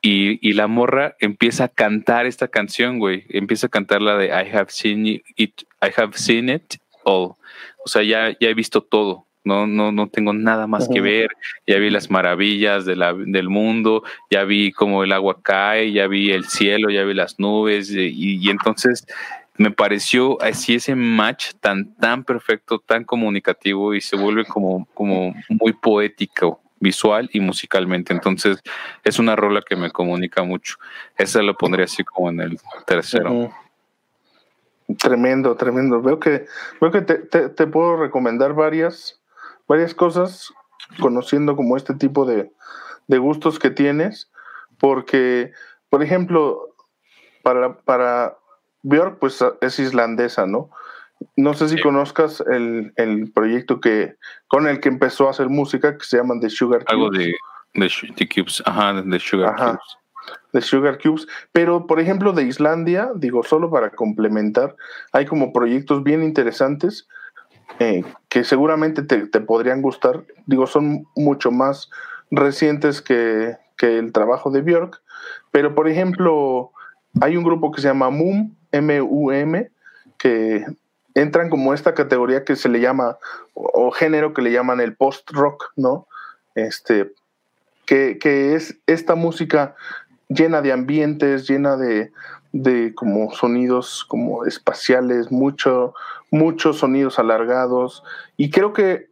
Y, 0.00 0.46
y, 0.46 0.54
la 0.54 0.66
morra 0.66 1.14
empieza 1.20 1.64
a 1.64 1.68
cantar 1.68 2.26
esta 2.26 2.48
canción, 2.48 2.98
güey. 2.98 3.24
Empieza 3.28 3.68
a 3.68 3.70
cantar 3.70 4.02
la 4.02 4.16
de 4.16 4.26
I 4.26 4.52
have 4.52 4.66
seen 4.68 5.06
it, 5.06 5.62
I 5.80 5.90
have 5.96 6.14
seen 6.14 6.48
it 6.48 6.74
all. 7.04 7.36
O 7.84 7.86
sea, 7.86 8.02
ya, 8.02 8.36
ya 8.40 8.48
he 8.48 8.54
visto 8.54 8.80
todo 8.80 9.26
no, 9.44 9.66
no, 9.66 9.92
no 9.92 10.08
tengo 10.08 10.32
nada 10.32 10.66
más 10.66 10.88
que 10.88 11.00
ver, 11.00 11.30
ya 11.66 11.78
vi 11.78 11.90
las 11.90 12.10
maravillas 12.10 12.84
de 12.84 12.96
la, 12.96 13.12
del 13.12 13.48
mundo, 13.48 14.04
ya 14.30 14.44
vi 14.44 14.72
cómo 14.72 15.02
el 15.02 15.12
agua 15.12 15.40
cae, 15.42 15.92
ya 15.92 16.06
vi 16.06 16.30
el 16.30 16.44
cielo, 16.44 16.90
ya 16.90 17.02
vi 17.04 17.14
las 17.14 17.38
nubes, 17.38 17.90
y, 17.90 18.48
entonces 18.50 19.06
me 19.56 19.70
pareció 19.70 20.40
así 20.42 20.74
ese 20.74 20.94
match 20.94 21.52
tan, 21.60 21.94
tan 21.96 22.24
perfecto, 22.24 22.78
tan 22.78 23.04
comunicativo 23.04 23.94
y 23.94 24.00
se 24.00 24.16
vuelve 24.16 24.44
como, 24.44 24.86
como 24.94 25.34
muy 25.48 25.72
poético 25.72 26.60
visual 26.80 27.28
y 27.32 27.40
musicalmente. 27.40 28.12
Entonces 28.12 28.58
es 29.04 29.18
una 29.18 29.36
rola 29.36 29.62
que 29.62 29.76
me 29.76 29.90
comunica 29.90 30.42
mucho. 30.42 30.76
Esa 31.16 31.42
lo 31.42 31.56
pondría 31.56 31.84
así 31.84 32.02
como 32.02 32.30
en 32.30 32.40
el 32.40 32.58
tercero. 32.86 33.50
Tremendo, 34.98 35.54
tremendo. 35.56 36.02
Veo 36.02 36.18
que, 36.18 36.46
veo 36.80 36.90
que 36.90 37.02
te, 37.02 37.16
te 37.48 37.66
puedo 37.66 37.96
recomendar 37.96 38.54
varias 38.54 39.22
varias 39.72 39.94
cosas 39.94 40.52
conociendo 41.00 41.56
como 41.56 41.76
este 41.76 41.94
tipo 41.94 42.26
de, 42.26 42.50
gustos 43.08 43.58
que 43.58 43.70
tienes, 43.70 44.30
porque, 44.78 45.52
por 45.90 46.02
ejemplo, 46.02 46.74
para, 47.42 47.78
para 47.78 48.38
Björk, 48.82 49.18
pues 49.18 49.44
es 49.60 49.78
islandesa, 49.78 50.46
¿no? 50.46 50.70
No 51.36 51.54
sé 51.54 51.68
si 51.68 51.80
conozcas 51.80 52.42
el, 52.50 53.30
proyecto 53.32 53.80
que 53.80 54.16
con 54.48 54.66
el 54.66 54.80
que 54.80 54.88
empezó 54.88 55.28
a 55.28 55.30
hacer 55.30 55.48
música, 55.48 55.96
que 55.96 56.04
se 56.04 56.16
llaman 56.16 56.40
The 56.40 56.50
Sugar 56.50 56.84
Cubes. 56.84 56.92
Algo 56.92 57.10
de, 57.10 57.34
de, 57.74 58.28
Cubes, 58.28 58.62
ajá, 58.66 59.02
de 59.02 59.20
Sugar 59.20 59.54
Cubes. 59.56 59.98
De 60.52 60.60
Sugar 60.60 60.98
Cubes. 61.00 61.26
Pero, 61.52 61.86
por 61.86 62.00
ejemplo, 62.00 62.32
de 62.32 62.42
Islandia, 62.42 63.10
digo, 63.14 63.44
solo 63.44 63.70
para 63.70 63.90
complementar, 63.90 64.74
hay 65.12 65.26
como 65.26 65.52
proyectos 65.52 66.02
bien 66.02 66.22
interesantes 66.22 67.06
eh, 67.78 68.04
que 68.28 68.44
seguramente 68.44 69.02
te, 69.02 69.40
podrían 69.40 69.82
gustar. 69.82 70.24
Digo, 70.46 70.66
son 70.66 71.06
mucho 71.16 71.50
más 71.50 71.90
recientes 72.30 73.02
que, 73.02 73.56
el 73.80 74.12
trabajo 74.12 74.52
de 74.52 74.62
Björk, 74.62 75.02
pero 75.50 75.74
por 75.74 75.88
ejemplo, 75.88 76.70
hay 77.20 77.36
un 77.36 77.42
grupo 77.42 77.72
que 77.72 77.80
se 77.80 77.88
llama 77.88 78.10
MUM, 78.10 78.54
M-U-M, 78.72 79.70
que 80.18 80.66
entran 81.14 81.50
como 81.50 81.74
esta 81.74 81.94
categoría 81.94 82.44
que 82.44 82.56
se 82.56 82.68
le 82.68 82.80
llama, 82.80 83.18
o, 83.54 83.90
género 83.90 84.32
que 84.34 84.42
le 84.42 84.52
llaman 84.52 84.80
el 84.80 84.96
post-rock, 84.96 85.72
¿no? 85.76 86.06
Este, 86.54 87.12
que, 87.86 88.18
que, 88.18 88.54
es 88.54 88.78
esta 88.86 89.14
música 89.14 89.74
llena 90.28 90.62
de 90.62 90.72
ambientes, 90.72 91.48
llena 91.48 91.76
de, 91.76 92.12
de 92.52 92.94
como 92.94 93.32
sonidos 93.32 94.04
como 94.08 94.44
espaciales, 94.44 95.30
mucho, 95.30 95.94
muchos 96.30 96.78
sonidos 96.78 97.18
alargados. 97.18 98.02
Y 98.36 98.50
creo 98.50 98.72
que 98.72 99.08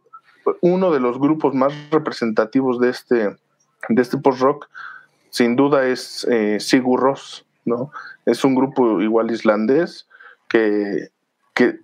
uno 0.61 0.91
de 0.91 0.99
los 0.99 1.19
grupos 1.19 1.53
más 1.53 1.73
representativos 1.91 2.79
de 2.79 2.89
este, 2.89 3.37
de 3.89 4.01
este 4.01 4.17
post-rock, 4.17 4.67
sin 5.29 5.55
duda, 5.55 5.87
es 5.87 6.27
eh, 6.29 6.59
Sigur 6.59 6.99
Rós, 6.99 7.45
¿no? 7.65 7.91
Es 8.25 8.43
un 8.43 8.55
grupo 8.55 9.01
igual 9.01 9.31
islandés 9.31 10.07
que, 10.47 11.09
que 11.53 11.79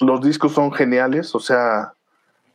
los 0.00 0.20
discos 0.20 0.52
son 0.52 0.72
geniales, 0.72 1.34
o 1.34 1.40
sea, 1.40 1.94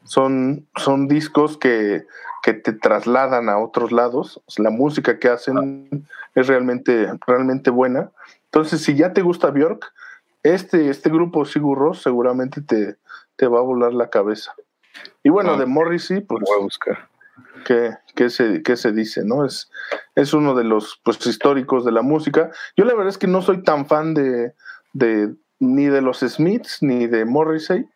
son, 0.04 0.68
son 0.76 1.08
discos 1.08 1.58
que, 1.58 2.06
que 2.44 2.54
te 2.54 2.74
trasladan 2.74 3.50
a 3.50 3.58
otros 3.58 3.92
lados. 3.92 4.42
La 4.58 4.70
música 4.70 5.20
que 5.20 5.30
hacen 5.30 6.08
es 6.36 6.48
realmente, 6.48 7.12
realmente 7.26 7.70
buena. 7.70 8.12
Entonces, 8.46 8.82
si 8.82 8.96
ya 8.96 9.14
te 9.14 9.22
gusta 9.22 9.52
Björk, 9.52 9.92
este, 10.44 10.90
este 10.90 11.10
grupo 11.10 11.46
Sigur 11.46 11.96
seguramente 11.98 12.62
te, 12.62 12.96
te 13.36 13.48
va 13.48 13.60
a 13.60 13.64
volar 13.64 13.94
la 13.94 14.10
cabeza. 14.10 14.54
Y 15.24 15.30
bueno, 15.30 15.54
ah, 15.54 15.58
de 15.58 15.66
Morrissey, 15.66 16.22
pues. 16.22 16.44
Voy 16.46 16.60
a 16.60 16.64
buscar. 16.64 17.10
¿Qué, 17.68 18.30
se, 18.30 18.64
qué 18.64 18.78
se 18.78 18.94
dice? 18.94 19.26
¿no? 19.26 19.46
Es, 19.46 19.70
es 20.16 20.34
uno 20.34 20.56
de 20.56 20.64
los 20.64 21.02
pues, 21.04 21.26
históricos 21.28 21.84
de 21.84 21.92
la 21.92 22.02
música. 22.02 22.50
Yo 22.78 22.86
la 22.86 22.94
verdad 22.94 23.10
es 23.10 23.18
que 23.18 23.28
no 23.28 23.42
soy 23.42 23.62
tan 23.64 23.86
fan 23.88 24.14
de, 24.14 24.54
de 24.94 25.36
ni 25.60 25.88
de 25.88 26.02
los 26.02 26.20
Smiths 26.20 26.82
ni 26.82 27.08
de 27.08 27.26
Morrissey, 27.26 27.90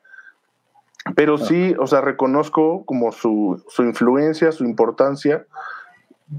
pero 1.16 1.38
sí, 1.38 1.74
o 1.80 1.88
sea, 1.88 2.02
reconozco 2.02 2.86
como 2.86 3.12
su, 3.12 3.64
su 3.70 3.84
influencia, 3.84 4.52
su 4.52 4.66
importancia, 4.66 5.46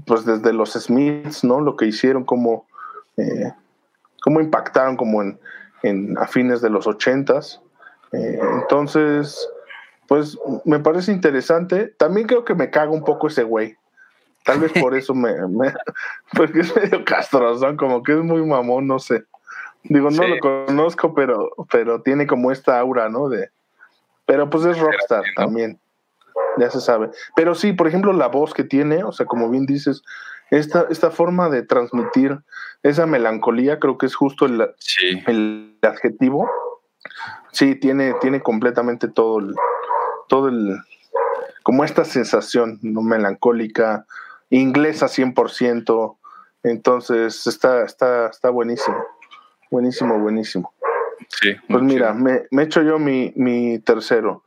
pues 0.05 0.25
desde 0.25 0.53
los 0.53 0.73
Smiths, 0.73 1.43
¿no? 1.43 1.59
Lo 1.59 1.75
que 1.75 1.85
hicieron, 1.85 2.23
como, 2.23 2.67
eh, 3.17 3.51
cómo 4.21 4.41
impactaron 4.41 4.95
como 4.95 5.21
en, 5.83 6.17
a 6.17 6.27
fines 6.27 6.61
de 6.61 6.69
los 6.69 6.87
ochentas. 6.87 7.61
Eh, 8.11 8.39
entonces, 8.61 9.49
pues 10.13 10.37
me 10.63 10.77
parece 10.77 11.11
interesante. 11.11 11.87
También 11.97 12.27
creo 12.27 12.45
que 12.45 12.53
me 12.53 12.69
caga 12.69 12.91
un 12.91 13.03
poco 13.03 13.25
ese 13.25 13.41
güey. 13.41 13.75
Tal 14.45 14.59
vez 14.59 14.71
por 14.73 14.95
eso 14.95 15.15
me, 15.15 15.33
porque 16.37 16.59
es 16.59 16.75
medio 16.75 17.03
castroso, 17.03 17.75
como 17.77 18.03
que 18.03 18.11
es 18.11 18.19
muy 18.19 18.45
mamón, 18.45 18.85
no 18.85 18.99
sé. 18.99 19.23
Digo, 19.81 20.11
no 20.11 20.27
lo 20.27 20.37
conozco, 20.37 21.15
pero, 21.15 21.49
pero 21.71 22.03
tiene 22.03 22.27
como 22.27 22.51
esta 22.51 22.79
aura, 22.79 23.09
¿no? 23.09 23.27
De, 23.27 23.49
pero 24.27 24.51
pues 24.51 24.65
es 24.65 24.77
rockstar 24.77 25.23
también, 25.35 25.79
ya 26.59 26.69
se 26.69 26.79
sabe. 26.79 27.09
Pero 27.35 27.55
sí, 27.55 27.73
por 27.73 27.87
ejemplo, 27.87 28.13
la 28.13 28.27
voz 28.27 28.53
que 28.53 28.63
tiene, 28.63 29.03
o 29.03 29.13
sea, 29.13 29.25
como 29.25 29.49
bien 29.49 29.65
dices, 29.65 30.03
esta, 30.51 30.85
esta 30.91 31.09
forma 31.09 31.49
de 31.49 31.63
transmitir 31.63 32.37
esa 32.83 33.07
melancolía, 33.07 33.79
creo 33.79 33.97
que 33.97 34.05
es 34.05 34.13
justo 34.13 34.45
el, 34.45 34.61
el 35.25 35.75
adjetivo. 35.81 36.47
Sí, 37.51 37.73
tiene, 37.73 38.13
tiene 38.21 38.41
completamente 38.41 39.07
todo 39.07 39.39
el, 39.39 39.55
todo 40.27 40.47
el, 40.49 40.77
como 41.63 41.83
esta 41.83 42.05
sensación 42.05 42.79
¿no? 42.81 43.01
melancólica, 43.01 44.05
inglesa 44.49 45.07
100%. 45.07 46.17
Entonces 46.63 47.47
está, 47.47 47.83
está, 47.83 48.27
está 48.27 48.49
buenísimo, 48.49 48.97
buenísimo, 49.69 50.19
buenísimo. 50.19 50.73
Sí, 51.29 51.55
pues 51.67 51.83
mira, 51.83 52.13
me, 52.13 52.43
me 52.51 52.63
echo 52.63 52.81
yo 52.81 52.99
mi, 52.99 53.33
mi 53.35 53.79
tercero. 53.79 54.43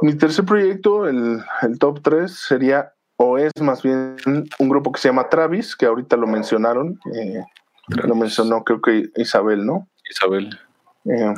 Mi 0.00 0.14
tercer 0.14 0.44
proyecto, 0.44 1.06
el, 1.08 1.42
el 1.62 1.78
top 1.78 2.00
3, 2.02 2.32
sería 2.32 2.92
o 3.16 3.38
es 3.38 3.52
más 3.60 3.82
bien 3.82 4.16
un 4.58 4.68
grupo 4.68 4.90
que 4.90 5.00
se 5.00 5.08
llama 5.08 5.28
Travis, 5.28 5.76
que 5.76 5.86
ahorita 5.86 6.16
lo 6.16 6.26
mencionaron, 6.26 6.98
eh, 7.14 7.44
lo 7.88 8.14
mencionó 8.16 8.64
creo 8.64 8.80
que 8.80 9.10
Isabel, 9.14 9.64
¿no? 9.64 9.86
Isabel. 10.10 10.58
Eh, 11.04 11.34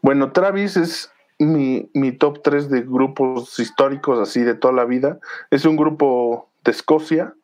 bueno, 0.00 0.30
Travis 0.30 0.76
es 0.76 1.12
mi, 1.40 1.90
mi 1.94 2.12
top 2.12 2.42
3 2.42 2.70
de 2.70 2.82
grupos 2.82 3.58
históricos 3.58 4.18
así 4.18 4.42
de 4.42 4.54
toda 4.54 4.74
la 4.74 4.84
vida. 4.84 5.18
Es 5.50 5.64
un 5.64 5.76
grupo 5.76 6.48
de 6.64 6.70
Escocia 6.70 7.34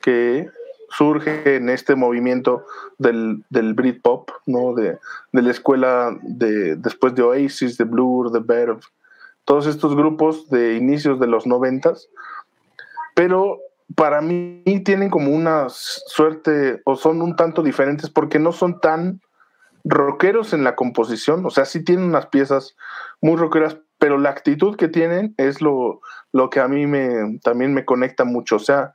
que 0.00 0.48
surge 0.90 1.56
en 1.56 1.68
este 1.68 1.96
movimiento 1.96 2.64
del, 2.98 3.44
del 3.50 3.74
Britpop, 3.74 4.30
¿no? 4.46 4.74
De, 4.74 4.98
de, 5.32 5.42
la 5.42 5.50
escuela 5.50 6.16
de 6.22 6.76
después 6.76 7.14
de 7.14 7.22
Oasis, 7.22 7.76
de 7.76 7.84
Blur, 7.84 8.30
de 8.30 8.40
Verve, 8.40 8.80
todos 9.44 9.66
estos 9.66 9.96
grupos 9.96 10.48
de 10.48 10.76
inicios 10.76 11.18
de 11.18 11.26
los 11.26 11.46
noventas 11.46 12.08
pero 13.18 13.58
para 13.96 14.20
mí 14.20 14.62
tienen 14.84 15.10
como 15.10 15.32
una 15.32 15.66
suerte 15.70 16.80
o 16.84 16.94
son 16.94 17.20
un 17.20 17.34
tanto 17.34 17.64
diferentes 17.64 18.08
porque 18.08 18.38
no 18.38 18.52
son 18.52 18.78
tan 18.78 19.20
rockeros 19.84 20.52
en 20.52 20.64
la 20.64 20.76
composición, 20.76 21.44
o 21.46 21.50
sea, 21.50 21.64
sí 21.64 21.84
tienen 21.84 22.06
unas 22.06 22.26
piezas 22.26 22.76
muy 23.20 23.36
rockeras, 23.36 23.78
pero 23.98 24.18
la 24.18 24.30
actitud 24.30 24.76
que 24.76 24.88
tienen 24.88 25.34
es 25.38 25.60
lo, 25.60 26.00
lo 26.32 26.50
que 26.50 26.60
a 26.60 26.68
mí 26.68 26.86
me, 26.86 27.38
también 27.42 27.74
me 27.74 27.84
conecta 27.84 28.24
mucho. 28.24 28.56
O 28.56 28.60
sea, 28.60 28.94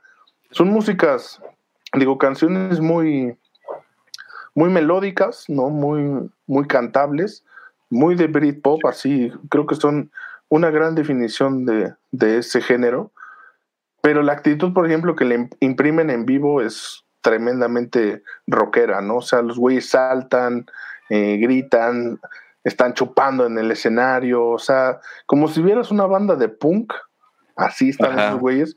son 0.50 0.68
músicas, 0.68 1.40
digo, 1.92 2.18
canciones 2.18 2.80
muy, 2.80 3.36
muy 4.54 4.70
melódicas, 4.70 5.44
¿no? 5.48 5.68
Muy, 5.68 6.30
muy 6.46 6.66
cantables, 6.66 7.44
muy 7.90 8.14
de 8.14 8.28
Britpop, 8.28 8.84
así, 8.86 9.32
creo 9.50 9.66
que 9.66 9.74
son 9.74 10.10
una 10.48 10.70
gran 10.70 10.94
definición 10.94 11.66
de, 11.66 11.94
de 12.12 12.38
ese 12.38 12.60
género. 12.60 13.10
Pero 14.00 14.22
la 14.22 14.32
actitud, 14.32 14.72
por 14.72 14.86
ejemplo, 14.86 15.16
que 15.16 15.24
le 15.24 15.48
imprimen 15.60 16.10
en 16.10 16.26
vivo 16.26 16.60
es 16.60 17.03
tremendamente 17.24 18.22
rockera, 18.46 19.00
¿no? 19.00 19.16
O 19.16 19.22
sea, 19.22 19.40
los 19.40 19.58
güeyes 19.58 19.88
saltan, 19.88 20.66
eh, 21.08 21.38
gritan, 21.38 22.20
están 22.62 22.92
chupando 22.92 23.46
en 23.46 23.56
el 23.56 23.70
escenario, 23.70 24.46
o 24.46 24.58
sea, 24.58 25.00
como 25.24 25.48
si 25.48 25.62
vieras 25.62 25.90
una 25.90 26.04
banda 26.04 26.36
de 26.36 26.50
punk, 26.50 26.92
así 27.56 27.88
están 27.88 28.18
esos 28.18 28.38
güeyes, 28.38 28.76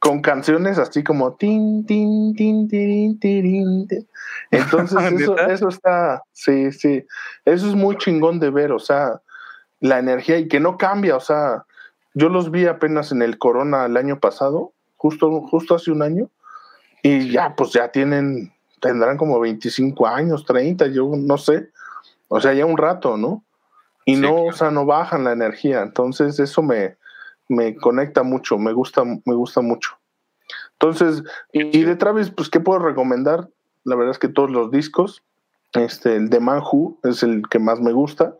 con 0.00 0.22
canciones 0.22 0.76
así 0.76 1.04
como 1.04 1.34
tin, 1.34 1.86
tin, 1.86 2.34
tin, 2.34 2.66
tin, 2.68 3.16
tin, 3.20 3.86
tin. 3.86 4.08
Entonces, 4.50 4.98
eso, 5.12 5.38
eso 5.38 5.68
está, 5.68 6.20
sí, 6.32 6.72
sí, 6.72 7.06
eso 7.44 7.68
es 7.68 7.76
muy 7.76 7.96
chingón 7.96 8.40
de 8.40 8.50
ver, 8.50 8.72
o 8.72 8.80
sea, 8.80 9.20
la 9.78 10.00
energía 10.00 10.38
y 10.38 10.48
que 10.48 10.58
no 10.58 10.78
cambia, 10.78 11.14
o 11.16 11.20
sea, 11.20 11.64
yo 12.12 12.28
los 12.28 12.50
vi 12.50 12.66
apenas 12.66 13.12
en 13.12 13.22
el 13.22 13.38
Corona 13.38 13.86
el 13.86 13.96
año 13.96 14.18
pasado, 14.18 14.72
justo, 14.96 15.42
justo 15.42 15.76
hace 15.76 15.92
un 15.92 16.02
año, 16.02 16.28
y 17.06 17.30
ya, 17.30 17.54
pues 17.54 17.72
ya 17.72 17.92
tienen, 17.92 18.50
tendrán 18.80 19.18
como 19.18 19.38
25 19.38 20.06
años, 20.06 20.46
30, 20.46 20.86
yo 20.86 21.10
no 21.14 21.36
sé, 21.36 21.68
o 22.28 22.40
sea, 22.40 22.54
ya 22.54 22.64
un 22.64 22.78
rato, 22.78 23.18
¿no? 23.18 23.44
Y 24.06 24.16
no, 24.16 24.44
o 24.44 24.52
sea, 24.52 24.70
no 24.70 24.86
bajan 24.86 25.24
la 25.24 25.32
energía. 25.32 25.82
Entonces, 25.82 26.40
eso 26.40 26.62
me, 26.62 26.96
me 27.46 27.76
conecta 27.76 28.22
mucho, 28.22 28.56
me 28.56 28.72
gusta, 28.72 29.04
me 29.04 29.34
gusta 29.34 29.60
mucho. 29.60 29.98
Entonces, 30.72 31.22
y, 31.52 31.84
de 31.84 31.94
Travis, 31.94 32.30
pues, 32.30 32.48
¿qué 32.48 32.58
puedo 32.58 32.78
recomendar? 32.78 33.50
La 33.84 33.96
verdad 33.96 34.12
es 34.12 34.18
que 34.18 34.28
todos 34.28 34.50
los 34.50 34.70
discos, 34.70 35.22
este, 35.74 36.16
el 36.16 36.30
de 36.30 36.40
Manhu 36.40 36.98
es 37.02 37.22
el 37.22 37.42
que 37.50 37.58
más 37.58 37.80
me 37.80 37.92
gusta. 37.92 38.34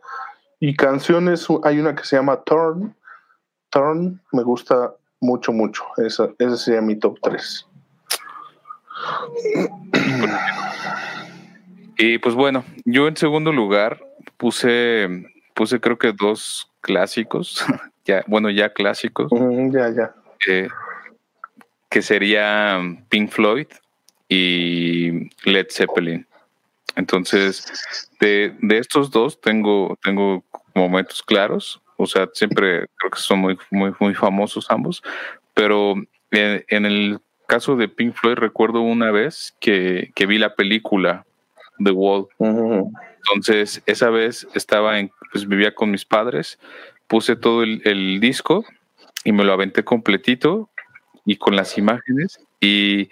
Y 0.59 0.75
canciones, 0.75 1.45
hay 1.63 1.79
una 1.79 1.93
que 1.93 2.03
se 2.03 2.15
llama 2.15 2.41
Turn. 2.41 2.95
Turn 3.69 4.23
me 4.31 4.41
gusta 4.41 4.95
mucho, 5.19 5.51
mucho. 5.51 5.83
Esa, 5.97 6.29
ese 6.39 6.57
sería 6.57 6.81
mi 6.81 6.95
top 6.95 7.19
3. 7.21 7.67
Y 11.97 12.17
pues 12.17 12.35
bueno, 12.35 12.65
yo 12.83 13.07
en 13.07 13.15
segundo 13.15 13.51
lugar 13.51 14.03
puse, 14.37 15.07
puse 15.53 15.79
creo 15.79 15.97
que 15.97 16.11
dos 16.11 16.69
clásicos, 16.81 17.65
ya, 18.05 18.23
bueno, 18.27 18.49
ya 18.49 18.73
clásicos. 18.73 19.31
ya, 19.71 19.89
ya. 19.89 20.13
que 21.89 22.01
sería 22.01 22.81
Pink 23.09 23.31
Floyd 23.31 23.67
y 24.27 25.29
Led 25.49 25.67
Zeppelin. 25.69 26.27
Entonces, 26.95 28.09
de, 28.19 28.55
de, 28.61 28.77
estos 28.77 29.11
dos 29.11 29.39
tengo, 29.39 29.97
tengo 30.03 30.43
momentos 30.73 31.21
claros. 31.21 31.81
O 31.97 32.05
sea, 32.05 32.29
siempre 32.33 32.87
creo 32.97 33.11
que 33.11 33.19
son 33.19 33.39
muy, 33.39 33.57
muy, 33.69 33.93
muy 33.99 34.13
famosos 34.13 34.69
ambos. 34.69 35.03
Pero 35.53 35.95
en, 36.31 36.65
en 36.67 36.85
el 36.85 37.19
caso 37.45 37.75
de 37.75 37.87
Pink 37.87 38.15
Floyd, 38.15 38.35
recuerdo 38.35 38.81
una 38.81 39.11
vez 39.11 39.55
que, 39.59 40.11
que 40.15 40.25
vi 40.25 40.37
la 40.37 40.55
película 40.55 41.25
The 41.83 41.91
Wall. 41.91 42.27
Entonces, 42.39 43.81
esa 43.85 44.09
vez 44.09 44.47
estaba 44.53 44.99
en, 44.99 45.11
pues 45.31 45.47
vivía 45.47 45.73
con 45.73 45.91
mis 45.91 46.05
padres, 46.05 46.59
puse 47.07 47.35
todo 47.35 47.63
el, 47.63 48.19
disco 48.19 48.65
y 49.23 49.31
me 49.31 49.43
lo 49.43 49.53
aventé 49.53 49.83
completito 49.83 50.69
y 51.25 51.37
con 51.37 51.55
las 51.55 51.77
imágenes 51.77 52.39
y, 52.59 53.09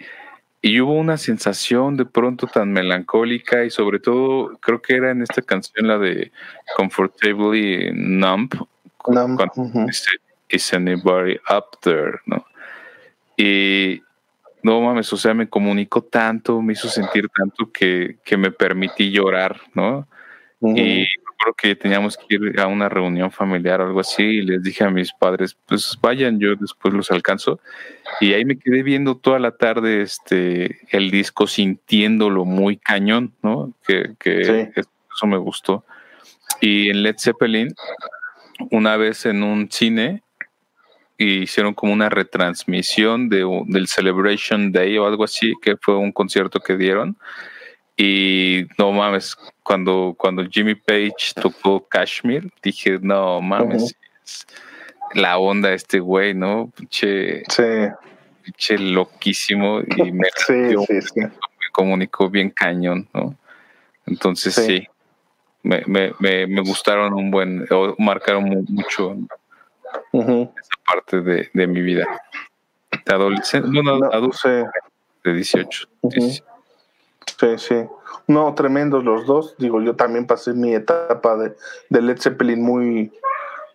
y, 0.62 0.80
hubo 0.80 0.94
una 0.94 1.16
sensación 1.16 1.96
de 1.96 2.04
pronto 2.04 2.46
tan 2.46 2.72
melancólica 2.72 3.64
y 3.64 3.70
sobre 3.70 3.98
todo 3.98 4.56
creo 4.58 4.80
que 4.80 4.94
era 4.94 5.10
en 5.10 5.22
esta 5.22 5.42
canción 5.42 5.88
la 5.88 5.98
de 5.98 6.30
Comfortably 6.76 7.90
Numb, 7.92 8.54
Numb. 9.08 9.40
Is 10.48 10.72
anybody 10.72 11.36
up 11.50 11.78
there, 11.82 12.20
¿no? 12.26 12.46
Y, 13.36 14.02
no 14.64 14.80
mames, 14.80 15.12
o 15.12 15.18
sea, 15.18 15.34
me 15.34 15.46
comunicó 15.46 16.02
tanto, 16.02 16.62
me 16.62 16.72
hizo 16.72 16.88
sentir 16.88 17.28
tanto 17.28 17.70
que, 17.70 18.16
me 18.38 18.50
permití 18.50 19.10
llorar, 19.10 19.60
¿no? 19.74 20.08
Y 20.62 21.06
creo 21.36 21.54
que 21.54 21.76
teníamos 21.76 22.16
que 22.16 22.36
ir 22.36 22.58
a 22.58 22.66
una 22.66 22.88
reunión 22.88 23.30
familiar 23.30 23.82
o 23.82 23.84
algo 23.84 24.00
así 24.00 24.22
y 24.22 24.40
les 24.40 24.62
dije 24.62 24.82
a 24.82 24.90
mis 24.90 25.12
padres, 25.12 25.54
pues 25.66 25.98
vayan, 26.00 26.40
yo 26.40 26.56
después 26.56 26.94
los 26.94 27.10
alcanzo. 27.10 27.60
Y 28.22 28.32
ahí 28.32 28.46
me 28.46 28.56
quedé 28.56 28.82
viendo 28.82 29.18
toda 29.18 29.38
la 29.38 29.50
tarde 29.50 30.00
este 30.00 30.78
el 30.96 31.10
disco, 31.10 31.46
sintiéndolo 31.46 32.46
muy 32.46 32.78
cañón, 32.78 33.34
¿no? 33.42 33.74
Que, 33.86 34.14
que 34.18 34.72
eso 34.74 35.26
me 35.26 35.36
gustó. 35.36 35.84
Y 36.62 36.88
en 36.88 37.02
Led 37.02 37.16
Zeppelin, 37.18 37.74
una 38.70 38.96
vez 38.96 39.26
en 39.26 39.42
un 39.42 39.70
cine, 39.70 40.23
y 41.16 41.42
hicieron 41.42 41.74
como 41.74 41.92
una 41.92 42.08
retransmisión 42.08 43.28
de, 43.28 43.46
del 43.66 43.86
Celebration 43.86 44.72
Day 44.72 44.98
o 44.98 45.06
algo 45.06 45.24
así, 45.24 45.54
que 45.62 45.76
fue 45.76 45.96
un 45.96 46.12
concierto 46.12 46.60
que 46.60 46.76
dieron. 46.76 47.16
Y 47.96 48.66
no 48.76 48.90
mames, 48.90 49.36
cuando, 49.62 50.14
cuando 50.18 50.44
Jimmy 50.50 50.74
Page 50.74 51.32
tocó 51.40 51.86
Kashmir, 51.86 52.50
dije, 52.62 52.98
no 53.00 53.40
mames, 53.40 53.94
la 55.14 55.38
onda 55.38 55.68
de 55.68 55.76
este 55.76 56.00
güey, 56.00 56.34
¿no? 56.34 56.72
Pinche, 56.76 57.44
sí. 57.48 58.76
loquísimo 58.78 59.80
y 59.80 60.02
me, 60.12 60.28
me 60.48 61.30
comunicó 61.72 62.28
bien 62.28 62.50
cañón, 62.50 63.08
¿no? 63.14 63.36
Entonces 64.06 64.54
sí, 64.54 64.86
me, 65.62 65.82
me, 65.86 66.12
me, 66.46 66.60
gustaron 66.60 67.14
un 67.14 67.30
buen, 67.30 67.66
o 67.70 67.94
marcaron 67.98 68.64
mucho 68.68 69.16
esa 70.12 70.76
parte 70.86 71.20
de, 71.20 71.50
de, 71.52 71.66
mi 71.66 71.82
vida. 71.82 72.06
De 73.04 73.14
adolescente, 73.14 73.68
no, 73.70 73.82
no, 73.82 74.10
de 75.24 75.32
18. 75.32 75.88
Sí, 77.38 77.58
sí. 77.58 77.74
No, 78.26 78.54
tremendos 78.54 79.04
los 79.04 79.26
dos. 79.26 79.56
Digo, 79.58 79.80
yo 79.80 79.96
también 79.96 80.26
pasé 80.26 80.52
mi 80.52 80.74
etapa 80.74 81.36
de, 81.36 81.56
de 81.88 82.02
Led 82.02 82.18
Zeppelin 82.18 82.62
muy, 82.62 83.12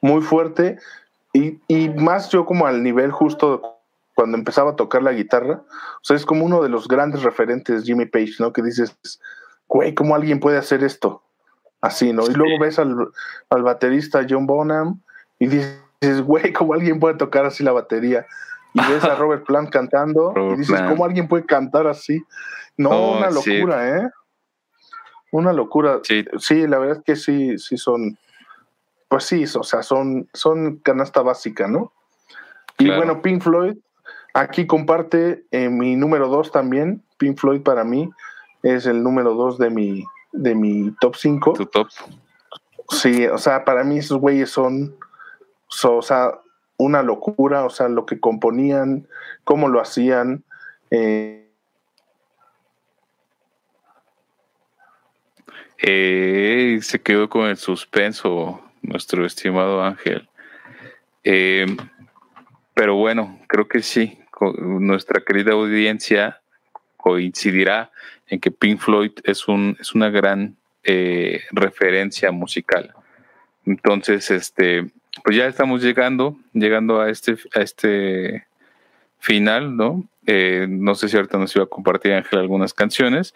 muy 0.02 0.22
fuerte. 0.22 0.78
Y, 1.34 1.60
y, 1.68 1.90
más 1.90 2.30
yo 2.30 2.46
como 2.46 2.66
al 2.66 2.82
nivel 2.82 3.12
justo 3.12 3.80
cuando 4.16 4.38
empezaba 4.38 4.72
a 4.72 4.76
tocar 4.76 5.04
la 5.04 5.14
guitarra. 5.14 5.62
O 5.72 6.04
sea, 6.04 6.16
es 6.16 6.26
como 6.26 6.46
uno 6.46 6.62
de 6.62 6.70
los 6.70 6.88
grandes 6.88 7.24
referentes, 7.24 7.84
Jimmy 7.84 8.06
Page, 8.06 8.34
¿no? 8.40 8.54
Que 8.54 8.62
dices, 8.62 8.98
güey, 9.68 9.94
¿cómo 9.94 10.16
alguien 10.16 10.40
puede 10.40 10.58
hacer 10.58 10.84
esto? 10.84 11.24
Así, 11.82 12.12
¿no? 12.12 12.24
Y 12.26 12.34
luego 12.34 12.60
ves 12.60 12.80
al, 12.80 12.96
al 13.50 13.64
baterista 13.64 14.26
John 14.30 14.46
Bonham 14.46 15.02
y 15.40 15.48
dices, 15.48 15.82
dices, 16.02 16.22
güey, 16.22 16.54
¿cómo 16.54 16.74
alguien 16.74 17.00
puede 17.00 17.16
tocar 17.16 17.46
así 17.46 17.64
la 17.64 17.72
batería? 17.72 18.26
Y 18.74 18.80
ves 18.80 19.04
a 19.04 19.16
Robert 19.16 19.46
Plant 19.46 19.70
cantando 19.70 20.34
y 20.54 20.58
dices, 20.58 20.82
¿cómo 20.88 21.06
alguien 21.06 21.28
puede 21.28 21.46
cantar 21.46 21.88
así? 21.88 22.24
No, 22.78 22.92
oh, 22.92 23.18
una 23.18 23.30
locura, 23.30 23.98
¿eh? 23.98 24.10
Una 25.32 25.54
locura. 25.54 26.00
Sí. 26.04 26.68
la 26.68 26.80
verdad 26.80 26.98
es 26.98 27.04
que 27.04 27.16
sí, 27.16 27.58
sí 27.58 27.78
son, 27.78 28.18
pues 29.10 29.26
sí, 29.26 29.44
o 29.44 29.64
sea, 29.64 29.84
son, 29.84 30.30
son 30.34 30.78
canasta 30.78 31.22
básica, 31.22 31.68
¿no? 31.68 31.92
Y 32.78 32.90
bueno, 32.90 33.22
Pink 33.22 33.42
Floyd, 33.42 33.76
aquí 34.34 34.66
comparte 34.66 35.44
eh, 35.52 35.70
mi 35.70 35.98
número 35.98 36.30
dos 36.30 36.52
también. 36.52 37.04
Pink 37.18 37.38
Floyd 37.38 37.62
para 37.62 37.84
mí 37.84 38.10
es 38.64 38.86
el 38.86 39.04
número 39.04 39.34
dos 39.34 39.58
de 39.58 39.70
mi, 39.70 40.06
de 40.32 40.56
mi 40.56 40.96
top 41.02 41.16
5. 41.18 41.54
Tu 41.54 41.66
top. 41.66 41.90
Sí, 42.90 43.28
o 43.28 43.38
sea, 43.38 43.66
para 43.66 43.84
mí 43.84 43.98
esos 43.98 44.20
güeyes 44.20 44.50
son 44.50 44.96
o 45.84 46.02
sea, 46.02 46.32
una 46.78 47.04
locura, 47.04 47.66
o 47.66 47.70
sea, 47.70 47.90
lo 47.90 48.06
que 48.06 48.20
componían, 48.20 49.08
cómo 49.44 49.68
lo 49.68 49.82
hacían. 49.82 50.44
Eh. 50.92 51.46
Eh, 55.78 56.80
se 56.82 57.02
quedó 57.02 57.30
con 57.30 57.48
el 57.48 57.58
suspenso 57.58 58.62
nuestro 58.82 59.26
estimado 59.26 59.84
Ángel. 59.84 60.28
Eh, 61.24 61.66
pero 62.74 62.96
bueno, 62.96 63.40
creo 63.48 63.68
que 63.68 63.82
sí, 63.82 64.18
nuestra 64.58 65.22
querida 65.22 65.52
audiencia 65.52 66.42
coincidirá 66.96 67.92
en 68.28 68.40
que 68.40 68.52
Pink 68.52 68.80
Floyd 68.80 69.12
es, 69.24 69.50
un, 69.50 69.78
es 69.80 69.94
una 69.94 70.10
gran 70.10 70.56
referencia 71.52 72.32
musical. 72.32 72.94
Entonces, 73.66 74.32
este, 74.32 74.90
pues 75.24 75.36
ya 75.36 75.48
estamos 75.48 75.82
llegando, 75.82 76.38
llegando 76.54 77.02
a 77.02 77.10
este, 77.10 77.38
a 77.56 77.62
este 77.62 78.46
final, 79.20 79.76
¿no? 79.76 80.08
Eh, 80.26 80.68
no 80.70 80.96
sé 80.96 81.10
si 81.10 81.18
ahorita 81.18 81.38
nos 81.38 81.56
iba 81.56 81.66
a 81.66 81.70
compartir 81.70 82.14
Ángel 82.14 82.40
algunas 82.40 82.74
canciones. 82.74 83.34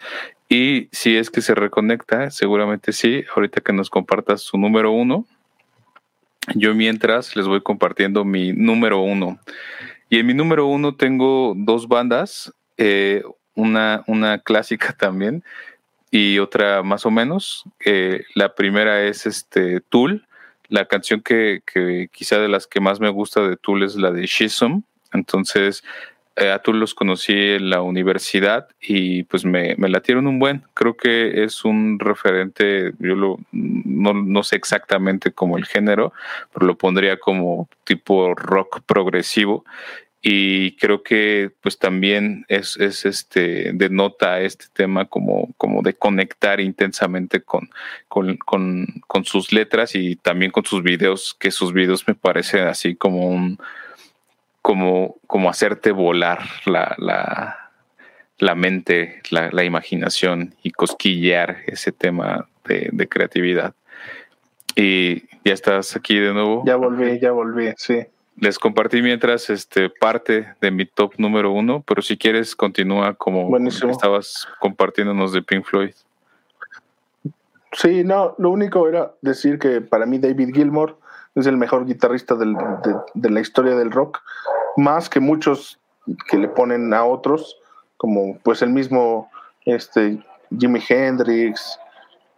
Y 0.48 0.88
si 0.92 1.16
es 1.16 1.30
que 1.30 1.40
se 1.40 1.54
reconecta, 1.54 2.30
seguramente 2.30 2.92
sí, 2.92 3.24
ahorita 3.34 3.60
que 3.60 3.72
nos 3.72 3.90
compartas 3.90 4.42
su 4.42 4.58
número 4.58 4.92
uno 4.92 5.26
Yo 6.54 6.74
mientras 6.74 7.34
les 7.36 7.46
voy 7.46 7.62
compartiendo 7.62 8.24
mi 8.24 8.52
número 8.52 9.00
uno. 9.00 9.38
Y 10.08 10.18
en 10.18 10.26
mi 10.26 10.34
número 10.34 10.66
uno 10.66 10.94
tengo 10.94 11.54
dos 11.56 11.88
bandas, 11.88 12.52
eh, 12.76 13.22
una, 13.54 14.04
una 14.06 14.38
clásica 14.38 14.92
también 14.98 15.42
y 16.10 16.38
otra 16.38 16.84
más 16.84 17.06
o 17.06 17.10
menos. 17.10 17.64
Eh, 17.84 18.22
la 18.36 18.54
primera 18.54 19.02
es 19.02 19.26
este 19.26 19.80
Tool. 19.80 20.24
La 20.68 20.86
canción 20.86 21.20
que, 21.20 21.62
que, 21.64 22.08
quizá 22.12 22.38
de 22.38 22.48
las 22.48 22.66
que 22.66 22.80
más 22.80 23.00
me 23.00 23.10
gusta 23.10 23.46
de 23.46 23.56
Tool 23.56 23.82
es 23.82 23.96
la 23.96 24.10
de 24.10 24.26
Shisum. 24.26 24.82
Entonces, 25.12 25.84
eh, 26.36 26.50
a 26.50 26.58
Tool 26.58 26.80
los 26.80 26.94
conocí 26.94 27.32
en 27.32 27.70
la 27.70 27.80
universidad 27.80 28.66
y 28.80 29.22
pues 29.24 29.44
me, 29.44 29.76
me 29.76 29.88
latieron 29.88 30.26
un 30.26 30.40
buen. 30.40 30.64
Creo 30.74 30.96
que 30.96 31.44
es 31.44 31.64
un 31.64 32.00
referente, 32.00 32.92
yo 32.98 33.14
lo, 33.14 33.38
no, 33.52 34.14
no, 34.14 34.42
sé 34.42 34.56
exactamente 34.56 35.30
como 35.30 35.56
el 35.56 35.64
género, 35.64 36.12
pero 36.52 36.66
lo 36.66 36.76
pondría 36.76 37.18
como 37.18 37.68
tipo 37.84 38.34
rock 38.34 38.80
progresivo. 38.84 39.64
Y 40.26 40.76
creo 40.76 41.02
que 41.02 41.50
pues 41.60 41.78
también 41.78 42.46
es, 42.48 42.78
es 42.78 43.04
este, 43.04 43.72
denota 43.74 44.40
este 44.40 44.64
tema 44.72 45.04
como, 45.04 45.52
como 45.58 45.82
de 45.82 45.92
conectar 45.92 46.60
intensamente 46.60 47.42
con, 47.42 47.68
con, 48.08 48.38
con, 48.38 48.86
con 49.06 49.26
sus 49.26 49.52
letras 49.52 49.94
y 49.94 50.16
también 50.16 50.50
con 50.50 50.64
sus 50.64 50.82
videos, 50.82 51.36
que 51.38 51.50
sus 51.50 51.74
videos 51.74 52.08
me 52.08 52.14
parecen 52.14 52.66
así 52.68 52.96
como 52.96 53.28
un, 53.28 53.58
como, 54.62 55.16
como 55.26 55.50
hacerte 55.50 55.92
volar 55.92 56.40
la, 56.64 56.94
la, 56.96 57.70
la 58.38 58.54
mente, 58.54 59.20
la, 59.28 59.50
la, 59.52 59.62
imaginación 59.62 60.54
y 60.62 60.70
cosquillear 60.70 61.58
ese 61.66 61.92
tema 61.92 62.48
de, 62.64 62.88
de, 62.92 63.08
creatividad. 63.08 63.74
Y 64.74 65.28
ya 65.44 65.52
estás 65.52 65.94
aquí 65.96 66.18
de 66.18 66.32
nuevo. 66.32 66.62
Ya 66.64 66.76
volví, 66.76 67.20
ya 67.20 67.32
volví, 67.32 67.74
sí. 67.76 68.06
Les 68.36 68.58
compartí 68.58 69.00
mientras 69.00 69.48
este 69.48 69.88
parte 69.88 70.54
de 70.60 70.70
mi 70.70 70.86
top 70.86 71.14
número 71.18 71.52
uno, 71.52 71.84
pero 71.86 72.02
si 72.02 72.18
quieres 72.18 72.56
continúa 72.56 73.14
como 73.14 73.48
Buenísimo. 73.48 73.92
estabas 73.92 74.48
compartiéndonos 74.60 75.32
de 75.32 75.42
Pink 75.42 75.64
Floyd. 75.64 75.94
Sí, 77.72 78.04
no, 78.04 78.34
lo 78.38 78.50
único 78.50 78.88
era 78.88 79.12
decir 79.20 79.58
que 79.58 79.80
para 79.80 80.06
mí 80.06 80.18
David 80.18 80.54
Gilmour 80.54 80.98
es 81.34 81.46
el 81.46 81.56
mejor 81.56 81.86
guitarrista 81.86 82.34
del, 82.34 82.54
de, 82.54 82.96
de, 83.14 83.30
la 83.30 83.40
historia 83.40 83.74
del 83.74 83.90
rock, 83.90 84.20
más 84.76 85.08
que 85.08 85.20
muchos 85.20 85.78
que 86.28 86.36
le 86.36 86.48
ponen 86.48 86.92
a 86.94 87.04
otros, 87.04 87.56
como 87.96 88.38
pues 88.42 88.62
el 88.62 88.70
mismo 88.70 89.30
este, 89.64 90.18
Jimi 90.56 90.80
Hendrix, 90.88 91.78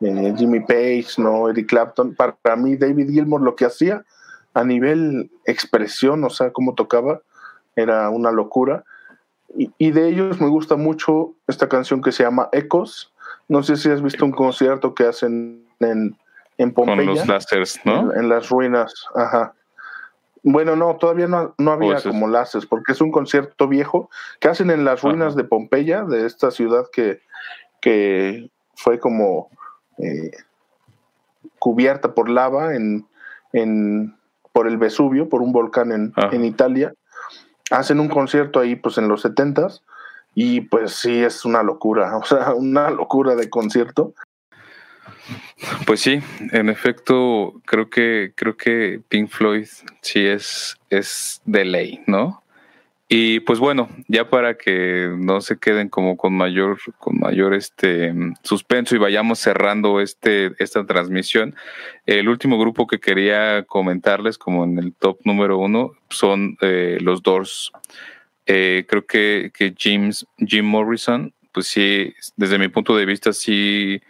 eh, 0.01 0.34
Jimmy 0.36 0.61
Page, 0.61 1.09
¿no? 1.18 1.49
Eric 1.49 1.68
Clapton. 1.68 2.14
Para, 2.14 2.34
para, 2.36 2.57
mí 2.57 2.76
David 2.76 3.11
Gilmour 3.11 3.40
lo 3.40 3.57
que 3.57 3.64
hacía 3.64 4.05
a 4.57 4.64
nivel 4.64 5.30
expresión, 5.44 6.24
o 6.24 6.30
sea, 6.30 6.50
cómo 6.50 6.74
tocaba, 6.74 7.20
era 7.76 8.09
una 8.09 8.32
locura. 8.32 8.84
Y, 9.54 9.70
y 9.76 9.90
de 9.90 10.09
ellos 10.09 10.40
me 10.40 10.48
gusta 10.48 10.76
mucho 10.76 11.34
esta 11.46 11.68
canción 11.68 12.00
que 12.00 12.11
se 12.11 12.22
llama 12.22 12.48
Ecos. 12.52 13.12
No 13.48 13.62
sé 13.62 13.76
si 13.76 13.90
has 13.90 14.00
visto 14.00 14.24
un 14.24 14.32
concierto 14.32 14.94
que 14.94 15.04
hacen 15.04 15.66
en, 15.80 16.16
en 16.57 16.72
Pompeya. 16.72 17.04
Con 17.04 17.16
los 17.16 17.26
láseres, 17.26 17.78
¿no? 17.84 18.12
En, 18.12 18.20
en, 18.20 18.28
las 18.30 18.48
ruinas, 18.48 18.94
ajá. 19.14 19.52
Bueno, 20.42 20.74
no, 20.74 20.96
todavía 20.96 21.26
no, 21.26 21.54
no 21.59 21.72
había 21.72 21.92
pues 21.92 22.04
como 22.04 22.26
láseres, 22.26 22.66
porque 22.66 22.92
es 22.92 23.02
un 23.02 23.12
concierto 23.12 23.68
viejo 23.68 24.09
que 24.40 24.48
hacen 24.48 24.70
en 24.70 24.86
las 24.86 25.02
ruinas 25.02 25.34
ajá. 25.34 25.42
de 25.42 25.44
Pompeya, 25.44 26.04
de 26.04 26.24
esta 26.24 26.50
ciudad 26.50 26.86
que, 26.90 27.20
que 27.82 28.48
fue 28.74 28.98
como 28.98 29.50
eh, 29.98 30.30
cubierta 31.59 32.14
por 32.14 32.30
lava 32.30 32.74
en, 32.74 33.07
en, 33.52 34.16
por 34.57 34.66
el 34.66 34.78
Vesubio, 34.78 35.28
por 35.28 35.42
un 35.42 35.52
volcán 35.52 35.92
en, 35.92 36.14
en, 36.32 36.42
Italia. 36.42 36.94
Hacen 37.70 38.00
un 38.00 38.09
concierto 38.09 38.59
ahí 38.59 38.74
pues 38.74 38.96
en 38.96 39.07
los 39.07 39.20
setentas 39.20 39.82
y 40.34 40.62
pues 40.62 40.92
sí 40.92 41.22
es 41.22 41.44
una 41.44 41.62
locura, 41.62 42.16
o 42.22 42.24
sea, 42.24 42.54
una 42.54 42.88
locura 42.88 43.34
de 43.34 43.50
concierto. 43.50 44.14
Pues 45.86 46.00
sí, 46.00 46.22
en 46.52 46.70
efecto, 46.70 47.61
creo 47.66 47.90
que 47.90 48.32
creo 48.34 48.57
que 48.57 49.02
Pink 49.11 49.28
Floyd 49.28 49.68
sí 50.00 50.24
es 50.24 50.78
es 50.88 51.42
de 51.44 51.66
ley, 51.66 52.02
¿no? 52.07 52.42
Y 53.09 53.38
pues 53.40 53.61
bueno, 53.61 53.88
ya 54.09 54.30
para 54.30 54.57
que 54.57 55.14
no 55.16 55.40
se 55.40 55.59
queden 55.59 55.88
como 55.88 56.16
con 56.16 56.34
mayor 56.34 56.78
con 56.98 57.20
mayor 57.20 57.54
este 57.54 58.12
suspenso 58.42 58.96
y 58.96 58.98
vayamos 58.98 59.38
cerrando 59.38 60.00
este 60.00 60.52
esta 60.59 60.84
transmisión, 60.86 61.54
el 62.07 62.28
último 62.28 62.59
grupo 62.59 62.88
que 62.88 62.98
quería 62.98 63.62
comentarles 63.62 64.38
como 64.38 64.64
en 64.64 64.78
el 64.78 64.92
top 64.92 65.20
número 65.24 65.57
uno 65.59 65.92
son 66.11 66.57
eh, 66.61 66.98
los 67.00 67.22
Doors. 67.22 67.70
Eh, 68.46 68.84
creo 68.88 69.07
que 69.07 69.52
que 69.54 69.72
James 69.78 70.26
Jim 70.38 70.64
Morrison, 70.66 71.32
pues 71.52 71.68
sí, 71.68 72.12
desde 72.36 72.59
mi 72.59 72.68
punto 72.68 72.96
de 72.96 73.07
vista 73.07 73.32
sí 73.32 74.00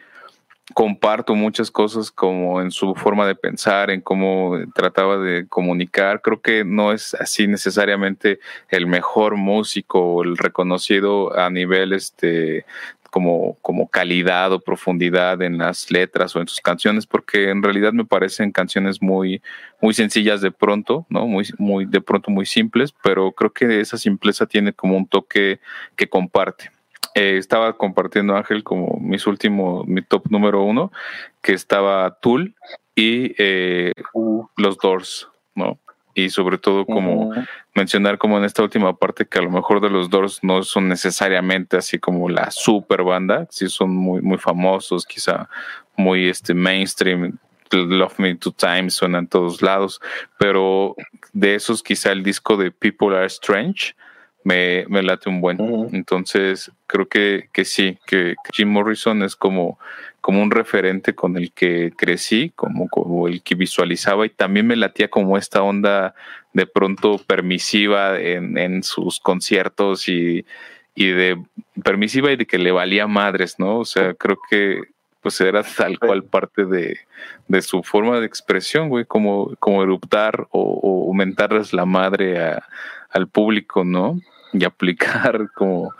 comparto 0.75 1.35
muchas 1.35 1.71
cosas 1.71 2.11
como 2.11 2.61
en 2.61 2.71
su 2.71 2.95
forma 2.95 3.27
de 3.27 3.37
pensar, 3.37 3.91
en 3.91 4.01
cómo 4.01 4.59
trataba 4.75 5.17
de 5.19 5.47
comunicar. 5.47 6.23
Creo 6.23 6.41
que 6.41 6.65
no 6.65 6.93
es 6.93 7.15
así 7.15 7.47
necesariamente 7.47 8.41
el 8.69 8.87
mejor 8.87 9.37
músico 9.37 10.01
o 10.01 10.25
el 10.25 10.37
reconocido 10.37 11.39
a 11.39 11.51
nivel 11.51 11.93
este 11.93 12.65
como, 13.11 13.57
como 13.63 13.89
calidad 13.89 14.53
o 14.53 14.61
profundidad 14.61 15.41
en 15.41 15.57
las 15.57 15.91
letras 15.91 16.37
o 16.37 16.41
en 16.41 16.49
sus 16.49 16.61
canciones, 16.61 17.07
porque 17.07 17.49
en 17.49 17.63
realidad 17.63 17.95
me 17.95 18.05
parecen 18.05 18.53
canciones 18.53 19.01
muy, 19.01 19.41
muy 19.81 19.95
sencillas 19.95 20.43
de 20.43 20.51
pronto, 20.51 21.07
¿no? 21.09 21.27
Muy, 21.27 21.47
muy, 21.57 21.87
de 21.87 22.03
pronto 22.03 22.31
muy 22.31 22.45
simples, 22.45 22.93
pero 23.03 23.33
creo 23.33 23.55
que 23.55 23.81
esa 23.81 23.97
simpleza 23.97 24.45
tiene 24.45 24.75
como 24.75 24.99
un 24.99 25.07
toque 25.07 25.61
que 25.97 26.09
comparte. 26.11 26.76
Eh, 27.15 27.39
estaba 27.39 27.77
compartiendo 27.79 28.37
Ángel 28.37 28.63
como 28.63 28.99
mis 29.01 29.27
últimos, 29.27 29.87
mi 29.87 30.03
top 30.03 30.27
número 30.31 30.63
uno, 30.63 30.93
que 31.43 31.53
estaba 31.53 32.19
Tool 32.21 32.55
y 32.95 33.35
eh, 33.39 33.93
los 34.57 34.77
Doors, 34.79 35.29
¿no? 35.55 35.79
Y 36.15 36.31
sobre 36.31 36.59
todo 36.59 36.85
como 36.85 37.29
uh 37.29 37.35
-huh. 37.35 37.49
mencionar 37.75 38.19
como 38.19 38.39
en 38.39 38.45
esta 38.45 38.63
última 38.63 38.97
parte 38.97 39.27
que 39.27 39.39
a 39.39 39.43
lo 39.43 39.51
mejor 39.51 39.81
de 39.81 39.91
los 39.91 40.11
Doors 40.11 40.41
no 40.43 40.63
son 40.63 40.89
necesariamente 40.89 41.77
así 41.77 41.99
como 41.99 42.29
la 42.29 42.51
super 42.51 43.03
banda, 43.03 43.47
sí 43.51 43.69
son 43.69 43.95
muy, 43.95 44.21
muy 44.21 44.39
famosos, 44.39 45.07
quizá 45.07 45.49
muy 45.97 46.29
este 46.29 46.53
mainstream, 46.53 47.39
Love 47.73 48.19
Me 48.19 48.35
Two 48.37 48.53
Times 48.53 48.95
suena 48.95 49.19
en 49.19 49.27
todos 49.27 49.63
lados, 49.63 50.01
pero 50.39 50.95
de 51.33 51.55
esos 51.55 51.83
quizá 51.83 52.13
el 52.13 52.23
disco 52.23 52.57
de 52.57 52.71
People 52.71 53.17
Are 53.17 53.27
Strange, 53.27 53.95
me, 54.47 54.87
me 54.89 55.03
late 55.03 55.29
un 55.29 55.41
buen. 55.41 55.61
Uh 55.61 55.67
-huh. 55.67 55.89
Entonces, 55.93 56.71
creo 56.87 57.09
que, 57.09 57.49
que 57.53 57.65
sí, 57.65 57.99
que, 58.07 58.37
que, 58.45 58.51
Jim 58.55 58.69
Morrison 58.69 59.25
es 59.25 59.35
como, 59.35 59.77
como 60.21 60.41
un 60.41 60.53
referente 60.53 61.17
con 61.17 61.37
el 61.37 61.51
que 61.51 61.93
crecí, 61.97 62.53
como, 62.55 62.89
como 62.89 63.27
el 63.27 63.43
que 63.43 63.57
visualizaba 63.57 64.25
y 64.25 64.31
también 64.31 64.69
me 64.69 64.77
latía 64.77 65.09
como 65.09 65.37
esta 65.37 65.63
onda 65.63 66.15
de 66.53 66.65
pronto 66.65 67.19
permisiva 67.27 68.21
en, 68.21 68.57
en 68.57 68.85
sus 68.85 69.19
conciertos 69.19 70.09
y, 70.09 70.47
y 70.95 71.09
de 71.09 71.43
permisiva 71.83 72.31
y 72.31 72.37
de 72.37 72.47
que 72.47 72.59
le 72.59 72.71
valía 72.71 73.09
madres, 73.09 73.59
¿no? 73.59 73.81
O 73.81 73.85
sea, 73.85 74.15
creo 74.15 74.39
que 74.49 74.81
pues 75.23 75.41
era 75.41 75.65
tal 75.77 75.99
cual 75.99 76.23
parte 76.23 76.67
de, 76.67 76.99
de 77.49 77.63
su 77.63 77.83
forma 77.83 78.21
de 78.21 78.27
expresión, 78.27 78.89
güey, 78.91 79.05
como, 79.07 79.57
como 79.59 79.83
eruptar 79.83 80.47
o, 80.53 80.63
o 80.81 81.09
aumentarles 81.09 81.73
la 81.73 81.85
madre 81.85 82.41
a, 82.41 82.63
al 83.11 83.27
público, 83.27 83.83
¿no? 83.83 84.21
Y 84.53 84.65
aplicar 84.65 85.51
como, 85.55 85.95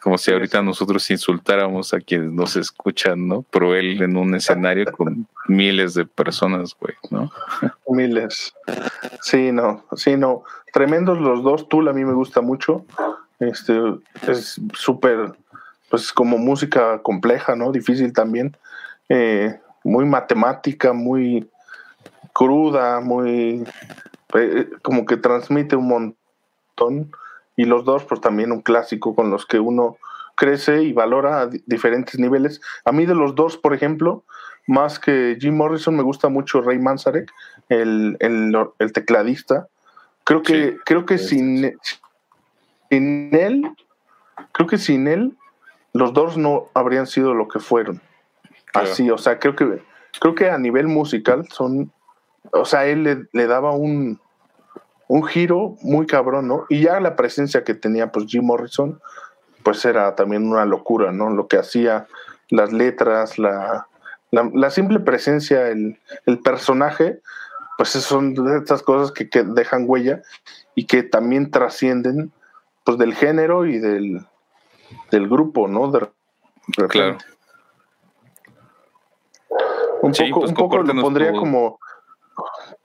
como 0.00 0.18
si 0.18 0.32
ahorita 0.32 0.62
nosotros 0.62 1.10
insultáramos 1.10 1.94
a 1.94 2.00
quienes 2.00 2.32
nos 2.32 2.56
escuchan, 2.56 3.26
¿no? 3.26 3.42
Pero 3.50 3.74
él 3.74 4.02
en 4.02 4.16
un 4.16 4.34
escenario 4.34 4.90
con 4.92 5.26
miles 5.48 5.94
de 5.94 6.04
personas, 6.04 6.74
güey, 6.78 6.94
¿no? 7.10 7.30
Miles. 7.88 8.54
Sí, 9.22 9.52
no, 9.52 9.84
sí, 9.96 10.16
no. 10.16 10.44
Tremendos 10.72 11.20
los 11.20 11.42
dos. 11.42 11.68
Tool 11.68 11.88
a 11.88 11.92
mí 11.92 12.04
me 12.04 12.14
gusta 12.14 12.40
mucho. 12.40 12.84
Este 13.38 13.78
es 14.28 14.60
súper, 14.74 15.32
pues 15.88 16.12
como 16.12 16.38
música 16.38 17.00
compleja, 17.02 17.56
¿no? 17.56 17.72
Difícil 17.72 18.12
también. 18.12 18.56
Eh, 19.08 19.58
muy 19.84 20.06
matemática, 20.06 20.92
muy 20.92 21.48
cruda, 22.32 23.00
muy 23.00 23.64
eh, 24.34 24.68
como 24.82 25.06
que 25.06 25.16
transmite 25.16 25.76
un 25.76 25.88
montón 25.88 27.12
y 27.56 27.64
los 27.64 27.84
dos 27.84 28.04
pues 28.04 28.20
también 28.20 28.52
un 28.52 28.62
clásico 28.62 29.14
con 29.14 29.30
los 29.30 29.46
que 29.46 29.60
uno 29.60 29.96
crece 30.36 30.82
y 30.82 30.92
valora 30.92 31.42
a 31.42 31.46
diferentes 31.66 32.18
niveles. 32.18 32.60
A 32.84 32.92
mí 32.92 33.06
de 33.06 33.14
los 33.14 33.34
dos, 33.34 33.56
por 33.56 33.74
ejemplo, 33.74 34.24
más 34.66 34.98
que 34.98 35.36
Jim 35.40 35.56
Morrison 35.56 35.96
me 35.96 36.02
gusta 36.02 36.28
mucho 36.28 36.60
Ray 36.60 36.78
Manzarek, 36.78 37.30
el, 37.68 38.16
el, 38.20 38.56
el 38.78 38.92
tecladista. 38.92 39.68
Creo 40.24 40.42
que, 40.42 40.72
sí, 40.72 40.78
creo 40.84 41.06
que 41.06 41.18
sin, 41.18 41.78
sin 42.90 43.34
él, 43.34 43.70
creo 44.52 44.66
que 44.66 44.78
sin 44.78 45.06
él, 45.06 45.36
los 45.92 46.12
dos 46.12 46.36
no 46.36 46.68
habrían 46.74 47.06
sido 47.06 47.34
lo 47.34 47.46
que 47.46 47.60
fueron. 47.60 48.00
Claro. 48.72 48.90
Así, 48.90 49.08
o 49.10 49.18
sea, 49.18 49.38
creo 49.38 49.54
que, 49.54 49.82
creo 50.18 50.34
que 50.34 50.50
a 50.50 50.58
nivel 50.58 50.88
musical 50.88 51.46
son 51.50 51.92
o 52.52 52.64
sea, 52.64 52.86
él 52.86 53.28
le, 53.32 53.46
daba 53.46 53.72
un, 53.72 54.20
un 55.08 55.24
giro 55.24 55.76
muy 55.82 56.06
cabrón, 56.06 56.48
¿no? 56.48 56.66
Y 56.68 56.82
ya 56.82 57.00
la 57.00 57.16
presencia 57.16 57.64
que 57.64 57.74
tenía 57.74 58.10
pues 58.12 58.26
Jim 58.26 58.44
Morrison, 58.44 59.00
pues 59.62 59.84
era 59.84 60.14
también 60.14 60.46
una 60.46 60.64
locura, 60.64 61.12
¿no? 61.12 61.30
Lo 61.30 61.46
que 61.48 61.58
hacía, 61.58 62.06
las 62.50 62.72
letras, 62.72 63.38
la, 63.38 63.86
la, 64.30 64.70
simple 64.70 65.00
presencia, 65.00 65.68
el, 65.68 65.98
el, 66.26 66.38
personaje, 66.40 67.20
pues 67.76 67.90
son 67.90 68.34
de 68.34 68.58
estas 68.58 68.82
cosas 68.82 69.12
que, 69.12 69.28
que, 69.28 69.42
dejan 69.42 69.84
huella 69.86 70.22
y 70.74 70.86
que 70.86 71.02
también 71.02 71.50
trascienden 71.50 72.32
pues 72.84 72.98
del 72.98 73.14
género 73.14 73.66
y 73.66 73.78
del, 73.78 74.26
del 75.10 75.28
grupo, 75.28 75.68
¿no? 75.68 75.90
De, 75.90 76.08
claro. 76.88 77.18
Un 80.02 80.12
poco, 80.12 80.40
pues 80.40 80.50
un 80.50 80.56
poco 80.56 80.82
lo 80.82 81.00
pondría 81.00 81.32
como 81.32 81.78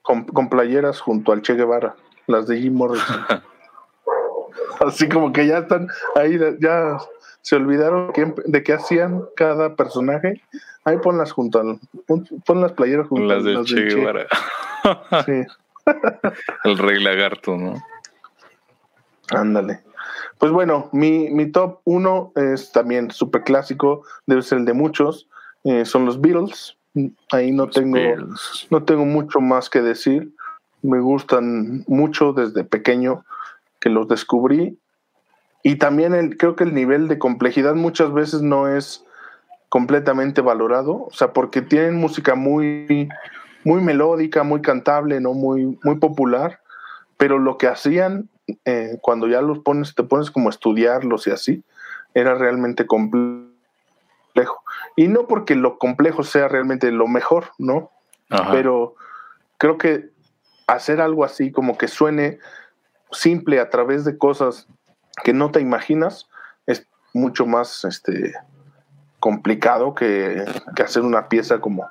con, 0.02 0.50
playeras 0.50 1.02
junto 1.02 1.32
al 1.32 1.42
Che 1.42 1.54
Guevara, 1.54 1.96
las 2.30 2.48
de 2.48 2.60
Jim 2.60 2.76
Morrison. 2.76 3.26
Así 4.80 5.10
como 5.10 5.34
que 5.34 5.46
ya 5.46 5.60
están 5.60 5.90
ahí, 6.16 6.40
ya 6.62 6.98
se 7.42 7.56
olvidaron 7.58 8.14
de 8.46 8.64
qué 8.64 8.74
hacían 8.74 9.26
cada 9.36 9.76
personaje. 9.76 10.42
Ahí 10.86 10.98
ponlas 10.98 11.34
junto 11.34 11.60
al, 11.60 11.80
pon 12.46 12.62
las 12.62 12.72
playeras 12.72 13.08
junto 13.08 13.26
las, 13.26 13.44
las 13.44 13.66
Che 13.66 13.82
Guevara. 13.82 14.26
sí. 15.26 15.44
El 16.64 16.78
rey 16.78 17.04
lagarto, 17.04 17.58
¿no? 17.58 17.84
Ándale. 19.32 19.82
Pues 20.38 20.52
bueno, 20.52 20.90
mi, 20.94 21.30
mi 21.30 21.52
top 21.52 21.82
uno 21.84 22.32
es 22.36 22.72
también 22.72 23.12
súper 23.12 23.44
clásico, 23.44 24.06
debe 24.26 24.42
ser 24.42 24.60
el 24.60 24.66
de 24.66 24.74
muchos. 24.74 25.28
Eh, 25.66 25.84
son 25.84 26.06
los 26.06 26.22
Beatles. 26.22 26.78
Ahí 27.32 27.52
no 27.52 27.70
tengo, 27.70 27.98
no 28.70 28.84
tengo 28.84 29.06
mucho 29.06 29.42
más 29.42 29.70
que 29.70 29.82
decir. 29.82 30.32
Me 30.82 31.00
gustan 31.00 31.84
mucho 31.88 32.34
desde 32.34 32.64
pequeño 32.64 33.26
que 33.80 33.90
los 33.90 34.08
descubrí. 34.08 34.78
Y 35.64 35.76
también 35.76 36.14
el, 36.14 36.38
creo 36.38 36.56
que 36.56 36.64
el 36.64 36.74
nivel 36.74 37.08
de 37.08 37.20
complejidad 37.20 37.76
muchas 37.76 38.14
veces 38.14 38.42
no 38.42 38.68
es 38.68 39.04
completamente 39.70 40.42
valorado. 40.42 41.06
O 41.06 41.12
sea, 41.12 41.34
porque 41.34 41.62
tienen 41.62 41.96
música 41.96 42.36
muy, 42.36 43.10
muy 43.64 43.82
melódica, 43.82 44.44
muy 44.44 44.62
cantable, 44.62 45.20
¿no? 45.20 45.34
Muy, 45.34 45.78
muy 45.84 45.96
popular. 45.96 46.60
Pero 47.18 47.38
lo 47.38 47.58
que 47.58 47.68
hacían 47.68 48.30
eh, 48.66 48.98
cuando 49.02 49.28
ya 49.28 49.42
los 49.42 49.60
pones, 49.60 49.96
te 49.96 50.04
pones 50.04 50.32
como 50.32 50.50
a 50.50 50.52
estudiarlos 50.52 51.28
y 51.28 51.32
así, 51.32 51.64
era 52.14 52.36
realmente 52.36 52.88
complejo. 52.88 53.50
Y 54.96 55.08
no 55.08 55.28
porque 55.28 55.56
lo 55.56 55.78
complejo 55.78 56.24
sea 56.24 56.48
realmente 56.48 56.92
lo 56.92 57.08
mejor, 57.08 57.52
¿no? 57.58 57.92
Pero 58.52 58.96
creo 59.58 59.78
que 59.78 60.10
hacer 60.74 61.02
algo 61.02 61.24
así 61.24 61.52
como 61.52 61.78
que 61.78 61.88
suene 61.88 62.40
simple 63.12 63.60
a 63.60 63.70
través 63.70 64.06
de 64.06 64.18
cosas 64.18 64.68
que 65.24 65.34
no 65.34 65.52
te 65.52 65.60
imaginas 65.60 66.30
es 66.66 66.88
mucho 67.14 67.46
más 67.46 67.86
este 67.86 68.34
complicado 69.20 69.96
que, 69.96 70.46
hacer 70.82 71.04
una 71.04 71.28
pieza 71.28 71.60
como, 71.60 71.90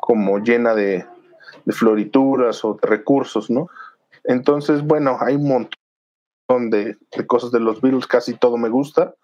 como 0.00 0.38
llena 0.38 0.74
de, 0.74 1.06
florituras 1.68 2.64
o 2.64 2.74
de 2.74 2.88
recursos, 2.88 3.50
¿no? 3.50 3.68
Entonces, 4.24 4.82
bueno, 4.82 5.18
hay 5.20 5.36
un 5.36 5.48
montón 5.48 6.70
de, 6.70 6.96
de, 7.16 7.26
cosas 7.26 7.50
de 7.52 7.60
los 7.60 7.80
Beatles, 7.80 8.06
casi 8.06 8.34
todo 8.34 8.56
me 8.56 8.68
gusta, 8.68 9.14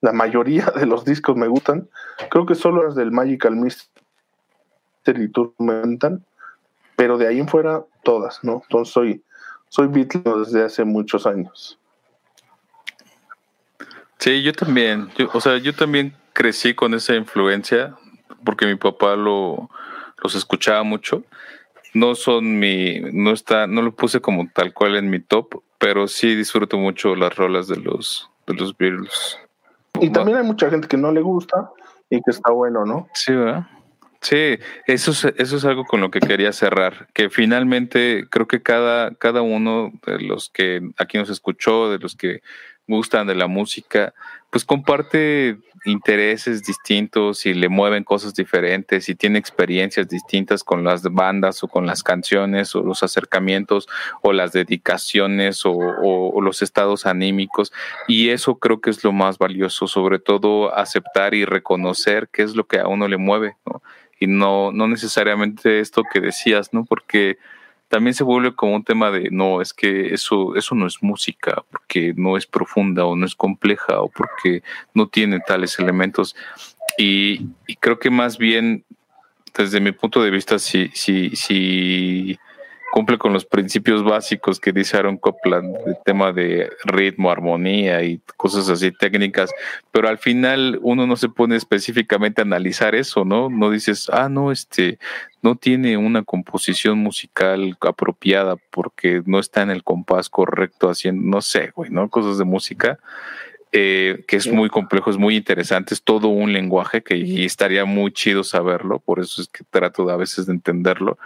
la 0.00 0.12
mayoría 0.12 0.66
de 0.76 0.86
los 0.86 1.04
discos 1.04 1.36
me 1.36 1.48
gustan. 1.48 1.88
Creo 2.30 2.46
que 2.46 2.54
solo 2.54 2.84
las 2.84 2.94
del 2.94 3.10
Magical 3.10 3.56
Mystery 3.56 5.28
Tour 5.32 5.54
me 5.58 5.82
gustan, 5.82 6.24
pero 6.96 7.18
de 7.18 7.28
ahí 7.28 7.40
en 7.40 7.48
fuera 7.48 7.84
todas, 8.08 8.42
¿no? 8.42 8.62
Entonces 8.62 8.94
soy, 8.94 9.22
soy 9.68 9.86
Beatle 9.88 10.22
desde 10.38 10.64
hace 10.64 10.82
muchos 10.82 11.26
años. 11.26 11.78
Sí, 14.18 14.42
yo 14.42 14.54
también. 14.54 15.10
o 15.34 15.40
sea, 15.42 15.58
yo 15.58 15.74
también 15.74 16.16
crecí 16.32 16.72
con 16.72 16.94
esa 16.94 17.14
influencia 17.14 17.94
porque 18.46 18.64
mi 18.64 18.76
papá 18.76 19.14
lo, 19.14 19.68
los 20.22 20.34
escuchaba 20.34 20.82
mucho. 20.84 21.22
No 21.92 22.14
son 22.14 22.58
mi, 22.58 22.98
no 23.12 23.30
está, 23.30 23.66
no 23.66 23.82
lo 23.82 23.94
puse 23.94 24.22
como 24.22 24.48
tal 24.54 24.72
cual 24.72 24.96
en 24.96 25.10
mi 25.10 25.20
top, 25.20 25.62
pero 25.76 26.08
sí 26.08 26.34
disfruto 26.34 26.78
mucho 26.78 27.14
las 27.14 27.36
rolas 27.36 27.68
de 27.68 27.76
los, 27.76 28.30
de 28.46 28.54
los 28.54 28.74
Beatles. 28.74 29.38
Y 30.00 30.08
también 30.08 30.38
hay 30.38 30.44
mucha 30.44 30.70
gente 30.70 30.88
que 30.88 30.96
no 30.96 31.12
le 31.12 31.20
gusta 31.20 31.70
y 32.08 32.22
que 32.22 32.30
está 32.30 32.52
bueno, 32.52 32.86
¿no? 32.86 33.06
Sí, 33.12 33.34
¿verdad? 33.34 33.66
Sí, 34.20 34.58
eso 34.86 35.12
es, 35.12 35.24
eso 35.36 35.56
es 35.56 35.64
algo 35.64 35.84
con 35.84 36.00
lo 36.00 36.10
que 36.10 36.18
quería 36.18 36.52
cerrar, 36.52 37.08
que 37.14 37.30
finalmente 37.30 38.24
creo 38.28 38.48
que 38.48 38.62
cada, 38.62 39.14
cada 39.14 39.42
uno 39.42 39.92
de 40.04 40.20
los 40.20 40.50
que 40.50 40.80
aquí 40.98 41.18
nos 41.18 41.30
escuchó, 41.30 41.88
de 41.90 41.98
los 41.98 42.16
que 42.16 42.42
gustan 42.88 43.26
de 43.26 43.34
la 43.34 43.46
música, 43.46 44.14
pues 44.50 44.64
comparte 44.64 45.58
intereses 45.84 46.64
distintos 46.64 47.46
y 47.46 47.54
le 47.54 47.68
mueven 47.68 48.02
cosas 48.02 48.34
diferentes 48.34 49.08
y 49.08 49.14
tiene 49.14 49.38
experiencias 49.38 50.08
distintas 50.08 50.64
con 50.64 50.82
las 50.84 51.02
bandas 51.02 51.62
o 51.62 51.68
con 51.68 51.86
las 51.86 52.02
canciones 52.02 52.74
o 52.74 52.82
los 52.82 53.02
acercamientos 53.02 53.88
o 54.22 54.32
las 54.32 54.52
dedicaciones 54.52 55.62
o, 55.64 56.40
los 56.40 56.62
estados 56.62 57.04
anímicos 57.04 57.72
y 58.06 58.30
eso 58.30 58.58
creo 58.58 58.80
que 58.80 58.90
es 58.90 59.04
lo 59.04 59.12
más 59.12 59.38
valioso, 59.38 59.86
sobre 59.86 60.18
todo 60.18 60.74
aceptar 60.74 61.34
y 61.34 61.44
reconocer 61.44 62.28
qué 62.32 62.42
es 62.42 62.56
lo 62.56 62.66
que 62.66 62.78
a 62.78 62.88
uno 62.88 63.06
le 63.06 63.18
mueve. 63.18 63.56
Y 64.18 64.26
no, 64.26 64.72
no 64.72 64.88
necesariamente 64.88 65.80
esto 65.80 66.02
que 66.10 66.20
decías, 66.20 66.72
¿no? 66.72 66.84
Porque 66.84 67.38
también 67.88 68.14
se 68.14 68.24
vuelve 68.24 68.54
como 68.54 68.76
un 68.76 68.84
tema 68.84 69.10
de 69.10 69.30
no, 69.30 69.62
es 69.62 69.72
que 69.72 70.12
eso, 70.12 70.54
eso 70.56 70.74
no 70.74 70.86
es 70.86 71.02
música, 71.02 71.64
porque 71.70 72.12
no 72.16 72.36
es 72.36 72.46
profunda 72.46 73.04
o 73.06 73.16
no 73.16 73.24
es 73.24 73.34
compleja 73.34 74.00
o 74.00 74.08
porque 74.08 74.62
no 74.94 75.08
tiene 75.08 75.40
tales 75.40 75.78
elementos. 75.78 76.36
Y, 76.98 77.46
creo 77.80 77.98
que 77.98 78.10
más 78.10 78.38
bien, 78.38 78.84
desde 79.56 79.80
mi 79.80 79.92
punto 79.92 80.22
de 80.22 80.30
vista, 80.30 80.58
si, 80.58 80.88
si, 80.94 81.34
si 81.34 82.38
cumple 82.90 83.18
con 83.18 83.32
los 83.32 83.44
principios 83.44 84.02
básicos 84.02 84.60
que 84.60 84.72
dice 84.72 84.96
Aaron 84.96 85.18
Copland, 85.18 85.76
el 85.86 85.96
tema 86.04 86.32
de 86.32 86.70
ritmo, 86.84 87.30
armonía 87.30 88.02
y 88.02 88.20
cosas 88.36 88.68
así 88.68 88.92
técnicas, 88.92 89.50
pero 89.92 90.08
al 90.08 90.18
final 90.18 90.78
uno 90.82 91.06
no 91.06 91.16
se 91.16 91.28
pone 91.28 91.56
específicamente 91.56 92.40
a 92.40 92.44
analizar 92.44 92.94
eso, 92.94 93.24
¿no? 93.24 93.50
No 93.50 93.70
dices, 93.70 94.08
ah, 94.12 94.28
no, 94.28 94.52
este, 94.52 94.98
no 95.42 95.54
tiene 95.54 95.96
una 95.96 96.22
composición 96.22 96.98
musical 96.98 97.76
apropiada 97.80 98.56
porque 98.70 99.22
no 99.26 99.38
está 99.38 99.62
en 99.62 99.70
el 99.70 99.84
compás 99.84 100.28
correcto 100.28 100.88
haciendo, 100.88 101.28
no 101.28 101.42
sé, 101.42 101.72
güey, 101.74 101.90
¿no? 101.90 102.08
Cosas 102.08 102.38
de 102.38 102.44
música. 102.44 102.98
Eh, 103.70 104.24
que 104.26 104.36
es 104.36 104.50
muy 104.50 104.70
complejo, 104.70 105.10
es 105.10 105.18
muy 105.18 105.36
interesante, 105.36 105.92
es 105.92 106.02
todo 106.02 106.28
un 106.28 106.54
lenguaje 106.54 107.02
que 107.02 107.18
y 107.18 107.44
estaría 107.44 107.84
muy 107.84 108.10
chido 108.12 108.42
saberlo, 108.42 108.98
por 108.98 109.20
eso 109.20 109.42
es 109.42 109.48
que 109.48 109.62
trato 109.68 110.06
de, 110.06 110.14
a 110.14 110.16
veces 110.16 110.46
de 110.46 110.54
entenderlo 110.54 111.18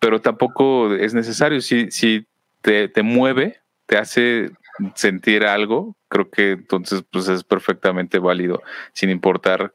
pero 0.00 0.20
tampoco 0.20 0.92
es 0.94 1.14
necesario. 1.14 1.60
Si, 1.60 1.90
si 1.90 2.26
te, 2.62 2.88
te 2.88 3.02
mueve, 3.02 3.60
te 3.86 3.98
hace 3.98 4.50
sentir 4.94 5.44
algo, 5.44 5.94
creo 6.08 6.30
que 6.30 6.52
entonces 6.52 7.04
pues 7.10 7.28
es 7.28 7.44
perfectamente 7.44 8.18
válido, 8.18 8.62
sin 8.92 9.10
importar 9.10 9.74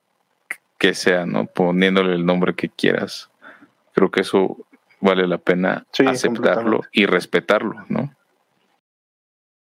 que 0.77 0.93
sea, 0.93 1.25
¿no? 1.25 1.45
Poniéndole 1.45 2.15
el 2.15 2.25
nombre 2.25 2.53
que 2.53 2.69
quieras. 2.69 3.29
Creo 3.93 4.11
que 4.11 4.21
eso 4.21 4.57
vale 4.99 5.27
la 5.27 5.37
pena 5.37 5.85
aceptarlo 6.05 6.81
y 6.91 7.05
respetarlo, 7.05 7.85
¿no? 7.87 8.13